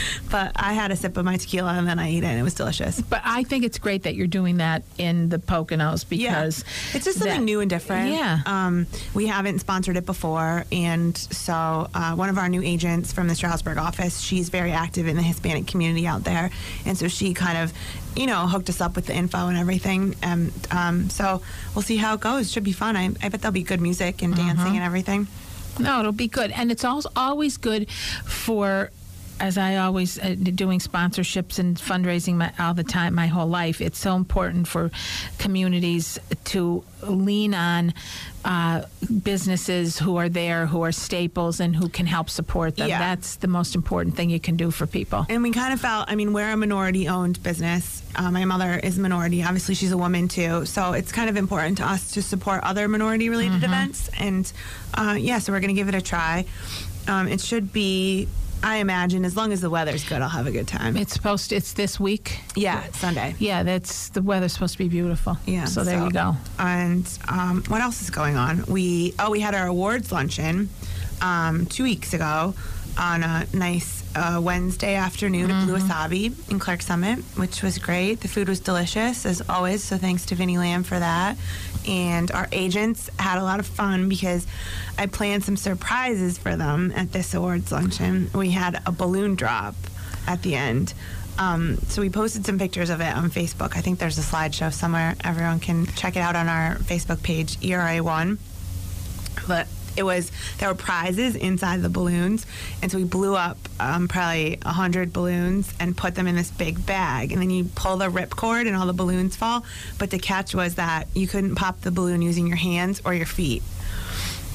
but 0.30 0.52
I 0.56 0.72
had 0.72 0.90
a 0.90 0.96
sip 0.96 1.16
of 1.16 1.24
my 1.24 1.36
tequila 1.36 1.72
and 1.74 1.86
then 1.86 1.98
I 1.98 2.08
ate 2.08 2.22
it, 2.24 2.26
and 2.26 2.38
it 2.38 2.42
was 2.42 2.54
delicious. 2.54 3.00
but 3.00 3.22
I 3.24 3.42
think 3.44 3.64
it's 3.64 3.78
great 3.78 4.02
that 4.04 4.14
you're 4.14 4.26
doing 4.26 4.56
that 4.58 4.82
in 4.98 5.28
the 5.28 5.38
Poconos 5.38 6.08
because 6.08 6.64
it's 6.94 7.04
just 7.04 7.18
something 7.18 7.38
that- 7.40 7.44
new 7.44 7.60
and 7.60 7.70
different. 7.70 8.10
Yeah. 8.12 8.40
Um, 8.46 8.86
we 9.14 9.26
haven't 9.26 9.58
sponsored 9.60 9.96
it 9.96 10.06
before, 10.06 10.64
and 10.72 11.16
so 11.16 11.88
uh, 11.94 12.14
one 12.14 12.28
of 12.28 12.38
our 12.38 12.48
new 12.48 12.62
agents 12.62 13.12
from 13.12 13.28
the 13.28 13.34
Stroudsburg 13.34 13.78
office, 13.78 14.20
she's 14.20 14.48
very 14.48 14.72
active 14.72 15.06
in 15.06 15.16
the 15.16 15.22
Hispanic 15.22 15.66
community 15.66 16.06
out 16.06 16.24
there, 16.24 16.50
and 16.84 16.96
so 16.98 17.08
she 17.08 17.34
kind 17.34 17.58
of, 17.58 17.72
you 18.16 18.26
know, 18.26 18.46
hooked 18.46 18.68
us 18.68 18.80
up 18.80 18.96
with 18.96 19.06
the 19.06 19.14
info 19.14 19.48
and 19.48 19.56
everything. 19.58 20.14
And 20.22 20.52
um, 20.70 21.10
so 21.10 21.42
we'll 21.74 21.82
see 21.82 21.96
how 21.96 22.14
it 22.14 22.20
goes. 22.20 22.50
Should 22.52 22.64
be 22.64 22.72
fun. 22.72 22.96
I, 22.96 23.10
I 23.22 23.28
bet 23.28 23.42
there'll 23.42 23.52
be 23.52 23.62
good 23.62 23.80
music 23.80 24.22
and 24.22 24.34
dancing 24.34 24.74
and 24.76 24.82
everything. 24.84 25.26
No, 25.78 26.00
it'll 26.00 26.12
be 26.12 26.28
good, 26.28 26.50
and 26.52 26.72
it's 26.72 26.84
also 26.84 27.10
always 27.14 27.58
good 27.58 27.90
for 28.24 28.90
as 29.38 29.58
I 29.58 29.76
always 29.76 30.18
uh, 30.18 30.34
doing 30.34 30.78
sponsorships 30.78 31.58
and 31.58 31.76
fundraising 31.76 32.34
my, 32.34 32.52
all 32.58 32.74
the 32.74 32.84
time, 32.84 33.14
my 33.14 33.26
whole 33.26 33.46
life, 33.46 33.80
it's 33.80 33.98
so 33.98 34.16
important 34.16 34.66
for 34.66 34.90
communities 35.38 36.18
to 36.44 36.84
lean 37.02 37.52
on 37.54 37.92
uh, 38.44 38.82
businesses 39.22 39.98
who 39.98 40.16
are 40.16 40.28
there, 40.28 40.66
who 40.66 40.82
are 40.82 40.92
staples, 40.92 41.60
and 41.60 41.76
who 41.76 41.88
can 41.88 42.06
help 42.06 42.30
support 42.30 42.76
them. 42.76 42.88
Yeah. 42.88 42.98
That's 42.98 43.36
the 43.36 43.48
most 43.48 43.74
important 43.74 44.16
thing 44.16 44.30
you 44.30 44.40
can 44.40 44.56
do 44.56 44.70
for 44.70 44.86
people. 44.86 45.26
And 45.28 45.42
we 45.42 45.50
kind 45.50 45.74
of 45.74 45.80
felt, 45.80 46.10
I 46.10 46.14
mean, 46.14 46.32
we're 46.32 46.50
a 46.50 46.56
minority 46.56 47.08
owned 47.08 47.42
business. 47.42 48.02
Uh, 48.14 48.30
my 48.30 48.44
mother 48.44 48.80
is 48.82 48.98
minority. 48.98 49.42
Obviously, 49.42 49.74
she's 49.74 49.92
a 49.92 49.98
woman 49.98 50.28
too. 50.28 50.64
So 50.64 50.92
it's 50.92 51.12
kind 51.12 51.28
of 51.28 51.36
important 51.36 51.78
to 51.78 51.84
us 51.84 52.12
to 52.12 52.22
support 52.22 52.62
other 52.62 52.88
minority 52.88 53.28
related 53.28 53.62
events. 53.64 54.08
And 54.18 54.50
uh, 54.94 55.16
yeah, 55.18 55.40
so 55.40 55.52
we're 55.52 55.60
going 55.60 55.74
to 55.74 55.78
give 55.78 55.88
it 55.88 55.94
a 55.94 56.00
try. 56.00 56.46
Um, 57.06 57.28
it 57.28 57.40
should 57.40 57.72
be, 57.72 58.28
I 58.62 58.76
imagine, 58.76 59.24
as 59.24 59.36
long 59.36 59.52
as 59.52 59.60
the 59.60 59.70
weather's 59.70 60.04
good, 60.04 60.22
I'll 60.22 60.28
have 60.28 60.46
a 60.46 60.50
good 60.50 60.66
time. 60.66 60.96
It's 60.96 61.12
supposed. 61.12 61.50
To, 61.50 61.56
it's 61.56 61.72
this 61.74 62.00
week. 62.00 62.40
yeah, 62.54 62.84
Sunday. 62.92 63.34
Yeah, 63.38 63.62
that's 63.62 64.08
the 64.10 64.22
weather's 64.22 64.52
supposed 64.52 64.72
to 64.72 64.78
be 64.78 64.88
beautiful. 64.88 65.36
Yeah. 65.46 65.66
So 65.66 65.84
there 65.84 66.02
you 66.02 66.10
go. 66.10 66.36
And 66.58 67.06
um, 67.28 67.62
what 67.68 67.80
else 67.80 68.02
is 68.02 68.10
going 68.10 68.36
on? 68.36 68.64
We 68.66 69.14
oh 69.18 69.30
we 69.30 69.40
had 69.40 69.54
our 69.54 69.66
awards 69.66 70.10
luncheon 70.10 70.68
um, 71.20 71.66
two 71.66 71.84
weeks 71.84 72.12
ago 72.14 72.54
on 72.98 73.22
a 73.22 73.46
nice 73.52 74.02
uh, 74.16 74.40
Wednesday 74.42 74.94
afternoon 74.94 75.50
at 75.50 75.66
Blue 75.66 75.78
Wasabi 75.78 76.50
in 76.50 76.58
Clarks 76.58 76.86
Summit, 76.86 77.18
which 77.36 77.62
was 77.62 77.76
great. 77.78 78.20
The 78.20 78.28
food 78.28 78.48
was 78.48 78.60
delicious 78.60 79.26
as 79.26 79.42
always. 79.48 79.84
So 79.84 79.98
thanks 79.98 80.24
to 80.26 80.34
Vinnie 80.34 80.56
Lamb 80.56 80.82
for 80.82 80.98
that. 80.98 81.36
And 81.86 82.30
our 82.32 82.48
agents 82.52 83.08
had 83.18 83.38
a 83.38 83.44
lot 83.44 83.60
of 83.60 83.66
fun 83.66 84.08
because 84.08 84.46
I 84.98 85.06
planned 85.06 85.44
some 85.44 85.56
surprises 85.56 86.38
for 86.38 86.56
them 86.56 86.92
at 86.94 87.12
this 87.12 87.34
awards 87.34 87.70
luncheon. 87.70 88.30
We 88.34 88.50
had 88.50 88.82
a 88.86 88.92
balloon 88.92 89.34
drop 89.34 89.74
at 90.26 90.42
the 90.42 90.54
end. 90.54 90.94
Um, 91.38 91.76
so 91.88 92.00
we 92.00 92.10
posted 92.10 92.46
some 92.46 92.58
pictures 92.58 92.90
of 92.90 93.00
it 93.00 93.14
on 93.14 93.30
Facebook. 93.30 93.76
I 93.76 93.80
think 93.82 93.98
there's 93.98 94.18
a 94.18 94.22
slideshow 94.22 94.72
somewhere. 94.72 95.14
Everyone 95.22 95.60
can 95.60 95.86
check 95.86 96.16
it 96.16 96.20
out 96.20 96.34
on 96.34 96.48
our 96.48 96.76
Facebook 96.76 97.22
page, 97.22 97.58
ERA 97.62 98.02
One. 98.02 98.38
But 99.46 99.68
it 99.96 100.02
was 100.02 100.30
there 100.58 100.68
were 100.68 100.74
prizes 100.74 101.34
inside 101.34 101.82
the 101.82 101.88
balloons, 101.88 102.46
and 102.82 102.90
so 102.90 102.98
we 102.98 103.04
blew 103.04 103.34
up 103.34 103.58
um, 103.80 104.08
probably 104.08 104.58
a 104.62 104.72
hundred 104.72 105.12
balloons 105.12 105.72
and 105.80 105.96
put 105.96 106.14
them 106.14 106.26
in 106.26 106.36
this 106.36 106.50
big 106.50 106.84
bag. 106.86 107.32
And 107.32 107.40
then 107.40 107.50
you 107.50 107.64
pull 107.74 107.96
the 107.96 108.08
ripcord, 108.08 108.66
and 108.66 108.76
all 108.76 108.86
the 108.86 108.92
balloons 108.92 109.36
fall. 109.36 109.64
But 109.98 110.10
the 110.10 110.18
catch 110.18 110.54
was 110.54 110.76
that 110.76 111.08
you 111.14 111.26
couldn't 111.26 111.54
pop 111.56 111.80
the 111.80 111.90
balloon 111.90 112.22
using 112.22 112.46
your 112.46 112.56
hands 112.56 113.00
or 113.04 113.14
your 113.14 113.26
feet. 113.26 113.62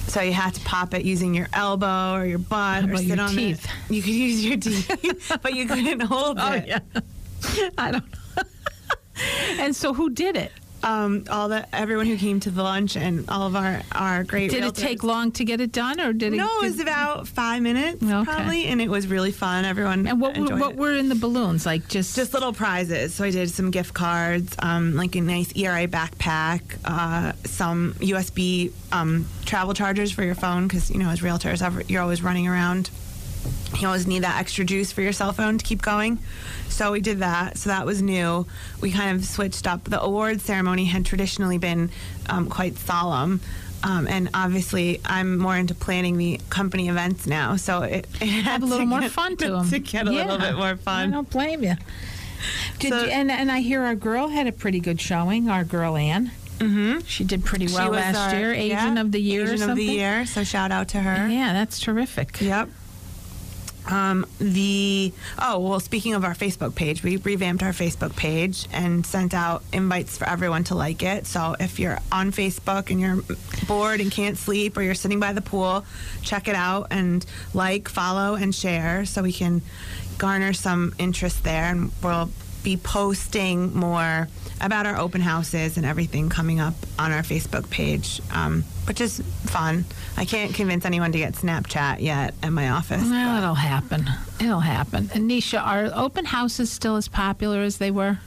So 0.07 0.21
you 0.21 0.33
had 0.33 0.53
to 0.55 0.61
pop 0.61 0.93
it 0.93 1.05
using 1.05 1.33
your 1.33 1.47
elbow 1.53 2.15
or 2.15 2.25
your 2.25 2.39
butt 2.39 2.89
or 2.89 2.97
sit 2.97 3.07
your 3.07 3.21
on 3.21 3.29
teeth? 3.29 3.63
it. 3.63 3.93
You 3.93 4.01
could 4.01 4.13
use 4.13 4.45
your 4.45 4.57
teeth, 4.57 5.37
but 5.41 5.53
you 5.53 5.67
couldn't 5.67 6.01
hold 6.01 6.37
it. 6.39 6.67
Yeah. 6.67 6.79
I 7.77 7.91
don't. 7.91 8.03
know. 8.11 8.43
and 9.59 9.75
so, 9.75 9.93
who 9.93 10.09
did 10.09 10.35
it? 10.35 10.51
Um, 10.83 11.25
all 11.29 11.47
the 11.49 11.65
everyone 11.75 12.05
who 12.07 12.17
came 12.17 12.39
to 12.41 12.49
the 12.51 12.63
lunch 12.63 12.95
and 12.97 13.29
all 13.29 13.47
of 13.47 13.55
our 13.55 13.81
our 13.91 14.23
great. 14.23 14.51
Did 14.51 14.63
it 14.63 14.75
take 14.75 15.03
long 15.03 15.31
to 15.33 15.45
get 15.45 15.61
it 15.61 15.71
done, 15.71 15.99
or 15.99 16.13
did 16.13 16.33
it? 16.33 16.37
No, 16.37 16.47
it 16.61 16.63
was 16.63 16.79
about 16.79 17.27
five 17.27 17.61
minutes 17.61 18.01
Okay. 18.03 18.23
probably, 18.23 18.65
and 18.65 18.81
it 18.81 18.89
was 18.89 19.07
really 19.07 19.31
fun. 19.31 19.65
Everyone 19.65 20.07
And 20.07 20.19
what 20.19 20.37
were, 20.37 20.55
what 20.57 20.71
it. 20.71 20.77
were 20.77 20.93
in 20.93 21.09
the 21.09 21.15
balloons? 21.15 21.65
Like 21.65 21.87
just 21.87 22.15
just 22.15 22.33
little 22.33 22.53
prizes. 22.53 23.13
So 23.13 23.23
I 23.23 23.31
did 23.31 23.49
some 23.51 23.71
gift 23.71 23.93
cards, 23.93 24.55
um, 24.59 24.95
like 24.95 25.15
a 25.15 25.21
nice 25.21 25.55
ERA 25.55 25.87
backpack, 25.87 26.61
uh, 26.85 27.33
some 27.45 27.93
USB 27.99 28.71
um, 28.91 29.27
travel 29.45 29.73
chargers 29.73 30.11
for 30.11 30.23
your 30.23 30.35
phone 30.35 30.67
because 30.67 30.89
you 30.89 30.97
know 30.97 31.09
as 31.09 31.21
realtors 31.21 31.61
you're 31.89 32.01
always 32.01 32.21
running 32.21 32.47
around. 32.47 32.89
You 33.79 33.87
always 33.87 34.05
need 34.05 34.23
that 34.23 34.39
extra 34.39 34.63
juice 34.65 34.91
for 34.91 35.01
your 35.01 35.13
cell 35.13 35.31
phone 35.33 35.57
to 35.57 35.65
keep 35.65 35.81
going. 35.81 36.19
So 36.69 36.91
we 36.91 36.99
did 37.01 37.19
that. 37.19 37.57
So 37.57 37.69
that 37.69 37.85
was 37.85 38.01
new. 38.01 38.45
We 38.81 38.91
kind 38.91 39.17
of 39.17 39.25
switched 39.25 39.65
up. 39.67 39.85
The 39.85 40.01
award 40.01 40.41
ceremony 40.41 40.85
had 40.85 41.05
traditionally 41.05 41.57
been 41.57 41.89
um, 42.29 42.49
quite 42.49 42.77
solemn. 42.77 43.39
Um, 43.83 44.07
and 44.07 44.29
obviously, 44.33 45.01
I'm 45.05 45.37
more 45.39 45.57
into 45.57 45.73
planning 45.73 46.17
the 46.17 46.39
company 46.51 46.87
events 46.89 47.25
now, 47.25 47.55
so 47.55 47.81
it, 47.81 48.05
it 48.21 48.27
had 48.27 48.43
have 48.43 48.61
a 48.63 48.65
little 48.67 48.85
more 48.85 48.99
get- 49.01 49.11
fun 49.11 49.37
to 49.37 49.47
them. 49.53 49.69
To 49.69 49.79
get 49.79 50.07
a 50.07 50.11
little 50.11 50.37
bit 50.37 50.53
more 50.55 50.75
fun. 50.75 51.09
I 51.09 51.11
don't 51.15 51.29
blame 51.29 51.63
you. 51.63 51.73
Did 52.77 52.89
So- 52.91 53.03
you, 53.05 53.09
and 53.09 53.31
and 53.31 53.51
I 53.51 53.61
hear 53.61 53.81
our 53.81 53.95
girl 53.95 54.27
had 54.27 54.45
a 54.45 54.51
pretty 54.51 54.79
good 54.81 55.01
showing. 55.01 55.49
Our 55.49 55.63
girl 55.63 55.97
Anne. 55.97 56.29
Mm-hmm. 56.59 56.99
She 57.07 57.23
did 57.23 57.43
pretty 57.43 57.67
well 57.73 57.89
last 57.89 58.15
our- 58.33 58.39
year. 58.39 58.53
Agent 58.53 58.95
yeah, 58.97 59.01
of 59.01 59.11
the 59.11 59.19
year 59.21 59.51
Agent 59.51 59.71
of 59.71 59.75
the 59.75 59.83
year. 59.83 60.25
So 60.27 60.43
shout 60.43 60.71
out 60.71 60.89
to 60.89 60.99
her. 60.99 61.27
Yeah, 61.27 61.53
that's 61.53 61.79
terrific. 61.79 62.39
Yep. 62.39 62.69
Um, 63.89 64.27
the 64.39 65.11
oh 65.39 65.59
well, 65.59 65.79
speaking 65.79 66.13
of 66.13 66.23
our 66.23 66.35
Facebook 66.35 66.75
page, 66.75 67.03
we 67.03 67.17
revamped 67.17 67.63
our 67.63 67.71
Facebook 67.71 68.15
page 68.15 68.67
and 68.71 69.05
sent 69.05 69.33
out 69.33 69.63
invites 69.73 70.17
for 70.17 70.29
everyone 70.29 70.63
to 70.65 70.75
like 70.75 71.01
it. 71.01 71.25
So 71.25 71.55
if 71.59 71.79
you're 71.79 71.97
on 72.11 72.31
Facebook 72.31 72.91
and 72.91 73.01
you're 73.01 73.23
bored 73.67 73.99
and 73.99 74.11
can't 74.11 74.37
sleep, 74.37 74.77
or 74.77 74.83
you're 74.83 74.93
sitting 74.93 75.19
by 75.19 75.33
the 75.33 75.41
pool, 75.41 75.83
check 76.21 76.47
it 76.47 76.55
out 76.55 76.87
and 76.91 77.25
like, 77.53 77.89
follow, 77.89 78.35
and 78.35 78.53
share, 78.53 79.05
so 79.05 79.23
we 79.23 79.33
can 79.33 79.61
garner 80.19 80.53
some 80.53 80.93
interest 80.99 81.43
there, 81.43 81.65
and 81.65 81.91
we'll 82.03 82.29
be 82.63 82.77
posting 82.77 83.73
more 83.75 84.27
about 84.59 84.85
our 84.85 84.97
open 84.97 85.21
houses 85.21 85.77
and 85.77 85.85
everything 85.85 86.29
coming 86.29 86.59
up 86.59 86.75
on 86.99 87.11
our 87.11 87.23
Facebook 87.23 87.69
page, 87.69 88.21
um, 88.31 88.63
which 88.87 89.01
is 89.01 89.19
fun. 89.45 89.85
I 90.17 90.25
can't 90.25 90.53
convince 90.53 90.85
anyone 90.85 91.11
to 91.13 91.17
get 91.17 91.33
Snapchat 91.33 91.99
yet 92.01 92.35
at 92.43 92.51
my 92.51 92.69
office. 92.69 93.01
Well, 93.03 93.37
it'll 93.37 93.55
happen. 93.55 94.05
It'll 94.39 94.59
happen. 94.59 95.09
And 95.13 95.29
Nisha, 95.29 95.61
are 95.65 95.89
open 95.95 96.25
houses 96.25 96.71
still 96.71 96.95
as 96.95 97.07
popular 97.07 97.61
as 97.61 97.77
they 97.77 97.89
were? 97.91 98.19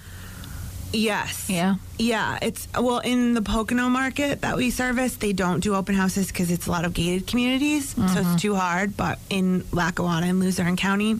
Yes. 0.93 1.51
Yeah. 1.51 1.75
Yeah. 1.99 2.39
It's 2.41 2.69
well 2.79 3.01
in 3.01 3.35
the 3.35 3.43
Pocono 3.43 3.89
market 3.89 4.43
that 4.43 4.57
we 4.57 4.71
service. 4.71 5.17
They 5.17 5.33
don't 5.33 5.59
do 5.61 5.75
open 5.75 5.95
houses 5.97 6.29
because 6.29 6.51
it's 6.53 6.69
a 6.69 6.71
lot 6.71 6.85
of 6.85 6.95
gated 6.95 7.27
communities, 7.27 7.91
so 7.91 8.03
Mm-hmm. 8.03 8.33
it's 8.35 8.41
too 8.43 8.55
hard. 8.55 8.97
But 8.97 9.19
in 9.29 9.65
Lackawanna 9.73 10.27
and 10.27 10.39
Luzerne 10.41 10.77
County, 10.77 11.19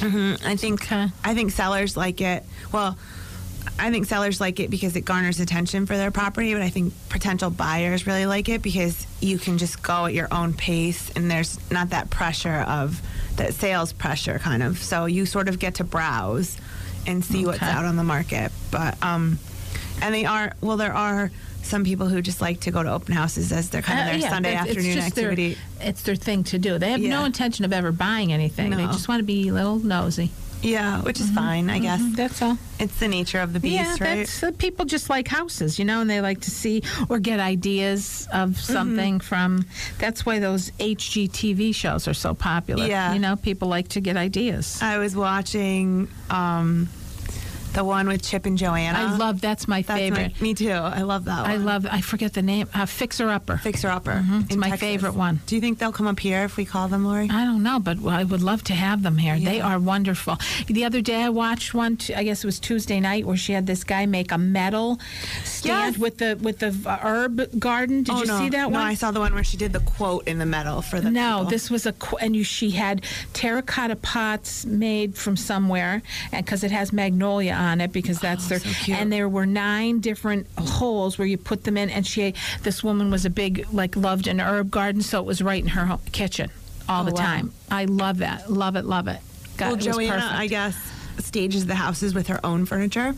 mhm, 0.00 0.44
I 0.44 0.56
think 0.56 0.82
Okay. 0.82 1.08
I 1.24 1.34
think 1.34 1.52
sellers 1.52 1.96
like 1.96 2.20
it. 2.20 2.44
Well. 2.72 2.96
I 3.76 3.90
think 3.90 4.06
sellers 4.06 4.40
like 4.40 4.60
it 4.60 4.70
because 4.70 4.94
it 4.94 5.00
garners 5.00 5.40
attention 5.40 5.86
for 5.86 5.96
their 5.96 6.12
property, 6.12 6.52
but 6.52 6.62
I 6.62 6.68
think 6.68 6.92
potential 7.08 7.50
buyers 7.50 8.06
really 8.06 8.24
like 8.24 8.48
it 8.48 8.62
because 8.62 9.04
you 9.20 9.36
can 9.36 9.58
just 9.58 9.82
go 9.82 10.04
at 10.06 10.14
your 10.14 10.28
own 10.32 10.52
pace 10.52 11.10
and 11.16 11.28
there's 11.28 11.58
not 11.72 11.90
that 11.90 12.08
pressure 12.08 12.60
of 12.68 13.02
that 13.36 13.52
sales 13.54 13.92
pressure 13.92 14.38
kind 14.38 14.62
of. 14.62 14.78
So 14.78 15.06
you 15.06 15.26
sort 15.26 15.48
of 15.48 15.58
get 15.58 15.76
to 15.76 15.84
browse 15.84 16.56
and 17.06 17.24
see 17.24 17.46
what's 17.46 17.62
out 17.62 17.84
on 17.84 17.96
the 17.96 18.04
market. 18.04 18.52
But 18.70 19.02
um 19.02 19.40
and 20.00 20.14
they 20.14 20.24
are 20.24 20.52
well 20.60 20.76
there 20.76 20.94
are 20.94 21.32
some 21.64 21.82
people 21.84 22.06
who 22.08 22.20
just 22.22 22.40
like 22.40 22.60
to 22.60 22.70
go 22.70 22.82
to 22.82 22.90
open 22.92 23.14
houses 23.14 23.50
as 23.52 23.70
their 23.70 23.82
kind 23.82 23.98
of 24.00 24.06
Uh, 24.06 24.10
their 24.12 24.20
yeah, 24.20 24.28
Sunday 24.30 24.50
it's- 24.50 24.66
it's 24.66 24.76
afternoon 24.76 24.94
their- 24.96 25.06
activity. 25.06 25.58
it's 25.80 26.02
their 26.02 26.14
thing 26.16 26.44
to 26.44 26.58
do. 26.58 26.78
They 26.78 26.90
have 26.90 27.00
no 27.00 27.24
intention 27.24 27.64
of 27.64 27.72
ever 27.72 27.90
buying 27.92 28.32
anything. 28.32 28.70
They 28.70 28.84
just 28.86 29.08
want 29.08 29.20
to 29.20 29.24
be 29.24 29.48
a 29.48 29.52
little 29.52 29.78
nosy. 29.78 30.30
yeah, 30.62 31.02
which 31.02 31.20
is 31.20 31.28
fine, 31.30 31.68
I 31.68 31.78
guess. 31.78 32.00
That's 32.16 32.40
all. 32.40 32.56
It's 32.78 32.98
the 32.98 33.06
nature 33.08 33.38
of 33.40 33.52
the 33.52 33.60
beast, 33.60 33.74
yeah, 33.74 33.90
right? 33.90 34.16
that's 34.24 34.42
uh, 34.42 34.50
people 34.56 34.86
just 34.86 35.10
like 35.10 35.28
houses, 35.28 35.78
you 35.78 35.84
know, 35.84 36.00
and 36.00 36.08
they 36.08 36.22
like 36.22 36.40
to 36.42 36.50
see 36.50 36.82
or 37.10 37.18
get 37.18 37.38
ideas 37.38 38.26
of 38.32 38.50
Mm-hmm. 38.52 38.72
something 38.72 39.20
from. 39.20 39.66
That's 39.98 40.24
why 40.24 40.38
those 40.38 40.70
HGTV 40.80 41.74
shows 41.74 42.08
are 42.08 42.14
so 42.14 42.32
popular. 42.34 42.86
Yeah. 42.86 43.12
you 43.12 43.18
know, 43.20 43.36
people 43.36 43.68
like 43.68 43.88
to 43.88 44.00
get 44.00 44.16
ideas. 44.16 44.78
I 44.80 44.96
was 44.96 45.14
watching 45.14 46.08
um, 46.30 46.88
the 47.74 47.84
one 47.84 48.08
with 48.08 48.22
Chip 48.22 48.46
and 48.46 48.56
Joanna. 48.56 48.98
I 48.98 49.16
love 49.16 49.40
that's 49.40 49.68
my 49.68 49.82
That's 49.82 49.98
favorite. 49.98 50.32
My, 50.40 50.42
me 50.42 50.54
too. 50.54 50.70
I 50.70 51.02
love 51.02 51.24
that 51.26 51.42
one. 51.42 51.50
I 51.50 51.56
love. 51.56 51.86
I 51.90 52.00
forget 52.00 52.32
the 52.32 52.42
name. 52.42 52.68
Uh, 52.72 52.86
Fixer 52.86 53.28
Upper. 53.28 53.58
Fixer 53.58 53.88
Upper. 53.88 54.12
Mhm, 54.26 54.44
it's 54.46 54.56
my 54.56 54.70
Texas. 54.70 54.80
favorite 54.88 55.14
one. 55.14 55.40
Do 55.46 55.54
you 55.54 55.60
think 55.60 55.78
they'll 55.78 55.92
come 55.92 56.06
up 56.06 56.18
here 56.20 56.44
if 56.44 56.56
we 56.56 56.64
call 56.64 56.88
them, 56.88 57.04
Laurie? 57.04 57.28
I 57.30 57.44
don't 57.44 57.62
know, 57.62 57.78
but 57.78 57.98
I 58.06 58.24
would 58.24 58.42
love 58.42 58.64
to 58.64 58.74
have 58.74 59.02
them 59.02 59.18
here. 59.18 59.38
They 59.38 59.60
are 59.60 59.78
wonderful. 59.78 60.38
The 60.66 60.84
other 60.84 61.00
day 61.00 61.22
I 61.22 61.28
watched 61.28 61.74
one. 61.74 61.98
I 62.16 62.24
guess 62.24 62.42
it 62.44 62.46
was 62.46 62.58
Tuesday 62.58 63.00
night, 63.00 63.26
where 63.26 63.36
she 63.36 63.52
had 63.52 63.66
this 63.66 63.84
guy 63.84 64.06
make 64.06 64.32
a 64.32 64.38
metal 64.38 64.98
stand 65.44 65.94
Yes. 65.94 65.98
with 65.98 66.18
the 66.18 66.38
with 66.40 66.60
the 66.60 66.70
herb 67.02 67.58
garden. 67.58 68.02
Did 68.04 68.14
oh, 68.14 68.20
you 68.20 68.26
no. 68.26 68.38
see 68.38 68.48
that 68.50 68.70
no, 68.70 68.78
one? 68.78 68.82
I 68.82 68.94
saw 68.94 69.10
the 69.10 69.20
one 69.20 69.34
where 69.34 69.44
she 69.44 69.56
did 69.56 69.72
the 69.72 69.80
quote 69.80 70.26
in 70.28 70.38
the 70.38 70.46
metal 70.46 70.80
for 70.82 71.00
the 71.00 71.10
No, 71.10 71.38
people. 71.38 71.50
this 71.50 71.70
was 71.70 71.86
a 71.86 71.92
qu- 71.92 72.16
and 72.18 72.36
you, 72.36 72.44
she 72.44 72.70
had 72.70 73.02
terracotta 73.32 73.96
pots 73.96 74.64
made 74.64 75.16
from 75.16 75.36
somewhere, 75.36 76.02
and 76.32 76.44
because 76.44 76.62
it 76.64 76.70
has 76.70 76.92
magnolia 76.92 77.54
on 77.64 77.80
it, 77.80 77.90
because 77.92 78.20
that's 78.20 78.46
oh, 78.46 78.48
their. 78.50 78.58
Oh, 78.64 78.72
so. 78.72 78.92
And 78.92 79.12
there 79.12 79.28
were 79.28 79.46
nine 79.46 79.98
different 80.00 80.46
holes 80.58 81.18
where 81.18 81.26
you 81.26 81.36
put 81.38 81.64
them 81.64 81.76
in, 81.76 81.90
and 81.90 82.06
she, 82.06 82.34
this 82.62 82.84
woman 82.84 83.10
was 83.10 83.24
a 83.24 83.30
big 83.30 83.66
like 83.72 83.96
loved 83.96 84.28
an 84.28 84.40
herb 84.40 84.70
garden, 84.70 85.02
so 85.02 85.18
it 85.18 85.26
was 85.26 85.42
right 85.42 85.62
in 85.62 85.70
her 85.70 85.86
ho- 85.86 86.00
kitchen 86.12 86.50
all 86.88 87.02
Oh, 87.02 87.06
the 87.06 87.12
wow. 87.12 87.16
time. 87.22 87.52
I 87.70 87.86
love 87.86 88.18
that, 88.18 88.50
love 88.52 88.76
it, 88.76 88.84
love 88.84 89.08
it. 89.08 89.18
God, 89.56 89.66
well, 89.66 89.74
it 89.76 89.80
Joanna, 89.80 90.12
perfect. 90.20 90.32
I 90.32 90.46
guess, 90.46 90.92
stages 91.18 91.66
the 91.66 91.74
houses 91.74 92.14
with 92.14 92.28
her 92.28 92.44
own 92.44 92.66
furniture. 92.66 93.14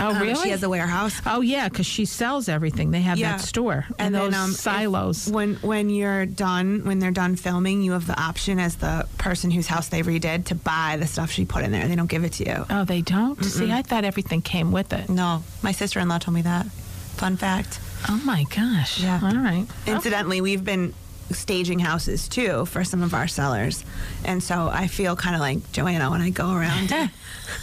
Oh, 0.00 0.10
Um, 0.10 0.20
really? 0.22 0.42
She 0.44 0.50
has 0.50 0.62
a 0.62 0.68
warehouse. 0.68 1.20
Oh 1.26 1.40
yeah, 1.40 1.68
because 1.68 1.86
she 1.86 2.04
sells 2.04 2.48
everything. 2.48 2.90
They 2.90 3.00
have 3.02 3.18
that 3.18 3.40
store 3.40 3.86
and, 3.98 4.14
those 4.14 4.34
um, 4.34 4.52
silos. 4.52 5.28
when 5.30 5.54
when 5.56 5.90
you're 5.90 6.26
done, 6.26 6.84
when 6.84 6.98
they're 6.98 7.10
done 7.10 7.36
filming, 7.36 7.82
you 7.82 7.92
have 7.92 8.06
the 8.06 8.20
option 8.20 8.58
as 8.58 8.76
the 8.76 9.06
person 9.18 9.50
whose 9.50 9.66
house 9.66 9.88
they 9.88 10.02
redid 10.02 10.46
to 10.46 10.54
buy 10.54 10.96
the 10.98 11.06
stuff 11.06 11.30
she 11.30 11.44
put 11.44 11.64
in 11.64 11.72
there. 11.72 11.86
They 11.88 11.96
don't 11.96 12.10
give 12.10 12.24
it 12.24 12.32
to 12.34 12.44
you. 12.46 12.66
oh, 12.70 12.84
they 12.84 13.02
don't. 13.02 13.42
See, 13.44 13.70
I 13.72 13.82
thought 13.82 14.04
everything 14.04 14.42
came 14.42 14.72
with 14.72 14.92
it. 14.92 15.08
No, 15.08 15.42
my 15.62 15.72
sister-in-law 15.72 16.18
told 16.18 16.34
me 16.34 16.42
that. 16.42 16.66
Fun 16.66 17.36
fact. 17.36 17.80
Oh 18.08 18.20
my 18.24 18.44
gosh. 18.54 19.00
Yeah. 19.02 19.20
All 19.22 19.34
right. 19.36 19.66
Incidentally, 19.86 20.40
we've 20.42 20.64
been 20.64 20.92
staging 21.30 21.78
houses 21.78 22.28
too 22.28 22.66
for 22.66 22.84
some 22.84 23.02
of 23.02 23.14
our 23.14 23.28
sellers, 23.28 23.84
and 24.24 24.42
so 24.42 24.68
I 24.72 24.86
feel 24.86 25.16
kind 25.16 25.34
of 25.34 25.40
like 25.40 25.72
Joanna 25.72 26.10
when 26.10 26.20
I 26.20 26.30
go 26.30 26.52
around. 26.52 26.92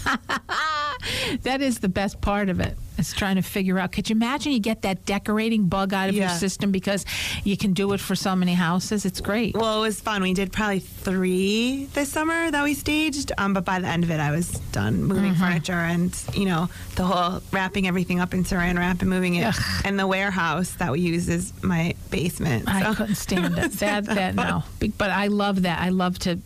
That 1.41 1.61
is 1.61 1.79
the 1.79 1.89
best 1.89 2.21
part 2.21 2.49
of 2.49 2.59
it. 2.59 2.63
it. 2.63 2.77
Is 2.99 3.11
trying 3.11 3.37
to 3.37 3.41
figure 3.41 3.79
out. 3.79 3.91
Could 3.91 4.09
you 4.09 4.15
imagine 4.15 4.51
you 4.51 4.59
get 4.59 4.83
that 4.83 5.03
decorating 5.03 5.67
bug 5.67 5.93
out 5.93 6.09
of 6.09 6.15
your 6.15 6.29
system 6.29 6.71
because 6.71 7.05
you 7.43 7.57
can 7.57 7.73
do 7.73 7.91
it 7.93 7.99
for 7.99 8.15
so 8.15 8.35
many 8.35 8.53
houses? 8.53 9.03
It's 9.03 9.19
great. 9.19 9.55
well, 9.55 9.79
it 9.79 9.87
was 9.87 9.99
fun. 9.99 10.21
We 10.21 10.35
did 10.35 10.53
probably 10.53 10.79
three 10.79 11.85
this 11.93 12.09
summer 12.11 12.51
that 12.51 12.63
we 12.63 12.75
staged, 12.75 13.31
um, 13.39 13.53
but 13.55 13.65
by 13.65 13.79
the 13.79 13.87
end 13.87 14.03
of 14.03 14.11
it, 14.11 14.19
I 14.19 14.29
was 14.29 14.51
done 14.71 15.03
moving 15.03 15.33
furniture 15.33 15.73
and 15.73 16.15
you 16.35 16.45
know 16.45 16.69
the 16.95 17.03
whole 17.03 17.41
wrapping 17.51 17.87
everything 17.87 18.19
up 18.19 18.31
in 18.33 18.43
Saran 18.43 18.77
wrap 18.77 19.01
and 19.01 19.09
moving 19.09 19.35
it. 19.35 19.45
Ugh. 19.45 19.81
And 19.83 19.99
the 19.99 20.05
warehouse 20.05 20.75
that 20.75 20.91
we 20.91 20.99
use 21.01 21.27
is 21.29 21.51
my 21.63 21.92
basement. 22.13 22.63
I 22.67 22.93
couldn't 22.97 23.15
stand 23.15 23.57
it. 23.57 23.71
That 23.73 24.05
that 24.05 24.35
no. 24.35 24.63
But 24.97 25.09
I 25.09 25.27
love 25.27 25.63
that. 25.63 25.79
I 25.81 25.89
love 25.89 26.17
to 26.19 26.39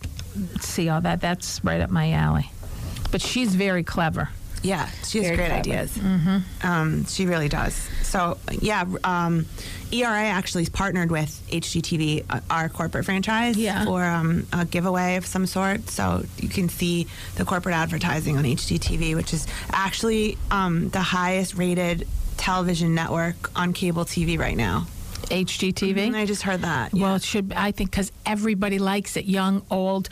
see 0.60 0.88
all 0.88 1.00
that. 1.02 1.20
That's 1.20 1.62
right 1.64 1.80
up 1.80 1.90
my 1.90 2.12
alley. 2.12 2.50
But 3.12 3.20
she's 3.22 3.54
very 3.54 3.84
clever. 3.84 4.28
Yeah, 4.60 4.88
she 5.06 5.18
has 5.18 5.26
Very 5.28 5.36
great 5.36 5.46
clever. 5.50 5.60
ideas. 5.60 5.96
Mm-hmm. 5.96 6.66
Um, 6.66 7.04
she 7.06 7.26
really 7.26 7.48
does. 7.48 7.74
So, 8.02 8.38
yeah, 8.50 8.84
um, 9.04 9.46
ERA 9.92 10.10
actually 10.24 10.64
is 10.64 10.68
partnered 10.68 11.12
with 11.12 11.30
HGTV, 11.52 12.24
uh, 12.28 12.40
our 12.50 12.68
corporate 12.68 13.04
franchise, 13.04 13.56
Yeah. 13.56 13.84
for 13.84 14.02
um, 14.04 14.48
a 14.52 14.64
giveaway 14.64 15.14
of 15.14 15.24
some 15.26 15.46
sort. 15.46 15.88
So 15.88 16.24
you 16.38 16.48
can 16.48 16.68
see 16.68 17.06
the 17.36 17.44
corporate 17.44 17.76
advertising 17.76 18.36
on 18.36 18.42
HGTV, 18.42 19.14
which 19.14 19.32
is 19.32 19.46
actually 19.70 20.36
um, 20.50 20.88
the 20.88 21.02
highest 21.02 21.54
rated 21.54 22.08
television 22.36 22.96
network 22.96 23.56
on 23.56 23.72
cable 23.72 24.04
TV 24.04 24.36
right 24.38 24.56
now. 24.56 24.88
HGTV. 25.28 25.98
And 26.08 26.16
I 26.16 26.26
just 26.26 26.42
heard 26.42 26.62
that. 26.62 26.92
Well, 26.92 27.16
it 27.16 27.22
should. 27.22 27.52
I 27.54 27.70
think 27.72 27.90
because 27.90 28.10
everybody 28.26 28.78
likes 28.78 29.16
it, 29.16 29.24
young, 29.26 29.62
old, 29.70 30.08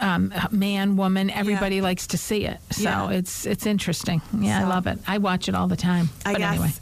um, 0.00 0.32
man, 0.50 0.96
woman. 0.96 1.30
Everybody 1.30 1.80
likes 1.80 2.08
to 2.08 2.18
see 2.18 2.44
it. 2.44 2.58
So 2.70 2.82
Yeah. 2.82 3.10
it's 3.10 3.46
it's 3.46 3.66
interesting. 3.66 4.22
Yeah, 4.38 4.60
I 4.60 4.64
love 4.64 4.86
it. 4.86 4.98
I 5.06 5.18
watch 5.18 5.48
it 5.48 5.54
all 5.54 5.68
the 5.68 5.76
time. 5.76 6.10
I 6.26 6.32
but 6.32 6.38
guess 6.38 6.52
anyway, 6.54 6.72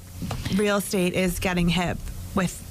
real 0.57 0.77
estate 0.79 1.15
is 1.15 1.39
getting 1.39 1.69
hip 1.69 1.99
with 2.35 2.63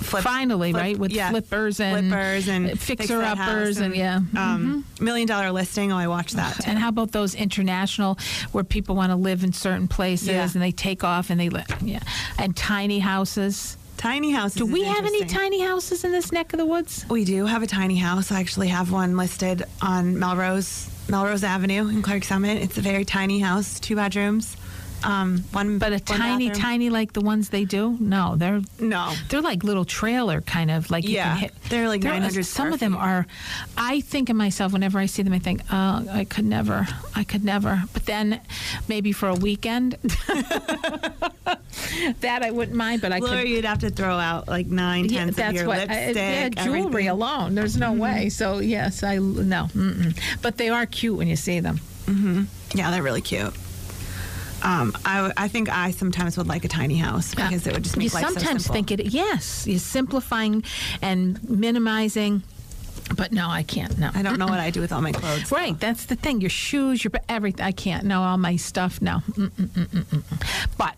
flip, 0.00 0.22
Finally, 0.22 0.72
flip- 0.72 0.82
right? 0.82 0.98
With 0.98 1.12
yeah, 1.12 1.28
flippers 1.30 1.78
and 1.80 2.08
flippers 2.08 2.48
and 2.48 2.80
fixer 2.80 3.20
uppers 3.22 3.76
House 3.76 3.84
and- 3.84 3.94
yeah. 3.96 4.18
Mm-hmm. 4.20 4.36
um, 4.38 4.84
million 5.00 5.26
dollar 5.28 5.50
listing. 5.52 5.92
Oh, 5.92 5.96
I 5.98 6.06
watched 6.08 6.36
that. 6.36 6.56
Too. 6.56 6.62
and 6.70 6.78
how 6.78 6.88
about 6.88 7.12
those 7.12 7.34
international 7.34 8.18
where 8.52 8.64
people 8.64 8.96
want 8.96 9.10
to 9.12 9.16
live 9.16 9.44
in 9.44 9.52
certain 9.52 9.88
places 9.88 10.28
Yeah. 10.28 10.48
and 10.52 10.62
they 10.62 10.72
take 10.72 11.04
off 11.04 11.28
and 11.30 11.38
they 11.38 11.48
live? 11.50 11.66
Yeah, 11.82 12.00
and 12.38 12.56
tiny 12.56 12.98
houses. 13.00 13.76
Tiny 14.04 14.32
houses. 14.32 14.58
Do 14.58 14.66
we 14.66 14.82
have 14.82 15.06
any 15.06 15.24
tiny 15.24 15.62
houses 15.62 16.04
in 16.04 16.12
this 16.12 16.30
neck 16.30 16.52
of 16.52 16.58
the 16.58 16.66
woods? 16.66 17.06
We 17.08 17.24
do 17.24 17.46
have 17.46 17.62
a 17.62 17.66
tiny 17.66 17.96
house. 17.96 18.30
I 18.30 18.38
actually 18.38 18.68
have 18.68 18.92
one 18.92 19.16
listed 19.16 19.64
on 19.80 20.18
Melrose 20.18 20.90
Melrose 21.08 21.42
Avenue 21.42 21.88
in 21.88 22.02
Clarks 22.02 22.28
Summit. 22.28 22.60
It's 22.60 22.76
a 22.76 22.82
very 22.82 23.06
tiny 23.06 23.38
house, 23.38 23.80
two 23.80 23.96
bedrooms, 23.96 24.58
um, 25.04 25.38
one. 25.52 25.78
But 25.78 25.92
a 25.92 25.96
one 25.96 26.00
tiny, 26.18 26.48
bathroom. 26.48 26.62
tiny 26.62 26.90
like 26.90 27.12
the 27.12 27.20
ones 27.20 27.48
they 27.50 27.64
do? 27.64 27.96
No, 28.00 28.36
they're 28.36 28.60
No. 28.80 29.12
They're 29.28 29.40
like 29.42 29.62
little 29.64 29.84
trailer 29.84 30.40
kind 30.40 30.70
of 30.70 30.90
like 30.90 31.04
you 31.04 31.14
Yeah, 31.16 31.30
can 31.34 31.36
hit. 31.38 31.54
they're 31.68 31.88
like 31.88 32.02
900 32.02 32.44
Some 32.44 32.44
square 32.44 32.72
of 32.74 32.80
them 32.80 32.96
are. 32.96 33.26
I 33.76 34.00
think 34.00 34.28
of 34.30 34.36
myself 34.36 34.72
whenever 34.72 34.98
I 34.98 35.06
see 35.06 35.22
them. 35.22 35.32
I 35.32 35.38
think, 35.38 35.60
oh, 35.70 36.06
I 36.10 36.24
could 36.24 36.44
never. 36.44 36.86
I 37.14 37.24
could 37.24 37.44
never. 37.44 37.82
But 37.92 38.06
then, 38.06 38.40
maybe 38.88 39.12
for 39.12 39.28
a 39.28 39.34
weekend, 39.34 39.92
that 42.20 42.42
I 42.42 42.50
wouldn't 42.50 42.76
mind. 42.76 43.00
But 43.02 43.12
I 43.12 43.18
Laura, 43.18 43.40
could. 43.42 43.48
you'd 43.48 43.64
have 43.64 43.80
to 43.80 43.90
throw 43.90 44.16
out 44.18 44.48
like 44.48 44.66
nine 44.66 45.06
Yeah, 45.06 45.24
tenths 45.26 45.38
of 45.38 45.52
your 45.54 45.66
what. 45.66 45.78
lipstick. 45.88 46.16
uh, 46.16 46.20
yeah, 46.20 46.48
jewelry 46.48 46.80
everything. 46.80 47.00
Mm-hmm. 47.06 47.08
alone. 47.10 47.54
There's 47.54 47.76
no 47.76 47.92
way. 47.92 48.28
So 48.28 48.58
yes, 48.58 49.02
I 49.02 49.16
no. 49.16 49.66
Mm-mm. 49.74 50.16
But 50.42 50.56
they 50.56 50.68
are 50.68 50.86
cute 50.86 51.16
when 51.16 51.28
you 51.28 51.36
see 51.36 51.60
them. 51.60 51.80
Yeah, 52.74 52.90
they're 52.90 53.02
really 53.02 53.20
cute. 53.22 53.54
Um, 54.64 54.96
I, 55.04 55.30
I 55.36 55.48
think 55.48 55.68
I 55.68 55.90
sometimes 55.90 56.36
would 56.38 56.46
like 56.48 56.64
a 56.64 56.68
tiny 56.68 56.96
house 56.96 57.34
because 57.34 57.66
it 57.66 57.74
would 57.74 57.84
just 57.84 57.96
make 57.96 58.10
you 58.12 58.14
life 58.14 58.26
so 58.28 58.32
sometimes 58.34 58.64
simple. 58.64 58.74
think 58.74 58.90
it. 58.92 59.06
Yes, 59.12 59.66
you're 59.66 59.78
simplifying 59.78 60.64
and 61.02 61.42
minimizing. 61.48 62.42
But 63.14 63.32
no, 63.32 63.48
I 63.48 63.62
can't. 63.62 63.98
No. 63.98 64.10
I 64.14 64.22
don't 64.22 64.38
know 64.38 64.46
what 64.46 64.60
I 64.60 64.70
do 64.70 64.80
with 64.80 64.90
all 64.90 65.02
my 65.02 65.12
clothes. 65.12 65.50
though. 65.50 65.56
Right, 65.56 65.78
that's 65.78 66.06
the 66.06 66.16
thing. 66.16 66.40
Your 66.40 66.48
shoes, 66.50 67.04
your 67.04 67.12
everything. 67.28 67.64
I 67.64 67.72
can't 67.72 68.04
know 68.04 68.22
all 68.22 68.38
my 68.38 68.56
stuff. 68.56 69.02
No, 69.02 69.20
Mm-mm-mm-mm-mm. 69.32 70.22
but 70.78 70.96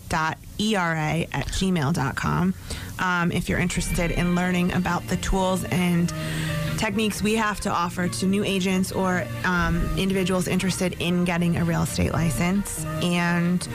dot 0.08 0.38
E-R-A 0.58 1.28
at 1.32 1.46
gmail.com. 1.46 2.54
Um, 2.98 3.32
if 3.32 3.48
you're 3.48 3.58
interested 3.58 4.10
in 4.10 4.34
learning 4.34 4.72
about 4.72 5.06
the 5.08 5.16
tools 5.18 5.64
and 5.64 6.12
techniques 6.76 7.22
we 7.22 7.36
have 7.36 7.58
to 7.60 7.70
offer 7.70 8.06
to 8.06 8.26
new 8.26 8.44
agents 8.44 8.92
or 8.92 9.26
um, 9.44 9.82
individuals 9.96 10.46
interested 10.46 10.94
in 11.00 11.24
getting 11.24 11.56
a 11.56 11.64
real 11.64 11.82
estate 11.82 12.12
license. 12.12 12.84
And 13.02 13.66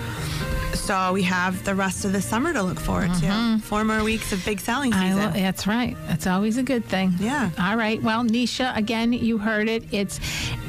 so 0.81 1.13
we 1.13 1.23
have 1.23 1.63
the 1.63 1.75
rest 1.75 2.05
of 2.05 2.11
the 2.11 2.21
summer 2.21 2.51
to 2.53 2.63
look 2.63 2.79
forward 2.79 3.13
to. 3.15 3.59
Four 3.63 3.83
more 3.83 4.03
weeks 4.03 4.31
of 4.33 4.43
big 4.43 4.59
selling 4.59 4.91
Mm-hmm. 4.91 5.01
I 5.01 5.07
season. 5.09 5.23
lo- 5.25 5.31
that's 5.31 5.67
right. 5.67 5.95
That's 6.07 6.27
always 6.27 6.57
a 6.57 6.63
good 6.63 6.83
thing. 6.85 7.13
Yeah. 7.19 7.49
All 7.59 7.77
right. 7.77 8.01
Well, 8.01 8.23
Nisha, 8.23 8.75
again, 8.75 9.13
you 9.13 9.37
heard 9.37 9.69
it. 9.69 9.83
It's 9.93 10.19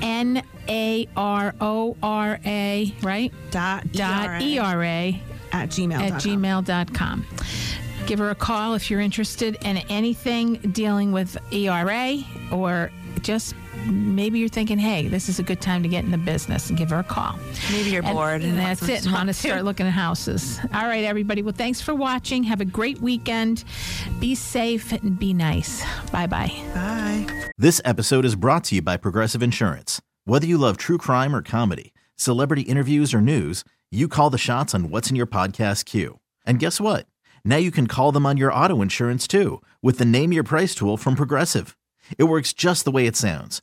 N 0.03 0.43
A 0.69 1.09
R 1.17 1.55
O 1.61 1.97
R 2.03 2.39
A, 2.45 2.95
right? 3.03 3.33
dot 3.51 3.91
Dot 3.93 4.43
E 4.43 4.59
R 4.59 4.83
A 4.85 5.23
at 5.53 5.69
gmail. 5.71 6.01
at 6.01 6.13
gmail.com. 6.23 7.27
Give 8.07 8.19
her 8.19 8.31
a 8.31 8.35
call 8.35 8.75
if 8.75 8.91
you're 8.91 9.01
interested 9.01 9.57
in 9.65 9.77
anything 9.89 10.55
dealing 10.73 11.13
with 11.13 11.37
ERA 11.53 12.19
or 12.51 12.91
just 13.23 13.55
maybe 13.87 14.39
you're 14.39 14.49
thinking, 14.49 14.79
hey, 14.79 15.09
this 15.09 15.29
is 15.29 15.39
a 15.39 15.43
good 15.43 15.61
time 15.61 15.83
to 15.83 15.89
get 15.89 16.05
in 16.05 16.11
the 16.11 16.19
business 16.19 16.69
and 16.69 16.79
give 16.79 16.91
her 16.91 16.99
a 16.99 17.05
call. 17.05 17.39
Maybe 17.71 17.91
you're 17.91 18.03
And- 18.05 18.15
bored 18.15 18.43
and 18.43 18.51
And 18.53 18.59
that's 18.59 18.83
it. 18.89 19.05
And 19.05 19.13
want 19.13 19.29
to 19.29 19.33
to. 19.35 19.49
start 19.49 19.65
looking 19.65 19.87
at 19.87 19.93
houses. 19.93 20.59
All 20.75 20.87
right, 20.87 21.05
everybody. 21.05 21.43
Well, 21.43 21.55
thanks 21.57 21.81
for 21.81 21.95
watching. 21.95 22.43
Have 22.45 22.61
a 22.61 22.65
great 22.65 23.01
weekend. 23.01 23.65
Be 24.21 24.35
safe 24.35 24.93
and 24.93 25.19
be 25.19 25.33
nice. 25.35 25.83
Bye 26.11 26.27
bye. 26.27 26.53
Bye. 26.75 27.51
This 27.59 27.81
episode 27.85 28.25
is 28.25 28.35
brought 28.37 28.65
to 28.65 28.77
you 28.77 28.83
by 28.83 28.97
Progressive 28.97 29.43
Insurance. 29.43 30.01
Whether 30.25 30.47
you 30.47 30.59
love 30.59 30.77
true 30.77 30.99
crime 30.99 31.35
or 31.35 31.43
comedy, 31.43 31.93
celebrity 32.17 32.63
interviews 32.63 33.13
or 33.15 33.21
news, 33.21 33.65
you 33.91 34.09
call 34.09 34.31
the 34.31 34.39
shots 34.39 34.75
on 34.75 34.89
what's 34.91 35.11
in 35.11 35.17
your 35.17 35.27
podcast 35.27 35.85
queue. 35.85 36.19
And 36.47 36.59
guess 36.59 36.81
what? 36.81 37.07
Now 37.45 37.57
you 37.57 37.71
can 37.71 37.87
call 37.89 38.13
them 38.13 38.25
on 38.25 38.37
your 38.37 38.53
auto 38.53 38.81
insurance 38.83 39.27
too 39.27 39.61
with 39.83 39.99
the 39.99 40.05
Name 40.05 40.33
Your 40.33 40.45
Price 40.45 40.75
tool 40.75 40.97
from 40.97 41.15
Progressive. 41.17 41.77
It 42.19 42.25
works 42.25 42.53
just 42.53 42.85
the 42.85 42.91
way 42.91 43.07
it 43.07 43.17
sounds. 43.17 43.63